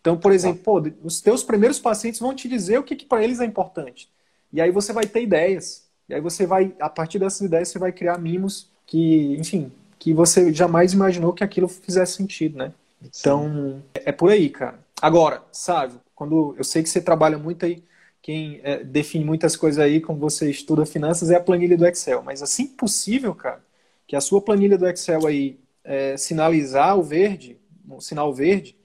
Então, 0.00 0.16
por 0.16 0.30
exemplo, 0.30 0.62
pô, 0.62 0.80
os 1.02 1.20
teus 1.20 1.42
primeiros 1.42 1.80
pacientes 1.80 2.20
vão 2.20 2.36
te 2.36 2.48
dizer 2.48 2.78
o 2.78 2.84
que, 2.84 2.94
que 2.94 3.04
para 3.04 3.24
eles 3.24 3.40
é 3.40 3.44
importante. 3.44 4.08
E 4.52 4.60
aí 4.60 4.70
você 4.70 4.92
vai 4.92 5.06
ter 5.06 5.24
ideias. 5.24 5.88
E 6.08 6.14
aí 6.14 6.20
você 6.20 6.46
vai, 6.46 6.72
a 6.78 6.88
partir 6.88 7.18
dessas 7.18 7.40
ideias, 7.40 7.68
você 7.68 7.80
vai 7.80 7.90
criar 7.90 8.16
mimos 8.16 8.70
que, 8.86 9.34
enfim, 9.40 9.72
que 9.98 10.14
você 10.14 10.52
jamais 10.52 10.92
imaginou 10.92 11.32
que 11.32 11.42
aquilo 11.42 11.66
fizesse 11.66 12.12
sentido, 12.12 12.58
né? 12.58 12.72
Então, 13.02 13.48
Sim. 13.48 13.82
é 13.94 14.12
por 14.12 14.30
aí, 14.30 14.48
cara. 14.48 14.78
Agora, 15.00 15.42
sabe, 15.52 15.94
quando 16.14 16.54
eu 16.56 16.64
sei 16.64 16.82
que 16.82 16.88
você 16.88 17.00
trabalha 17.00 17.38
muito 17.38 17.64
aí 17.64 17.82
quem 18.22 18.60
é, 18.62 18.84
define 18.84 19.24
muitas 19.24 19.56
coisas 19.56 19.82
aí, 19.82 20.00
como 20.00 20.18
você 20.18 20.50
estuda 20.50 20.84
finanças, 20.84 21.30
é 21.30 21.36
a 21.36 21.40
planilha 21.40 21.76
do 21.76 21.86
Excel. 21.86 22.22
Mas 22.22 22.42
assim 22.42 22.66
possível, 22.66 23.34
cara, 23.34 23.64
que 24.06 24.14
a 24.14 24.20
sua 24.20 24.42
planilha 24.42 24.76
do 24.76 24.86
Excel 24.86 25.26
aí 25.26 25.58
é, 25.82 26.16
sinalizar 26.16 26.98
o 26.98 27.02
verde, 27.02 27.58
o 27.88 28.00
sinal 28.00 28.32
verde, 28.32 28.76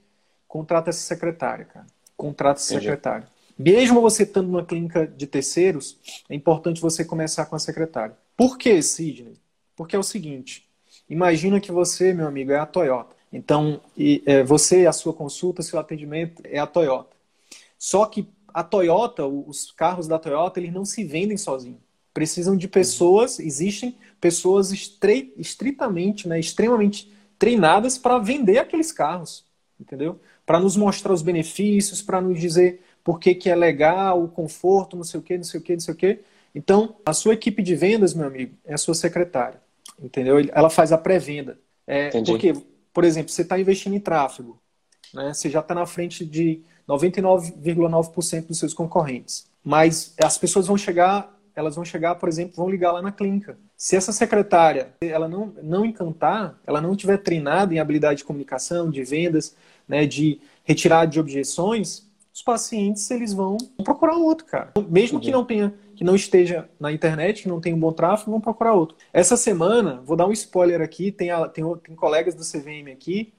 contrata 0.48 0.90
essa 0.90 1.00
secretária, 1.00 1.66
cara. 1.66 1.86
Contrata 2.16 2.60
essa 2.60 2.74
secretária. 2.74 3.28
Mesmo 3.58 4.00
você 4.00 4.22
estando 4.22 4.48
numa 4.48 4.64
clínica 4.64 5.06
de 5.06 5.26
terceiros, 5.26 5.98
é 6.28 6.34
importante 6.34 6.80
você 6.80 7.04
começar 7.04 7.46
com 7.46 7.56
a 7.56 7.58
secretária. 7.58 8.16
Por 8.36 8.56
que, 8.56 8.80
Sidney? 8.82 9.34
Porque 9.74 9.96
é 9.96 9.98
o 9.98 10.02
seguinte: 10.02 10.66
imagina 11.08 11.60
que 11.60 11.72
você, 11.72 12.12
meu 12.12 12.26
amigo, 12.26 12.52
é 12.52 12.58
a 12.58 12.66
Toyota. 12.66 13.15
Então, 13.36 13.82
e, 13.94 14.22
é, 14.24 14.42
você, 14.42 14.86
a 14.86 14.92
sua 14.92 15.12
consulta, 15.12 15.62
seu 15.62 15.78
atendimento 15.78 16.42
é 16.46 16.58
a 16.58 16.66
Toyota. 16.66 17.14
Só 17.78 18.06
que 18.06 18.26
a 18.48 18.64
Toyota, 18.64 19.26
os 19.26 19.70
carros 19.72 20.08
da 20.08 20.18
Toyota, 20.18 20.58
eles 20.58 20.72
não 20.72 20.86
se 20.86 21.04
vendem 21.04 21.36
sozinhos. 21.36 21.80
Precisam 22.14 22.56
de 22.56 22.66
pessoas, 22.66 23.38
existem 23.38 23.94
pessoas 24.18 24.72
estritamente, 24.72 26.26
né, 26.26 26.40
extremamente 26.40 27.12
treinadas 27.38 27.98
para 27.98 28.18
vender 28.18 28.56
aqueles 28.56 28.90
carros, 28.90 29.44
entendeu? 29.78 30.18
Para 30.46 30.58
nos 30.58 30.74
mostrar 30.74 31.12
os 31.12 31.20
benefícios, 31.20 32.00
para 32.00 32.22
nos 32.22 32.40
dizer 32.40 32.80
por 33.04 33.20
que, 33.20 33.34
que 33.34 33.50
é 33.50 33.54
legal, 33.54 34.24
o 34.24 34.28
conforto, 34.28 34.96
não 34.96 35.04
sei 35.04 35.20
o 35.20 35.22
que, 35.22 35.36
não 35.36 35.44
sei 35.44 35.60
o 35.60 35.62
que, 35.62 35.72
não 35.74 35.80
sei 35.80 35.92
o 35.92 35.96
que. 35.96 36.20
Então, 36.54 36.96
a 37.04 37.12
sua 37.12 37.34
equipe 37.34 37.62
de 37.62 37.74
vendas, 37.74 38.14
meu 38.14 38.26
amigo, 38.26 38.54
é 38.64 38.72
a 38.72 38.78
sua 38.78 38.94
secretária, 38.94 39.60
entendeu? 40.00 40.36
Ela 40.54 40.70
faz 40.70 40.90
a 40.90 40.96
pré-venda. 40.96 41.58
É, 41.86 42.08
porque, 42.22 42.54
por 42.96 43.04
exemplo, 43.04 43.30
você 43.30 43.42
está 43.42 43.60
investindo 43.60 43.94
em 43.94 44.00
tráfego, 44.00 44.58
né? 45.12 45.34
Você 45.34 45.50
já 45.50 45.60
está 45.60 45.74
na 45.74 45.84
frente 45.84 46.24
de 46.24 46.62
99,9% 46.88 48.46
dos 48.46 48.58
seus 48.58 48.72
concorrentes. 48.72 49.46
Mas 49.62 50.14
as 50.18 50.38
pessoas 50.38 50.66
vão 50.66 50.78
chegar, 50.78 51.38
elas 51.54 51.74
vão 51.74 51.84
chegar, 51.84 52.14
por 52.14 52.26
exemplo, 52.26 52.56
vão 52.56 52.70
ligar 52.70 52.92
lá 52.92 53.02
na 53.02 53.12
clínica. 53.12 53.58
Se 53.76 53.96
essa 53.96 54.12
secretária, 54.12 54.94
ela 54.98 55.28
não, 55.28 55.52
não 55.62 55.84
encantar, 55.84 56.58
ela 56.66 56.80
não 56.80 56.96
tiver 56.96 57.18
treinada 57.18 57.74
em 57.74 57.78
habilidade 57.78 58.20
de 58.20 58.24
comunicação, 58.24 58.90
de 58.90 59.04
vendas, 59.04 59.54
né, 59.86 60.06
de 60.06 60.40
retirada 60.64 61.06
de 61.06 61.20
objeções, 61.20 62.06
os 62.32 62.40
pacientes 62.40 63.10
eles 63.10 63.34
vão 63.34 63.58
procurar 63.84 64.16
outro, 64.16 64.46
cara. 64.46 64.72
Mesmo 64.88 65.20
que 65.20 65.30
não 65.30 65.44
tenha, 65.44 65.74
que 65.96 66.04
não 66.04 66.14
esteja 66.14 66.68
na 66.78 66.92
internet, 66.92 67.42
que 67.42 67.48
não 67.48 67.60
tenha 67.60 67.74
um 67.74 67.80
bom 67.80 67.92
tráfego, 67.92 68.30
vão 68.30 68.40
procurar 68.40 68.74
outro. 68.74 68.96
Essa 69.12 69.36
semana, 69.36 70.00
vou 70.04 70.16
dar 70.16 70.26
um 70.26 70.32
spoiler 70.32 70.80
aqui, 70.80 71.10
tem, 71.10 71.30
a, 71.30 71.48
tem, 71.48 71.64
tem 71.78 71.96
colegas 71.96 72.34
do 72.34 72.42
CVM 72.42 72.92
aqui 72.92 73.32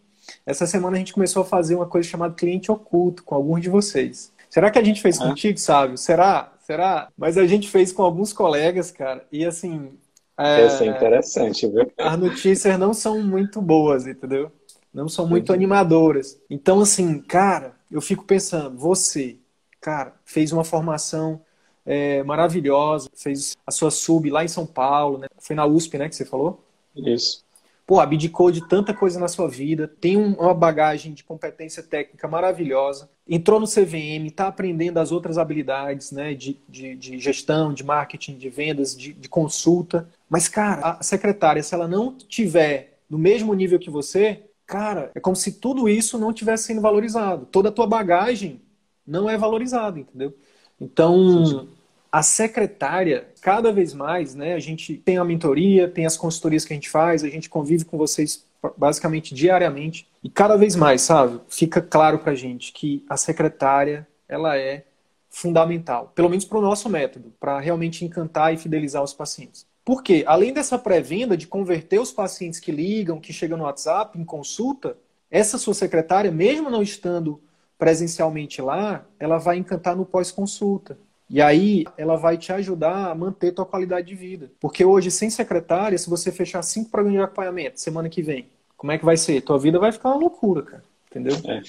essa 0.45 0.65
semana 0.65 0.95
a 0.95 0.99
gente 0.99 1.13
começou 1.13 1.41
a 1.41 1.45
fazer 1.45 1.75
uma 1.75 1.85
coisa 1.85 2.07
chamada 2.07 2.33
cliente 2.33 2.71
oculto 2.71 3.23
com 3.23 3.35
alguns 3.35 3.61
de 3.61 3.69
vocês. 3.69 4.31
Será 4.49 4.71
que 4.71 4.79
a 4.79 4.83
gente 4.83 5.01
fez 5.01 5.17
contigo, 5.17 5.57
Sábio? 5.57 5.97
Será? 5.97 6.53
Será? 6.59 7.09
Mas 7.17 7.37
a 7.37 7.45
gente 7.45 7.69
fez 7.69 7.91
com 7.91 8.03
alguns 8.03 8.33
colegas, 8.33 8.91
cara. 8.91 9.25
E 9.31 9.45
assim. 9.45 9.91
É, 10.37 10.67
Isso 10.67 10.83
é 10.83 10.87
interessante, 10.87 11.67
viu? 11.67 11.91
As 11.97 12.17
notícias 12.17 12.77
não 12.79 12.93
são 12.93 13.21
muito 13.21 13.61
boas, 13.61 14.05
entendeu? 14.05 14.51
Não 14.93 15.09
são 15.09 15.27
muito 15.27 15.51
animadoras. 15.51 16.39
Então, 16.49 16.79
assim, 16.79 17.19
cara, 17.19 17.75
eu 17.91 18.01
fico 18.01 18.23
pensando, 18.23 18.77
você, 18.77 19.37
cara, 19.81 20.13
fez 20.25 20.51
uma 20.51 20.63
formação 20.63 21.41
é, 21.87 22.21
maravilhosa, 22.21 23.09
fez 23.15 23.57
a 23.65 23.71
sua 23.71 23.89
sub 23.89 24.29
lá 24.29 24.43
em 24.43 24.47
São 24.47 24.67
Paulo, 24.67 25.17
né? 25.17 25.27
Foi 25.39 25.55
na 25.55 25.65
USP, 25.65 25.97
né, 25.97 26.07
que 26.07 26.15
você 26.15 26.25
falou? 26.25 26.63
Isso 26.95 27.47
pô, 27.87 28.01
abdicou 28.01 28.51
de 28.51 28.67
tanta 28.67 28.93
coisa 28.93 29.17
na 29.17 29.29
sua 29.29 29.47
vida, 29.47 29.87
tem 29.87 30.17
uma 30.17 30.53
bagagem 30.53 31.13
de 31.13 31.23
competência 31.23 31.81
técnica 31.81 32.27
maravilhosa, 32.27 33.09
entrou 33.25 33.61
no 33.61 33.65
CVM, 33.65 34.27
está 34.27 34.47
aprendendo 34.47 34.97
as 34.97 35.13
outras 35.13 35.37
habilidades 35.37 36.11
né, 36.11 36.33
de, 36.33 36.59
de, 36.67 36.95
de, 36.97 37.17
gestão, 37.17 37.73
de 37.73 37.85
marketing, 37.85 38.37
de 38.37 38.49
vendas, 38.49 38.95
de, 38.95 39.13
de 39.13 39.29
consulta. 39.29 40.09
Mas, 40.29 40.49
cara, 40.49 40.97
a 40.99 41.03
secretária, 41.03 41.63
se 41.63 41.73
ela 41.73 41.87
não 41.87 42.13
tiver 42.13 42.99
no 43.09 43.17
mesmo 43.17 43.53
nível 43.53 43.79
que 43.79 43.89
você, 43.89 44.43
cara, 44.65 45.09
é 45.15 45.19
como 45.21 45.35
se 45.37 45.53
tudo 45.53 45.87
isso 45.87 46.17
não 46.19 46.33
tivesse 46.33 46.65
sendo 46.65 46.81
valorizado. 46.81 47.45
Toda 47.45 47.69
a 47.69 47.71
tua 47.71 47.87
bagagem 47.87 48.61
não 49.05 49.29
é 49.29 49.37
valorizada, 49.37 49.97
entendeu? 49.97 50.35
Então, 50.79 51.69
a 52.17 52.23
secretária, 52.23 53.27
cada 53.41 53.71
vez 53.71 53.93
mais, 53.93 54.33
né, 54.33 54.55
a 54.55 54.59
gente 54.59 54.97
tem 54.97 55.19
a 55.19 55.23
mentoria, 55.23 55.87
tem 55.87 56.03
as 56.03 56.17
consultorias 56.17 56.65
que 56.65 56.73
a 56.73 56.75
gente 56.75 56.89
faz, 56.89 57.23
a 57.23 57.29
gente 57.29 57.47
convive 57.47 57.85
com 57.85 57.95
vocês 57.95 58.43
basicamente 58.75 59.35
diariamente, 59.35 60.07
e 60.23 60.27
cada 60.27 60.57
vez 60.57 60.75
mais, 60.75 61.03
sabe, 61.03 61.39
fica 61.47 61.79
claro 61.79 62.17
pra 62.17 62.33
gente 62.33 62.73
que 62.73 63.05
a 63.07 63.15
secretária, 63.15 64.07
ela 64.27 64.57
é 64.57 64.83
fundamental, 65.29 66.11
pelo 66.15 66.27
menos 66.27 66.43
para 66.43 66.57
o 66.57 66.61
nosso 66.61 66.89
método, 66.89 67.31
para 67.39 67.59
realmente 67.59 68.03
encantar 68.03 68.51
e 68.51 68.57
fidelizar 68.57 69.03
os 69.03 69.13
pacientes. 69.13 69.67
Porque, 69.85 70.23
além 70.25 70.51
dessa 70.51 70.79
pré-venda 70.79 71.37
de 71.37 71.45
converter 71.45 71.99
os 71.99 72.11
pacientes 72.11 72.59
que 72.59 72.71
ligam, 72.71 73.21
que 73.21 73.31
chegam 73.31 73.59
no 73.59 73.65
WhatsApp, 73.65 74.17
em 74.17 74.25
consulta, 74.25 74.97
essa 75.29 75.59
sua 75.59 75.75
secretária, 75.75 76.31
mesmo 76.31 76.71
não 76.71 76.81
estando 76.81 77.39
presencialmente 77.77 78.59
lá, 78.59 79.05
ela 79.19 79.37
vai 79.37 79.57
encantar 79.57 79.95
no 79.95 80.03
pós-consulta. 80.03 80.97
E 81.29 81.41
aí 81.41 81.85
ela 81.97 82.15
vai 82.15 82.37
te 82.37 82.53
ajudar 82.53 83.11
a 83.11 83.15
manter 83.15 83.51
tua 83.51 83.65
qualidade 83.65 84.07
de 84.07 84.15
vida. 84.15 84.49
Porque 84.59 84.85
hoje, 84.85 85.11
sem 85.11 85.29
secretária, 85.29 85.97
se 85.97 86.09
você 86.09 86.31
fechar 86.31 86.61
cinco 86.61 86.89
programas 86.89 87.19
de 87.19 87.23
acompanhamento 87.23 87.79
semana 87.79 88.07
que 88.07 88.21
vem, 88.21 88.47
como 88.77 88.91
é 88.91 88.97
que 88.97 89.03
vai 89.03 89.17
ser? 89.17 89.41
Tua 89.41 89.59
vida 89.59 89.79
vai 89.79 89.91
ficar 89.91 90.09
uma 90.09 90.19
loucura, 90.19 90.61
cara. 90.61 90.83
Entendeu? 91.09 91.35
É. 91.45 91.61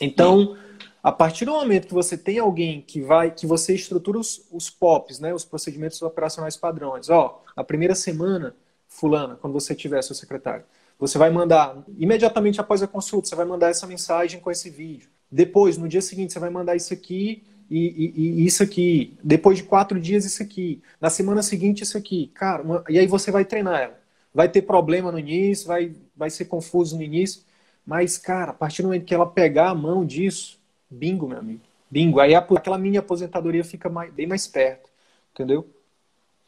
Então, 0.00 0.56
a 1.02 1.12
partir 1.12 1.44
do 1.44 1.52
momento 1.52 1.88
que 1.88 1.94
você 1.94 2.16
tem 2.16 2.38
alguém 2.38 2.80
que 2.80 3.00
vai, 3.00 3.30
que 3.30 3.46
você 3.46 3.74
estrutura 3.74 4.18
os, 4.18 4.46
os 4.50 4.70
POPs, 4.70 5.20
né, 5.20 5.34
os 5.34 5.44
procedimentos 5.44 6.00
operacionais 6.02 6.56
padrões, 6.56 7.10
ó, 7.10 7.42
na 7.56 7.64
primeira 7.64 7.94
semana, 7.94 8.54
fulana, 8.88 9.36
quando 9.36 9.52
você 9.52 9.74
tiver 9.74 10.02
seu 10.02 10.14
secretário, 10.14 10.64
você 10.98 11.18
vai 11.18 11.30
mandar, 11.30 11.76
imediatamente 11.98 12.60
após 12.60 12.82
a 12.82 12.86
consulta, 12.86 13.28
você 13.28 13.36
vai 13.36 13.44
mandar 13.44 13.68
essa 13.68 13.86
mensagem 13.86 14.40
com 14.40 14.50
esse 14.50 14.70
vídeo. 14.70 15.08
Depois, 15.30 15.76
no 15.76 15.88
dia 15.88 16.00
seguinte, 16.00 16.32
você 16.32 16.38
vai 16.38 16.50
mandar 16.50 16.76
isso 16.76 16.94
aqui 16.94 17.44
e, 17.70 18.12
e, 18.16 18.40
e, 18.42 18.46
isso 18.46 18.62
aqui. 18.62 19.16
Depois 19.22 19.58
de 19.58 19.64
quatro 19.64 20.00
dias, 20.00 20.24
isso 20.24 20.42
aqui. 20.42 20.82
Na 21.00 21.10
semana 21.10 21.42
seguinte, 21.42 21.82
isso 21.82 21.98
aqui. 21.98 22.30
Cara, 22.34 22.62
uma... 22.62 22.84
e 22.88 22.98
aí 22.98 23.06
você 23.06 23.30
vai 23.30 23.44
treinar 23.44 23.80
ela. 23.80 24.00
Vai 24.32 24.48
ter 24.48 24.62
problema 24.62 25.10
no 25.10 25.18
início, 25.18 25.66
vai, 25.66 25.92
vai 26.16 26.30
ser 26.30 26.44
confuso 26.46 26.96
no 26.96 27.02
início. 27.02 27.42
Mas, 27.86 28.18
cara, 28.18 28.50
a 28.50 28.54
partir 28.54 28.82
do 28.82 28.88
momento 28.88 29.04
que 29.04 29.14
ela 29.14 29.26
pegar 29.26 29.70
a 29.70 29.74
mão 29.74 30.04
disso, 30.04 30.58
bingo, 30.90 31.28
meu 31.28 31.38
amigo. 31.38 31.60
Bingo. 31.90 32.20
Aí 32.20 32.34
aquela 32.34 32.78
mini 32.78 32.98
aposentadoria 32.98 33.64
fica 33.64 33.88
mais, 33.88 34.12
bem 34.12 34.26
mais 34.26 34.46
perto. 34.46 34.90
Entendeu? 35.32 35.68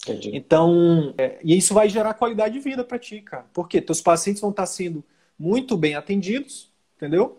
Entendi. 0.02 0.30
Então, 0.34 1.14
é, 1.18 1.38
e 1.42 1.56
isso 1.56 1.74
vai 1.74 1.88
gerar 1.88 2.14
qualidade 2.14 2.54
de 2.54 2.60
vida 2.60 2.84
para 2.84 2.98
ti, 2.98 3.20
cara. 3.20 3.46
Porque 3.52 3.80
teus 3.80 4.00
pacientes 4.00 4.40
vão 4.40 4.50
estar 4.50 4.66
sendo 4.66 5.04
muito 5.38 5.76
bem 5.76 5.94
atendidos, 5.94 6.70
entendeu? 6.96 7.38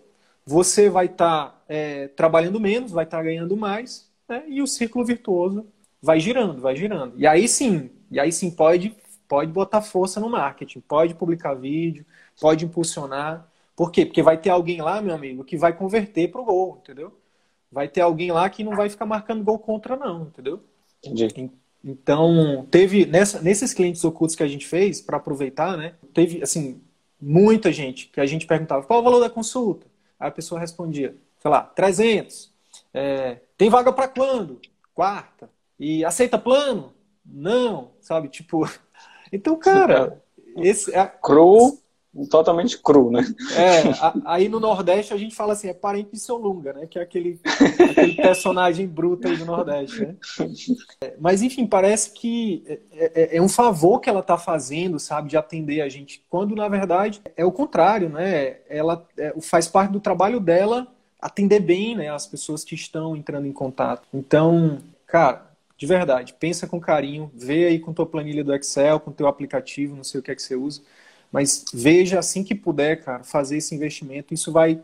Você 0.50 0.90
vai 0.90 1.06
estar 1.06 1.50
tá, 1.50 1.62
é, 1.70 2.08
trabalhando 2.08 2.60
menos, 2.60 2.92
vai 2.92 3.04
estar 3.04 3.18
tá 3.18 3.24
ganhando 3.24 3.56
mais, 3.56 4.10
né? 4.28 4.44
e 4.48 4.64
o 4.64 4.68
círculo 4.68 5.06
virtuoso 5.06 5.68
vai 6.02 6.20
girando, 6.20 6.60
vai 6.60 6.76
girando. 6.76 7.14
E 7.18 7.28
aí 7.28 7.48
sim, 7.48 7.92
e 8.10 8.20
aí 8.20 8.32
sim 8.32 8.50
pode, 8.50 8.96
pode 9.28 9.52
botar 9.52 9.82
força 9.82 10.20
no 10.20 10.28
marketing, 10.28 10.80
pode 10.80 11.14
publicar 11.14 11.54
vídeo, 11.54 12.04
pode 12.42 12.66
impulsionar. 12.66 13.48
Por 13.76 13.92
quê? 13.92 14.08
Porque 14.08 14.24
vai 14.24 14.38
ter 14.38 14.50
alguém 14.50 14.82
lá, 14.82 15.00
meu 15.04 15.14
amigo, 15.14 15.44
que 15.44 15.56
vai 15.56 15.72
converter 15.72 16.32
para 16.32 16.42
o 16.42 16.46
gol, 16.46 16.80
entendeu? 16.82 17.14
Vai 17.72 17.88
ter 17.88 18.02
alguém 18.02 18.32
lá 18.32 18.50
que 18.50 18.64
não 18.64 18.76
vai 18.76 18.90
ficar 18.90 19.06
marcando 19.06 19.44
gol 19.44 19.60
contra, 19.60 19.96
não, 19.96 20.24
entendeu? 20.24 20.64
Entendi. 21.06 21.52
Então, 21.84 22.68
teve 22.72 23.06
nessa, 23.06 23.40
nesses 23.40 23.72
clientes 23.72 24.04
ocultos 24.04 24.36
que 24.36 24.44
a 24.44 24.48
gente 24.48 24.68
fez, 24.68 25.00
para 25.00 25.18
aproveitar, 25.18 25.78
né? 25.78 25.94
Teve, 26.12 26.42
assim, 26.42 26.82
muita 27.22 27.72
gente 27.72 28.08
que 28.08 28.20
a 28.20 28.26
gente 28.26 28.48
perguntava 28.48 28.84
qual 28.84 29.00
o 29.00 29.04
valor 29.04 29.20
da 29.20 29.30
consulta. 29.30 29.86
Aí 30.20 30.28
a 30.28 30.32
pessoa 30.32 30.60
respondia, 30.60 31.16
sei 31.40 31.50
lá, 31.50 31.62
300. 31.62 32.54
É, 32.94 33.40
tem 33.58 33.70
vaga 33.70 33.94
para 33.94 34.08
quando? 34.08 34.60
Quarta. 34.94 35.50
E 35.80 36.04
aceita 36.04 36.38
plano? 36.38 36.94
Não, 37.26 37.92
sabe? 38.02 38.28
Tipo. 38.28 38.70
Então, 39.32 39.56
cara, 39.60 40.24
esse. 40.58 40.92
É... 40.92 41.06
Cru 41.06 41.78
totalmente 42.28 42.78
cru, 42.78 43.12
né? 43.12 43.24
É, 43.56 43.90
a, 44.02 44.14
aí 44.34 44.50
no 44.50 44.60
Nordeste 44.60 45.14
a 45.14 45.18
gente 45.18 45.36
fala 45.36 45.54
assim, 45.54 45.68
é 45.68 45.74
parente 45.74 46.12
de 46.12 46.20
seu 46.20 46.38
Lunga, 46.38 46.74
né? 46.74 46.88
Que 46.88 47.00
é 47.00 47.02
aquele, 47.02 47.40
aquele 47.44 48.16
personagem 48.16 48.88
bruto 48.88 49.28
aí 49.28 49.38
do 49.38 49.46
Nordeste, 49.46 50.06
né? 50.06 50.16
É, 51.02 51.16
mas 51.20 51.42
enfim, 51.42 51.66
parece 51.66 52.12
que 52.12 52.64
é, 52.68 52.80
é, 52.92 53.38
é, 53.38 53.42
um 53.42 53.50
favor 53.50 54.00
que 54.00 54.10
ela 54.10 54.24
tá 54.24 54.38
fazendo, 54.38 55.00
sabe, 55.00 55.30
de 55.30 55.38
atender 55.38 55.82
a 55.82 55.90
gente, 55.90 56.24
quando 56.30 56.56
na 56.56 56.68
verdade 56.68 57.22
é 57.36 57.46
o 57.46 57.52
contrário, 57.52 58.10
né? 58.10 58.58
Ela 58.70 59.06
é, 59.18 59.34
faz 59.42 59.68
parte 59.68 59.92
do 59.92 60.00
trabalho 60.00 60.40
dela 60.40 60.88
atender 61.22 61.60
bem, 61.60 61.98
né, 61.98 62.10
as 62.10 62.26
pessoas 62.26 62.64
que 62.64 62.76
estão 62.76 63.14
entrando 63.16 63.46
em 63.46 63.52
contato. 63.52 64.08
Então, 64.14 64.80
cara, 65.06 65.52
de 65.78 65.86
verdade, 65.86 66.34
pensa 66.40 66.66
com 66.66 66.80
carinho, 66.80 67.30
vê 67.36 67.66
aí 67.66 67.80
com 67.80 67.94
tua 67.94 68.06
planilha 68.06 68.42
do 68.42 68.56
Excel, 68.56 69.02
com 69.02 69.12
teu 69.12 69.28
aplicativo, 69.28 69.98
não 69.98 70.04
sei 70.04 70.22
o 70.22 70.24
que 70.24 70.32
é 70.32 70.36
que 70.36 70.42
você 70.42 70.56
usa 70.56 70.82
mas 71.32 71.66
veja 71.74 72.20
assim 72.20 72.44
que 72.44 72.56
puder, 72.56 73.04
cara, 73.04 73.24
fazer 73.24 73.58
esse 73.58 73.76
investimento. 73.76 74.34
Isso 74.34 74.52
vai, 74.52 74.82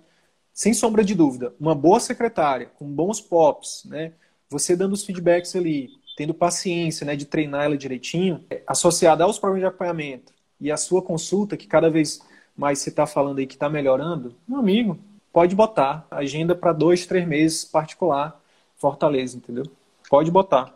sem 0.54 0.74
sombra 0.74 1.04
de 1.04 1.16
dúvida, 1.16 1.54
uma 1.60 1.76
boa 1.76 2.00
secretária, 2.00 2.72
com 2.78 2.86
bons 2.86 3.20
pops, 3.20 3.84
né? 3.86 4.14
Você 4.50 4.76
dando 4.76 4.94
os 4.94 5.04
feedbacks 5.04 5.56
ali, 5.56 5.90
tendo 6.16 6.34
paciência, 6.34 7.06
né, 7.06 7.16
de 7.16 7.26
treinar 7.26 7.66
ela 7.66 7.78
direitinho, 7.78 8.44
associada 8.66 9.24
aos 9.24 9.38
programas 9.38 9.64
de 9.64 9.68
acompanhamento 9.68 10.34
e 10.62 10.72
a 10.72 10.78
sua 10.78 11.02
consulta, 11.02 11.58
que 11.58 11.68
cada 11.68 11.90
vez 11.90 12.22
mais 12.56 12.80
você 12.80 12.90
está 12.90 13.06
falando 13.06 13.40
aí 13.40 13.48
que 13.48 13.56
está 13.56 13.70
melhorando, 13.70 14.34
meu 14.48 14.60
amigo, 14.60 14.98
pode 15.34 15.54
botar 15.54 16.08
agenda 16.10 16.56
para 16.56 16.72
dois, 16.72 17.06
três 17.06 17.28
meses 17.28 17.66
particular, 17.66 18.40
Fortaleza, 18.78 19.36
entendeu? 19.36 19.66
Pode 20.10 20.32
botar. 20.32 20.74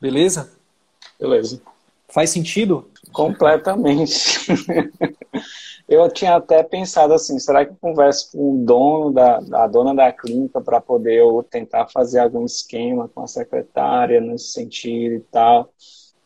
Beleza? 0.00 0.52
Beleza. 1.18 1.62
Faz 2.10 2.30
sentido? 2.30 2.90
Completamente. 3.12 4.46
eu 5.88 6.08
tinha 6.10 6.36
até 6.36 6.62
pensado 6.62 7.12
assim, 7.12 7.38
será 7.38 7.64
que 7.64 7.72
eu 7.72 7.76
converso 7.80 8.32
com 8.32 8.54
o 8.54 8.64
dono 8.64 9.12
da, 9.12 9.40
a 9.52 9.66
dona 9.66 9.94
da 9.94 10.12
clínica 10.12 10.60
para 10.60 10.80
poder 10.80 11.18
eu 11.20 11.44
tentar 11.50 11.86
fazer 11.88 12.20
algum 12.20 12.44
esquema 12.44 13.08
com 13.08 13.22
a 13.22 13.26
secretária 13.26 14.20
nesse 14.20 14.52
sentido 14.52 15.14
e 15.16 15.20
tal, 15.20 15.70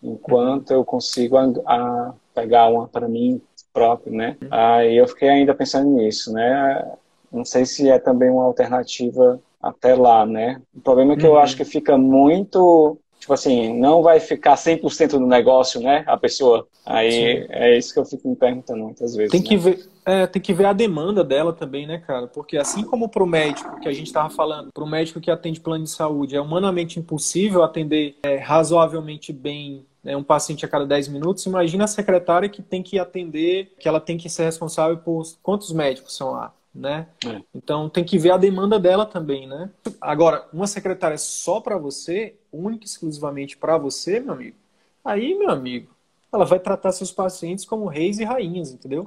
enquanto 0.03 0.72
eu 0.72 0.85
consigo 0.85 1.37
a, 1.37 1.53
a 1.66 2.14
pegar 2.35 2.68
uma 2.68 2.89
para 2.89 3.09
mim 3.09 3.41
próprio, 3.72 4.12
né? 4.12 4.37
Aí 4.51 4.97
eu 4.97 5.09
fiquei 5.09 5.28
ainda 5.28 5.55
pensando 5.55 5.89
nisso, 5.91 6.33
né? 6.33 6.93
Não 7.33 7.45
sei 7.45 7.64
se 7.64 7.89
é 7.89 7.99
também 7.99 8.30
uma 8.30 8.45
alternativa 8.45 9.41
até 9.61 9.95
lá, 9.95 10.26
né? 10.26 10.61
O 10.74 10.80
problema 10.80 11.14
é 11.14 11.16
que 11.16 11.26
uhum. 11.26 11.35
eu 11.35 11.39
acho 11.39 11.57
que 11.57 11.64
fica 11.64 11.97
muito 11.97 12.99
tipo 13.23 13.33
assim, 13.33 13.79
não 13.79 14.03
vai 14.03 14.18
ficar 14.18 14.57
100% 14.57 15.12
no 15.12 15.29
negócio, 15.29 15.81
né, 15.81 16.03
a 16.09 16.16
pessoa. 16.16 16.66
Aí 16.85 17.12
Sim. 17.12 17.47
é 17.51 17.79
isso 17.79 17.95
que 17.95 18.01
eu 18.01 18.05
fico 18.05 18.29
me 18.29 18.35
perguntando 18.35 18.83
muitas 18.83 19.14
vezes. 19.14 19.31
Tem 19.31 19.41
que, 19.41 19.55
né? 19.55 19.61
ver, 19.61 19.89
é, 20.05 20.27
tem 20.27 20.43
que 20.43 20.53
ver 20.53 20.64
a 20.64 20.73
demanda 20.73 21.23
dela 21.23 21.53
também, 21.53 21.87
né, 21.87 21.99
cara? 22.05 22.27
Porque 22.27 22.57
assim 22.57 22.83
como 22.83 23.09
para 23.09 23.23
o 23.23 23.27
médico, 23.27 23.79
que 23.79 23.89
a 23.89 23.93
gente 23.93 24.09
estava 24.09 24.29
falando, 24.29 24.73
para 24.75 24.83
o 24.83 24.89
médico 24.89 25.20
que 25.20 25.31
atende 25.31 25.61
plano 25.61 25.85
de 25.85 25.91
saúde, 25.91 26.35
é 26.35 26.41
humanamente 26.41 26.99
impossível 26.99 27.62
atender 27.62 28.16
é, 28.25 28.39
razoavelmente 28.39 29.33
bem 29.33 29.87
né, 30.03 30.16
um 30.16 30.25
paciente 30.25 30.64
a 30.64 30.68
cada 30.68 30.85
10 30.85 31.07
minutos, 31.07 31.47
imagina 31.47 31.85
a 31.85 31.87
secretária 31.87 32.49
que 32.49 32.61
tem 32.61 32.83
que 32.83 32.99
atender, 32.99 33.73
que 33.79 33.87
ela 33.87 34.01
tem 34.01 34.18
que 34.18 34.29
ser 34.29 34.43
responsável 34.43 34.97
por 34.97 35.23
quantos 35.41 35.73
médicos 35.73 36.16
são 36.16 36.33
lá 36.33 36.53
né? 36.75 37.07
É. 37.27 37.43
Então 37.55 37.89
tem 37.89 38.05
que 38.05 38.18
ver 38.18 38.31
a 38.31 38.37
demanda 38.37 38.79
dela 38.79 39.05
também, 39.05 39.47
né? 39.47 39.70
Agora, 40.01 40.47
uma 40.53 40.66
secretária 40.66 41.18
só 41.18 41.61
para 41.61 41.77
você, 41.77 42.35
única 42.53 42.85
e 42.85 42.87
exclusivamente 42.87 43.57
para 43.57 43.77
você, 43.77 44.20
meu 44.20 44.35
amigo. 44.35 44.57
Aí, 45.05 45.37
meu 45.37 45.51
amigo, 45.51 45.91
ela 46.33 46.45
vai 46.45 46.59
tratar 46.59 46.93
seus 46.93 47.12
pacientes 47.12 47.64
como 47.64 47.87
reis 47.87 48.18
e 48.18 48.25
rainhas, 48.25 48.73
entendeu? 48.73 49.07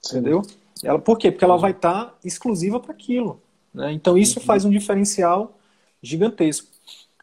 Sim. 0.00 0.18
Entendeu? 0.18 0.42
Ela, 0.82 0.98
por 0.98 1.18
quê? 1.18 1.30
Porque 1.30 1.44
ela 1.44 1.56
vai 1.56 1.72
estar 1.72 2.06
tá 2.06 2.14
exclusiva 2.24 2.80
para 2.80 2.92
aquilo. 2.92 3.40
Né? 3.72 3.92
Então 3.92 4.16
isso 4.16 4.38
uhum. 4.38 4.44
faz 4.44 4.64
um 4.64 4.70
diferencial 4.70 5.58
gigantesco. 6.02 6.68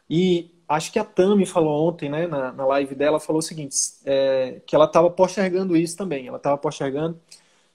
E 0.08 0.50
acho 0.68 0.92
que 0.92 0.98
a 0.98 1.04
Tami 1.04 1.46
falou 1.46 1.88
ontem, 1.88 2.08
né, 2.08 2.26
na, 2.26 2.52
na 2.52 2.66
live 2.66 2.94
dela, 2.94 3.20
falou 3.20 3.40
o 3.40 3.42
seguinte, 3.42 3.76
é, 4.04 4.60
que 4.66 4.74
ela 4.74 4.84
estava 4.84 5.10
postergando 5.10 5.76
isso 5.76 5.96
também. 5.96 6.26
Ela 6.26 6.36
estava 6.36 6.56
postergando. 6.58 7.18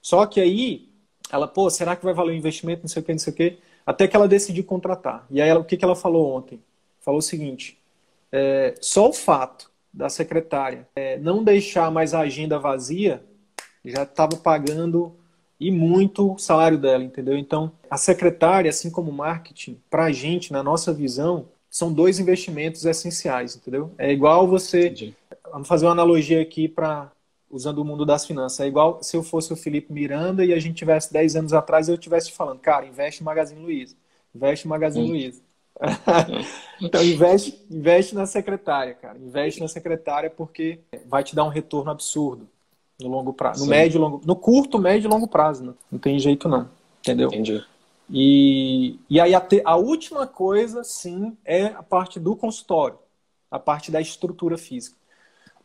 Só 0.00 0.24
que 0.26 0.40
aí 0.40 0.89
ela, 1.32 1.46
pô, 1.48 1.68
será 1.70 1.96
que 1.96 2.04
vai 2.04 2.14
valer 2.14 2.32
o 2.32 2.36
investimento, 2.36 2.82
não 2.82 2.88
sei 2.88 3.02
o 3.02 3.04
que, 3.04 3.12
não 3.12 3.18
sei 3.18 3.32
o 3.32 3.36
que, 3.36 3.58
até 3.86 4.06
que 4.06 4.16
ela 4.16 4.28
decidiu 4.28 4.64
contratar. 4.64 5.26
E 5.30 5.40
aí 5.40 5.48
ela, 5.48 5.60
o 5.60 5.64
que, 5.64 5.76
que 5.76 5.84
ela 5.84 5.96
falou 5.96 6.36
ontem? 6.36 6.60
Falou 7.00 7.18
o 7.18 7.22
seguinte, 7.22 7.78
é, 8.30 8.74
só 8.80 9.08
o 9.08 9.12
fato 9.12 9.70
da 9.92 10.08
secretária 10.08 10.86
é, 10.94 11.18
não 11.18 11.42
deixar 11.42 11.90
mais 11.90 12.14
a 12.14 12.20
agenda 12.20 12.58
vazia 12.58 13.22
já 13.84 14.02
estava 14.02 14.36
pagando 14.36 15.14
e 15.58 15.70
muito 15.70 16.34
o 16.34 16.38
salário 16.38 16.78
dela, 16.78 17.02
entendeu? 17.04 17.36
Então, 17.36 17.72
a 17.90 17.96
secretária, 17.96 18.68
assim 18.70 18.90
como 18.90 19.10
o 19.10 19.14
marketing, 19.14 19.78
para 19.90 20.04
a 20.04 20.12
gente, 20.12 20.52
na 20.52 20.62
nossa 20.62 20.92
visão, 20.92 21.46
são 21.68 21.92
dois 21.92 22.18
investimentos 22.18 22.84
essenciais, 22.84 23.56
entendeu? 23.56 23.92
É 23.98 24.10
igual 24.10 24.46
você. 24.46 24.86
Entendi. 24.86 25.14
Vamos 25.52 25.68
fazer 25.68 25.86
uma 25.86 25.92
analogia 25.92 26.40
aqui 26.40 26.66
para 26.68 27.10
usando 27.50 27.78
o 27.78 27.84
mundo 27.84 28.06
das 28.06 28.24
finanças. 28.24 28.60
É 28.60 28.66
igual 28.66 29.02
se 29.02 29.16
eu 29.16 29.22
fosse 29.22 29.52
o 29.52 29.56
Felipe 29.56 29.92
Miranda 29.92 30.44
e 30.44 30.52
a 30.52 30.60
gente 30.60 30.76
tivesse 30.76 31.12
10 31.12 31.36
anos 31.36 31.52
atrás 31.52 31.88
e 31.88 31.90
eu 31.90 31.96
estivesse 31.96 32.30
falando, 32.30 32.60
cara, 32.60 32.86
investe 32.86 33.22
em 33.22 33.24
Magazine 33.24 33.60
Luiza. 33.60 33.96
Investe 34.34 34.66
em 34.66 34.70
Magazine 34.70 35.06
Sim. 35.06 35.12
Luiza. 35.12 35.42
então 36.80 37.02
investe, 37.02 37.66
investe 37.70 38.14
na 38.14 38.26
secretária, 38.26 38.94
cara. 38.94 39.18
Investe 39.18 39.60
na 39.60 39.68
secretária 39.68 40.30
porque 40.30 40.80
vai 41.06 41.24
te 41.24 41.34
dar 41.34 41.44
um 41.44 41.48
retorno 41.48 41.90
absurdo 41.90 42.46
no 43.00 43.08
longo 43.08 43.32
prazo. 43.32 43.60
No 43.60 43.64
Sim. 43.64 43.70
médio 43.70 44.00
longo, 44.00 44.20
no 44.24 44.36
curto, 44.36 44.78
médio 44.78 45.08
e 45.08 45.10
longo 45.10 45.26
prazo, 45.26 45.64
né? 45.64 45.74
não 45.90 45.98
tem 45.98 46.18
jeito 46.18 46.48
não. 46.48 46.68
Entendeu? 47.00 47.28
Entendi. 47.28 47.64
E, 48.08 48.98
e 49.08 49.20
aí 49.20 49.34
a, 49.34 49.40
te, 49.40 49.62
a 49.64 49.76
última 49.76 50.26
coisa, 50.26 50.84
sim, 50.84 51.36
é 51.44 51.66
a 51.66 51.82
parte 51.82 52.18
do 52.18 52.36
consultório, 52.36 52.98
a 53.50 53.58
parte 53.58 53.90
da 53.90 54.00
estrutura 54.00 54.58
física 54.58 54.99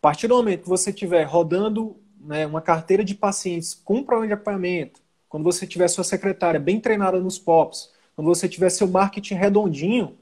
partir 0.05 0.27
do 0.27 0.35
momento 0.35 0.61
que 0.61 0.69
você 0.69 0.91
estiver 0.91 1.23
rodando 1.23 1.95
né, 2.19 2.45
uma 2.45 2.61
carteira 2.61 3.03
de 3.03 3.15
pacientes 3.15 3.73
com 3.73 4.03
problema 4.03 4.27
de 4.27 4.33
acompanhamento, 4.33 5.01
quando 5.27 5.43
você 5.43 5.65
tiver 5.65 5.87
sua 5.87 6.03
secretária 6.03 6.59
bem 6.59 6.79
treinada 6.79 7.19
nos 7.19 7.39
POPs, 7.39 7.89
quando 8.15 8.27
você 8.27 8.47
tiver 8.47 8.69
seu 8.69 8.87
marketing 8.87 9.33
redondinho, 9.33 10.15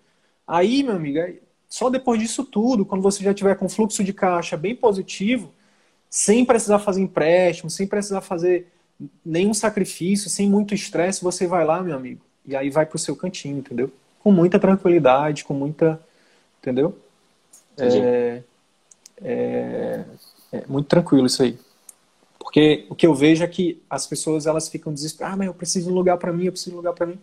aí, 0.47 0.83
meu 0.83 0.95
amigo, 0.95 1.17
é 1.17 1.33
só 1.67 1.89
depois 1.89 2.21
disso 2.21 2.45
tudo, 2.45 2.85
quando 2.85 3.01
você 3.01 3.21
já 3.21 3.33
tiver 3.33 3.55
com 3.57 3.67
fluxo 3.67 4.05
de 4.05 4.13
caixa 4.13 4.55
bem 4.55 4.73
positivo, 4.73 5.51
sem 6.09 6.45
precisar 6.45 6.79
fazer 6.79 7.01
empréstimo, 7.01 7.69
sem 7.69 7.85
precisar 7.85 8.21
fazer 8.21 8.71
nenhum 9.25 9.53
sacrifício, 9.53 10.29
sem 10.29 10.49
muito 10.49 10.73
estresse, 10.73 11.21
você 11.21 11.45
vai 11.45 11.65
lá, 11.65 11.83
meu 11.83 11.97
amigo, 11.97 12.21
e 12.45 12.55
aí 12.55 12.69
vai 12.69 12.85
para 12.85 12.95
o 12.95 12.99
seu 12.99 13.17
cantinho, 13.17 13.57
entendeu? 13.57 13.91
Com 14.17 14.31
muita 14.31 14.57
tranquilidade, 14.57 15.43
com 15.43 15.53
muita. 15.53 15.99
Entendeu? 16.61 16.97
É, 17.77 18.43
é, 19.21 20.03
é 20.51 20.63
muito 20.67 20.87
tranquilo 20.87 21.25
isso 21.25 21.43
aí. 21.43 21.57
Porque 22.39 22.85
o 22.89 22.95
que 22.95 23.07
eu 23.07 23.15
vejo 23.15 23.43
é 23.43 23.47
que 23.47 23.81
as 23.89 24.05
pessoas 24.05 24.45
elas 24.45 24.69
ficam 24.69 24.93
desesperadas, 24.93 25.33
ah, 25.33 25.37
mas 25.37 25.47
eu 25.47 25.53
preciso 25.53 25.87
de 25.87 25.91
um 25.91 25.95
lugar 25.95 26.17
para 26.17 26.31
mim, 26.31 26.45
eu 26.45 26.51
preciso 26.51 26.71
de 26.71 26.75
um 26.75 26.79
lugar 26.79 26.93
para 26.93 27.07
mim. 27.07 27.19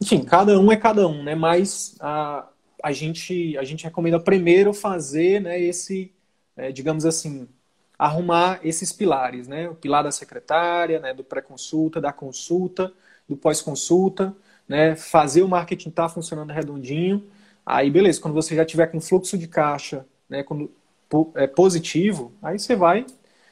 Enfim, 0.00 0.24
cada 0.24 0.58
um 0.58 0.70
é 0.70 0.76
cada 0.76 1.06
um, 1.06 1.22
né? 1.22 1.34
Mas 1.34 1.96
a, 2.00 2.48
a, 2.82 2.92
gente, 2.92 3.56
a 3.58 3.64
gente 3.64 3.84
recomenda 3.84 4.18
primeiro 4.20 4.72
fazer 4.72 5.40
né, 5.40 5.60
esse, 5.60 6.12
é, 6.56 6.70
digamos 6.70 7.04
assim, 7.04 7.48
arrumar 7.98 8.60
esses 8.62 8.92
pilares, 8.92 9.48
né? 9.48 9.68
O 9.68 9.74
pilar 9.74 10.04
da 10.04 10.12
secretária, 10.12 11.00
né, 11.00 11.12
do 11.12 11.24
pré-consulta, 11.24 12.00
da 12.00 12.12
consulta, 12.12 12.92
do 13.28 13.36
pós-consulta, 13.36 14.34
né? 14.68 14.94
Fazer 14.94 15.42
o 15.42 15.48
marketing 15.48 15.88
estar 15.88 16.04
tá 16.04 16.08
funcionando 16.08 16.52
redondinho. 16.52 17.24
Aí, 17.66 17.90
beleza, 17.90 18.20
quando 18.20 18.34
você 18.34 18.54
já 18.54 18.64
tiver 18.64 18.86
com 18.86 19.00
fluxo 19.00 19.36
de 19.36 19.48
caixa 19.48 20.06
né, 20.28 20.42
quando 20.42 20.70
é 21.34 21.46
positivo, 21.46 22.32
aí 22.42 22.58
você 22.58 22.76
vai. 22.76 23.06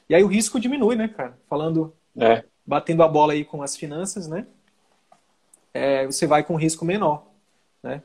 E 0.08 0.14
aí 0.14 0.22
o 0.22 0.28
risco 0.28 0.60
diminui, 0.60 0.94
né, 0.96 1.08
cara? 1.08 1.36
Falando, 1.48 1.94
é. 2.16 2.44
batendo 2.64 3.02
a 3.02 3.08
bola 3.08 3.32
aí 3.32 3.44
com 3.44 3.62
as 3.62 3.76
finanças, 3.76 4.28
né? 4.28 4.46
é, 5.76 6.06
você 6.06 6.26
vai 6.26 6.42
com 6.42 6.54
um 6.54 6.58
risco 6.58 6.84
menor, 6.84 7.26
né? 7.82 8.02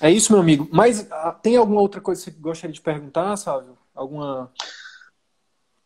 É 0.00 0.10
isso, 0.10 0.32
meu 0.32 0.40
amigo. 0.40 0.68
Mas 0.72 1.10
ah, 1.10 1.32
tem 1.32 1.56
alguma 1.56 1.80
outra 1.80 2.00
coisa 2.00 2.22
que 2.24 2.30
você 2.30 2.40
gostaria 2.40 2.72
de 2.72 2.80
perguntar, 2.80 3.36
Sávio? 3.36 3.76
Alguma 3.94 4.50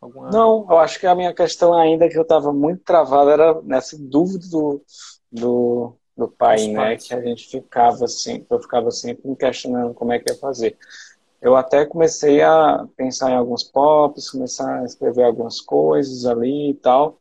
Alguma... 0.01 0.29
Não, 0.29 0.65
eu 0.69 0.77
acho 0.77 0.97
que 0.97 1.05
a 1.05 1.13
minha 1.13 1.33
questão 1.33 1.73
ainda 1.73 2.07
que 2.07 2.17
eu 2.17 2.21
estava 2.21 2.53
muito 2.53 2.83
travado 2.83 3.31
era 3.31 3.61
nessa 3.63 3.97
dúvida 3.99 4.47
do, 4.47 4.81
do, 5.29 5.95
do 6.15 6.27
pai, 6.29 6.67
né? 6.67 6.95
Que 6.95 7.13
a 7.13 7.21
gente 7.21 7.49
ficava 7.49 8.05
assim, 8.05 8.45
eu 8.49 8.61
ficava 8.61 8.91
sempre 8.91 9.27
me 9.27 9.35
questionando 9.35 9.93
como 9.93 10.13
é 10.13 10.19
que 10.19 10.31
ia 10.31 10.37
fazer. 10.37 10.77
Eu 11.41 11.55
até 11.55 11.85
comecei 11.85 12.41
a 12.41 12.85
pensar 12.97 13.31
em 13.31 13.35
alguns 13.35 13.63
pops, 13.63 14.29
começar 14.29 14.81
a 14.81 14.85
escrever 14.85 15.23
algumas 15.23 15.61
coisas 15.61 16.25
ali 16.25 16.71
e 16.71 16.73
tal, 16.73 17.17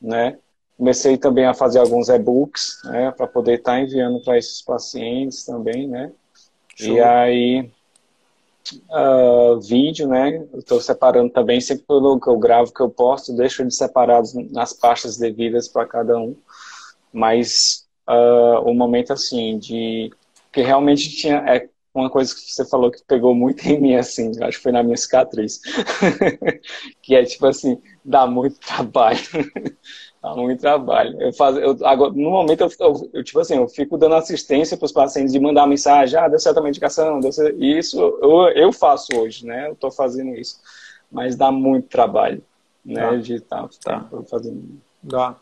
né? 0.00 0.38
Comecei 0.76 1.16
também 1.16 1.46
a 1.46 1.54
fazer 1.54 1.78
alguns 1.78 2.08
e-books, 2.08 2.82
né, 2.84 3.10
para 3.10 3.26
poder 3.26 3.58
estar 3.58 3.72
tá 3.72 3.80
enviando 3.80 4.22
para 4.22 4.36
esses 4.36 4.62
pacientes 4.62 5.44
também, 5.44 5.88
né? 5.88 6.12
Show. 6.76 6.94
E 6.94 7.00
aí 7.00 7.70
uh, 8.90 9.60
vídeo, 9.60 10.08
né? 10.08 10.44
Estou 10.54 10.80
separando 10.80 11.30
também, 11.30 11.60
sempre 11.60 11.84
que 11.86 12.28
eu 12.28 12.38
gravo, 12.38 12.72
que 12.72 12.80
eu 12.80 12.90
posto, 12.90 13.36
deixo 13.36 13.62
eles 13.62 13.76
separados 13.76 14.34
nas 14.52 14.72
pastas 14.72 15.16
devidas 15.16 15.68
para 15.68 15.86
cada 15.86 16.18
um. 16.18 16.36
Mas 17.12 17.86
uh, 18.08 18.60
o 18.64 18.74
momento, 18.74 19.12
assim, 19.12 19.58
de... 19.58 20.10
que 20.52 20.62
realmente 20.62 21.10
tinha... 21.16 21.38
É 21.46 21.68
uma 22.00 22.10
coisa 22.10 22.34
que 22.34 22.40
você 22.40 22.64
falou 22.64 22.90
que 22.90 23.02
pegou 23.06 23.34
muito 23.34 23.66
em 23.66 23.80
mim, 23.80 23.94
assim, 23.94 24.30
acho 24.42 24.58
que 24.58 24.62
foi 24.62 24.72
na 24.72 24.82
minha 24.82 24.96
cicatriz. 24.96 25.60
que 27.02 27.14
é, 27.14 27.24
tipo 27.24 27.46
assim, 27.46 27.80
dá 28.04 28.26
muito 28.26 28.58
trabalho. 28.60 29.18
Dá 30.22 30.34
muito 30.34 30.60
trabalho. 30.60 31.20
Eu 31.22 31.32
faço, 31.32 31.58
eu, 31.58 31.76
agora, 31.86 32.10
no 32.12 32.30
momento, 32.30 32.62
eu, 32.62 32.70
eu, 32.80 33.10
eu, 33.12 33.22
tipo 33.22 33.38
assim, 33.38 33.54
eu 33.56 33.68
fico 33.68 33.96
dando 33.96 34.16
assistência 34.16 34.76
para 34.76 34.86
os 34.86 34.90
pacientes 34.90 35.32
de 35.32 35.38
mandar 35.38 35.68
mensagem, 35.68 36.18
ah, 36.18 36.26
deu 36.26 36.40
certo 36.40 36.58
a 36.58 36.62
medicação, 36.62 37.20
deu 37.20 37.30
certo... 37.30 37.62
isso 37.62 38.00
eu, 38.00 38.48
eu 38.48 38.72
faço 38.72 39.16
hoje, 39.16 39.46
né? 39.46 39.68
Eu 39.68 39.74
estou 39.74 39.88
fazendo 39.88 40.34
isso. 40.34 40.60
Mas 41.12 41.36
dá 41.36 41.52
muito 41.52 41.86
trabalho, 41.86 42.42
né? 42.84 43.02
Dá. 43.02 43.16
De 43.16 43.34
estar 43.34 43.68
tá, 43.84 44.00
tá. 44.00 44.22
fazendo. 44.28 44.80
Dá. 45.00 45.36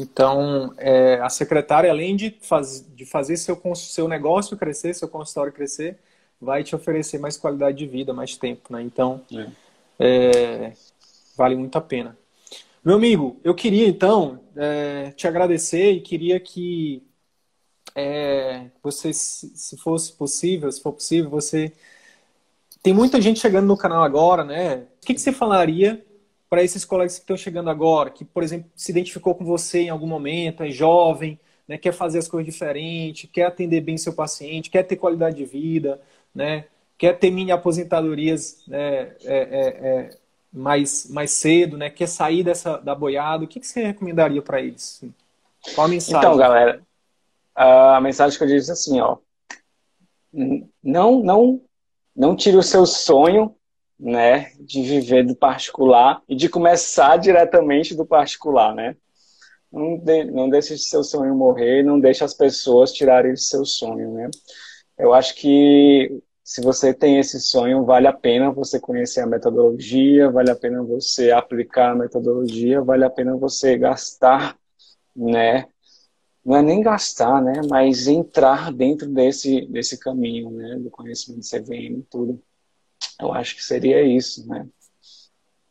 Então, 0.00 0.72
é, 0.76 1.14
a 1.20 1.28
secretária, 1.28 1.90
além 1.90 2.14
de, 2.14 2.36
faz, 2.40 2.86
de 2.94 3.04
fazer 3.04 3.36
seu, 3.36 3.60
seu 3.74 4.06
negócio 4.06 4.56
crescer, 4.56 4.94
seu 4.94 5.08
consultório 5.08 5.52
crescer, 5.52 5.98
vai 6.40 6.62
te 6.62 6.76
oferecer 6.76 7.18
mais 7.18 7.36
qualidade 7.36 7.78
de 7.78 7.86
vida, 7.86 8.12
mais 8.12 8.36
tempo, 8.36 8.72
né? 8.72 8.80
Então, 8.82 9.20
é. 9.32 9.48
É, 9.98 10.72
vale 11.36 11.56
muito 11.56 11.76
a 11.76 11.80
pena. 11.80 12.16
Meu 12.84 12.94
amigo, 12.94 13.40
eu 13.42 13.54
queria 13.54 13.88
então 13.88 14.40
é, 14.56 15.10
te 15.10 15.26
agradecer 15.26 15.92
e 15.92 16.00
queria 16.00 16.38
que 16.38 17.02
é, 17.94 18.70
você, 18.80 19.12
se 19.12 19.76
fosse 19.78 20.12
possível, 20.12 20.70
se 20.70 20.80
for 20.80 20.92
possível, 20.92 21.28
você. 21.28 21.72
Tem 22.80 22.94
muita 22.94 23.20
gente 23.20 23.40
chegando 23.40 23.66
no 23.66 23.76
canal 23.76 24.04
agora, 24.04 24.44
né? 24.44 24.86
O 25.02 25.06
que, 25.06 25.14
que 25.14 25.20
você 25.20 25.32
falaria 25.32 26.04
para 26.48 26.62
esses 26.62 26.84
colegas 26.84 27.14
que 27.14 27.20
estão 27.20 27.36
chegando 27.36 27.70
agora, 27.70 28.10
que, 28.10 28.24
por 28.24 28.42
exemplo, 28.42 28.70
se 28.74 28.90
identificou 28.90 29.34
com 29.34 29.44
você 29.44 29.80
em 29.82 29.90
algum 29.90 30.06
momento, 30.06 30.62
é 30.62 30.70
jovem, 30.70 31.38
né, 31.66 31.76
quer 31.76 31.92
fazer 31.92 32.18
as 32.18 32.28
coisas 32.28 32.52
diferentes, 32.52 33.28
quer 33.30 33.44
atender 33.44 33.82
bem 33.82 33.98
seu 33.98 34.14
paciente, 34.14 34.70
quer 34.70 34.82
ter 34.82 34.96
qualidade 34.96 35.36
de 35.36 35.44
vida, 35.44 36.00
né, 36.34 36.64
quer 36.96 37.18
ter 37.18 37.30
mini 37.30 37.52
aposentadorias 37.52 38.64
né, 38.66 39.14
é, 39.24 39.26
é, 39.26 39.88
é 39.88 40.10
mais, 40.52 41.08
mais 41.10 41.30
cedo, 41.32 41.76
né? 41.76 41.90
Quer 41.90 42.08
sair 42.08 42.42
dessa 42.42 42.78
da 42.78 42.94
boiada, 42.94 43.44
o 43.44 43.48
que, 43.48 43.60
que 43.60 43.66
você 43.66 43.84
recomendaria 43.84 44.42
para 44.42 44.60
eles? 44.60 45.04
Qual 45.74 45.86
a 45.86 45.90
mensagem? 45.90 46.18
Então, 46.18 46.36
galera, 46.36 46.82
a 47.54 48.00
mensagem 48.00 48.38
que 48.38 48.44
eu 48.44 48.48
disse 48.48 48.70
assim, 48.70 49.00
ó, 49.00 49.18
não, 50.82 51.22
não, 51.22 51.60
não 52.14 52.36
tire 52.36 52.56
o 52.56 52.62
seu 52.62 52.86
sonho, 52.86 53.54
né, 53.98 54.52
de 54.60 54.82
viver 54.82 55.24
do 55.24 55.34
particular 55.34 56.22
e 56.28 56.36
de 56.36 56.48
começar 56.48 57.16
diretamente 57.16 57.94
do 57.94 58.06
particular, 58.06 58.74
né? 58.74 58.96
Não, 59.70 59.98
de, 59.98 60.24
não 60.24 60.48
deixe 60.48 60.78
seu 60.78 61.02
sonho 61.02 61.34
morrer, 61.34 61.82
não 61.82 61.98
deixe 62.00 62.24
as 62.24 62.34
pessoas 62.34 62.92
tirarem 62.92 63.36
seu 63.36 63.64
sonho, 63.64 64.12
né? 64.12 64.30
Eu 64.96 65.12
acho 65.12 65.34
que 65.34 66.22
se 66.48 66.62
você 66.62 66.94
tem 66.94 67.18
esse 67.18 67.38
sonho, 67.40 67.84
vale 67.84 68.06
a 68.06 68.12
pena 68.12 68.50
você 68.50 68.80
conhecer 68.80 69.20
a 69.20 69.26
metodologia, 69.26 70.30
vale 70.30 70.50
a 70.50 70.56
pena 70.56 70.82
você 70.82 71.30
aplicar 71.30 71.92
a 71.92 71.94
metodologia, 71.94 72.80
vale 72.80 73.04
a 73.04 73.10
pena 73.10 73.36
você 73.36 73.76
gastar, 73.76 74.56
né? 75.14 75.66
Não 76.42 76.56
é 76.56 76.62
nem 76.62 76.80
gastar, 76.80 77.42
né? 77.42 77.60
Mas 77.68 78.08
entrar 78.08 78.72
dentro 78.72 79.10
desse, 79.10 79.66
desse 79.66 79.98
caminho, 79.98 80.50
né? 80.50 80.78
Do 80.78 80.90
conhecimento 80.90 81.46
CVM 81.46 81.98
e 81.98 82.06
tudo. 82.10 82.42
Eu 83.20 83.32
acho 83.32 83.56
que 83.56 83.64
seria 83.64 84.02
isso, 84.02 84.46
né? 84.48 84.66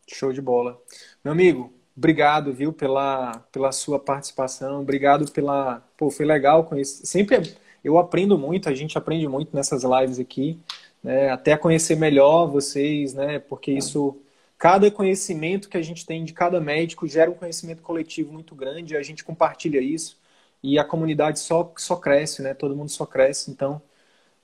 Show 0.10 0.32
de 0.32 0.41
bola. 0.41 0.82
Meu 1.24 1.34
amigo, 1.34 1.74
obrigado, 1.95 2.54
viu, 2.54 2.74
pela, 2.74 3.39
pela 3.52 3.72
sua 3.72 4.00
participação. 4.00 4.82
Obrigado 4.82 5.32
pela... 5.32 5.82
Pô, 5.98 6.10
foi 6.10 6.26
legal 6.26 6.64
conhecer. 6.66 7.06
Sempre... 7.06 7.38
É 7.38 7.68
eu 7.88 7.98
aprendo 7.98 8.38
muito, 8.38 8.68
a 8.68 8.74
gente 8.74 8.98
aprende 8.98 9.28
muito 9.30 9.56
nessas 9.56 9.84
lives 9.84 10.20
aqui, 10.20 10.60
né? 11.02 11.30
até 11.30 11.56
conhecer 11.56 11.95
melhor 11.95 12.48
vocês, 12.48 13.14
né? 13.14 13.39
Porque 13.39 13.72
isso, 13.72 14.18
cada 14.58 14.91
conhecimento 14.91 15.70
que 15.70 15.78
a 15.78 15.82
gente 15.82 16.06
tem 16.06 16.26
de 16.26 16.34
cada 16.34 16.60
médico 16.60 17.08
gera 17.08 17.32
um 17.32 17.36
conhecimento 17.36 17.82
coletivo 17.82 18.34
muito 18.34 18.54
grande, 18.56 18.98
a 18.98 19.02
gente 19.02 19.24
compartilha 19.24 19.80
isso 19.80 20.18
e 20.62 20.78
a 20.78 20.84
comunidade 20.84 21.39
só, 21.39 21.72
só 21.78 21.95
cresce, 21.95 22.41
né? 22.41 22.54
Todo 22.54 22.76
mundo 22.76 22.89
só 22.89 23.06
cresce. 23.06 23.52
Então, 23.52 23.82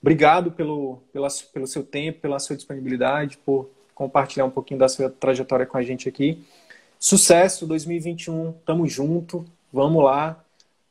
obrigado 0.04 0.52
pelo, 0.52 0.98
pela, 1.10 1.28
pelo 1.50 1.66
seu 1.66 1.82
tempo, 1.82 2.20
pela 2.20 2.38
sua 2.38 2.54
disponibilidade, 2.54 3.38
por 3.38 3.70
compartilhar 3.94 4.44
um 4.44 4.50
pouquinho 4.50 4.78
da 4.78 4.86
sua 4.86 5.08
trajetória 5.08 5.64
com 5.64 5.78
a 5.78 5.82
gente 5.82 6.06
aqui. 6.06 6.44
Sucesso 6.98 7.66
2021, 7.66 8.52
tamo 8.66 8.86
junto, 8.86 9.46
vamos 9.72 10.04
lá. 10.04 10.44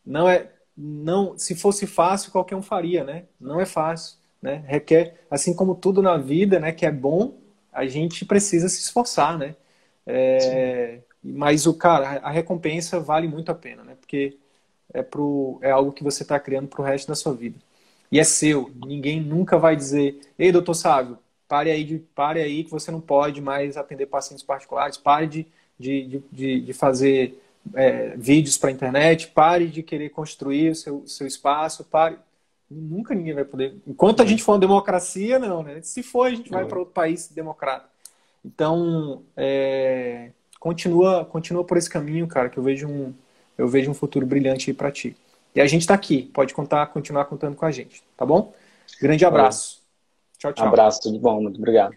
Não 0.04 0.28
é 0.28 0.50
não, 0.76 1.38
se 1.38 1.54
fosse 1.54 1.86
fácil, 1.86 2.32
qualquer 2.32 2.56
um 2.56 2.64
faria, 2.64 3.04
né? 3.04 3.26
Não 3.40 3.62
é 3.62 3.66
fácil, 3.68 4.18
né? 4.42 4.64
Requer, 4.66 5.14
assim 5.30 5.54
como 5.54 5.76
tudo 5.76 6.02
na 6.02 6.18
vida, 6.18 6.60
né, 6.60 6.72
que 6.72 6.84
é 6.84 6.92
bom, 6.92 7.36
a 7.72 7.86
gente 7.86 8.26
precisa 8.26 8.68
se 8.68 8.82
esforçar, 8.82 9.38
né? 9.38 9.56
É, 10.08 11.02
mas 11.24 11.68
o 11.68 11.76
cara, 11.76 12.20
a 12.24 12.32
recompensa 12.32 13.00
vale 13.00 13.28
muito 13.28 13.52
a 13.52 13.56
pena, 13.56 13.84
né? 13.84 13.96
Porque 14.00 14.40
é 14.92 15.04
pro, 15.04 15.60
é 15.62 15.70
algo 15.70 15.92
que 15.92 16.04
você 16.04 16.24
está 16.24 16.40
criando 16.40 16.68
para 16.68 16.82
o 16.82 16.84
resto 16.84 17.08
da 17.08 17.16
sua 17.16 17.34
vida. 17.36 17.60
E 18.14 18.20
é 18.20 18.24
seu. 18.24 18.70
Ninguém 18.86 19.20
nunca 19.20 19.58
vai 19.58 19.76
dizer, 19.76 20.22
ei, 20.38 20.52
doutor 20.52 20.76
Sávio, 20.76 21.18
pare 21.48 21.72
aí, 21.72 21.84
de, 21.84 21.98
pare 21.98 22.40
aí 22.40 22.64
que 22.64 22.70
você 22.70 22.92
não 22.92 23.02
pode 23.02 23.42
mais 23.42 23.76
atender 23.76 24.06
pacientes 24.06 24.46
particulares, 24.46 24.98
pare 24.98 25.26
de, 25.26 25.48
de, 25.80 26.22
de, 26.32 26.62
de 26.62 26.74
fazer 26.74 27.42
é, 27.74 28.16
vídeos 28.16 28.56
para 28.56 28.70
a 28.70 28.72
internet, 28.72 29.30
pare 29.30 29.68
de 29.68 29.82
querer 29.82 30.10
construir 30.10 30.70
o 30.70 30.76
seu, 30.76 31.08
seu 31.08 31.26
espaço, 31.26 31.84
pare. 31.86 32.16
Nunca 32.70 33.16
ninguém 33.16 33.34
vai 33.34 33.46
poder. 33.46 33.78
Enquanto 33.88 34.22
a 34.22 34.26
gente 34.28 34.44
for 34.44 34.52
uma 34.52 34.60
democracia, 34.60 35.40
não, 35.40 35.64
né? 35.64 35.82
Se 35.82 36.04
for, 36.04 36.28
a 36.28 36.30
gente 36.30 36.52
vai 36.52 36.66
para 36.66 36.78
outro 36.78 36.94
país 36.94 37.30
democrata. 37.30 37.90
Então, 38.46 39.24
é, 39.36 40.30
continua, 40.60 41.26
continua 41.26 41.64
por 41.64 41.78
esse 41.78 41.90
caminho, 41.90 42.28
cara, 42.28 42.48
que 42.48 42.60
eu 42.60 42.64
vejo 42.64 42.88
um, 42.88 43.12
eu 43.58 43.68
vejo 43.68 43.90
um 43.90 43.96
futuro 43.96 44.24
brilhante 44.24 44.70
aí 44.70 44.74
para 44.76 44.92
ti. 44.92 45.18
E 45.56 45.62
a 45.62 45.68
gente 45.68 45.82
está 45.82 45.94
aqui, 45.94 46.24
pode 46.34 46.52
contar, 46.52 46.88
continuar 46.88 47.26
contando 47.26 47.56
com 47.56 47.66
a 47.66 47.72
gente, 47.72 48.04
tá 48.18 48.26
bom? 48.26 48.54
Grande 49.00 49.24
abraço. 49.24 49.84
Tchau, 50.40 50.52
tchau. 50.52 50.68
Abraço, 50.68 51.02
tudo 51.04 51.20
bom, 51.20 51.42
muito 51.42 51.58
obrigado. 51.58 51.96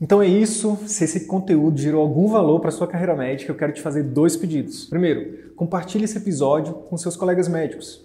Então 0.00 0.20
é 0.20 0.26
isso. 0.26 0.76
Se 0.86 1.04
esse 1.04 1.26
conteúdo 1.26 1.78
gerou 1.78 2.02
algum 2.02 2.26
valor 2.26 2.58
para 2.58 2.72
sua 2.72 2.88
carreira 2.88 3.14
médica, 3.14 3.52
eu 3.52 3.56
quero 3.56 3.72
te 3.72 3.80
fazer 3.80 4.02
dois 4.02 4.36
pedidos. 4.36 4.86
Primeiro, 4.86 5.52
compartilhe 5.54 6.06
esse 6.06 6.18
episódio 6.18 6.74
com 6.74 6.96
seus 6.96 7.16
colegas 7.16 7.46
médicos, 7.46 8.04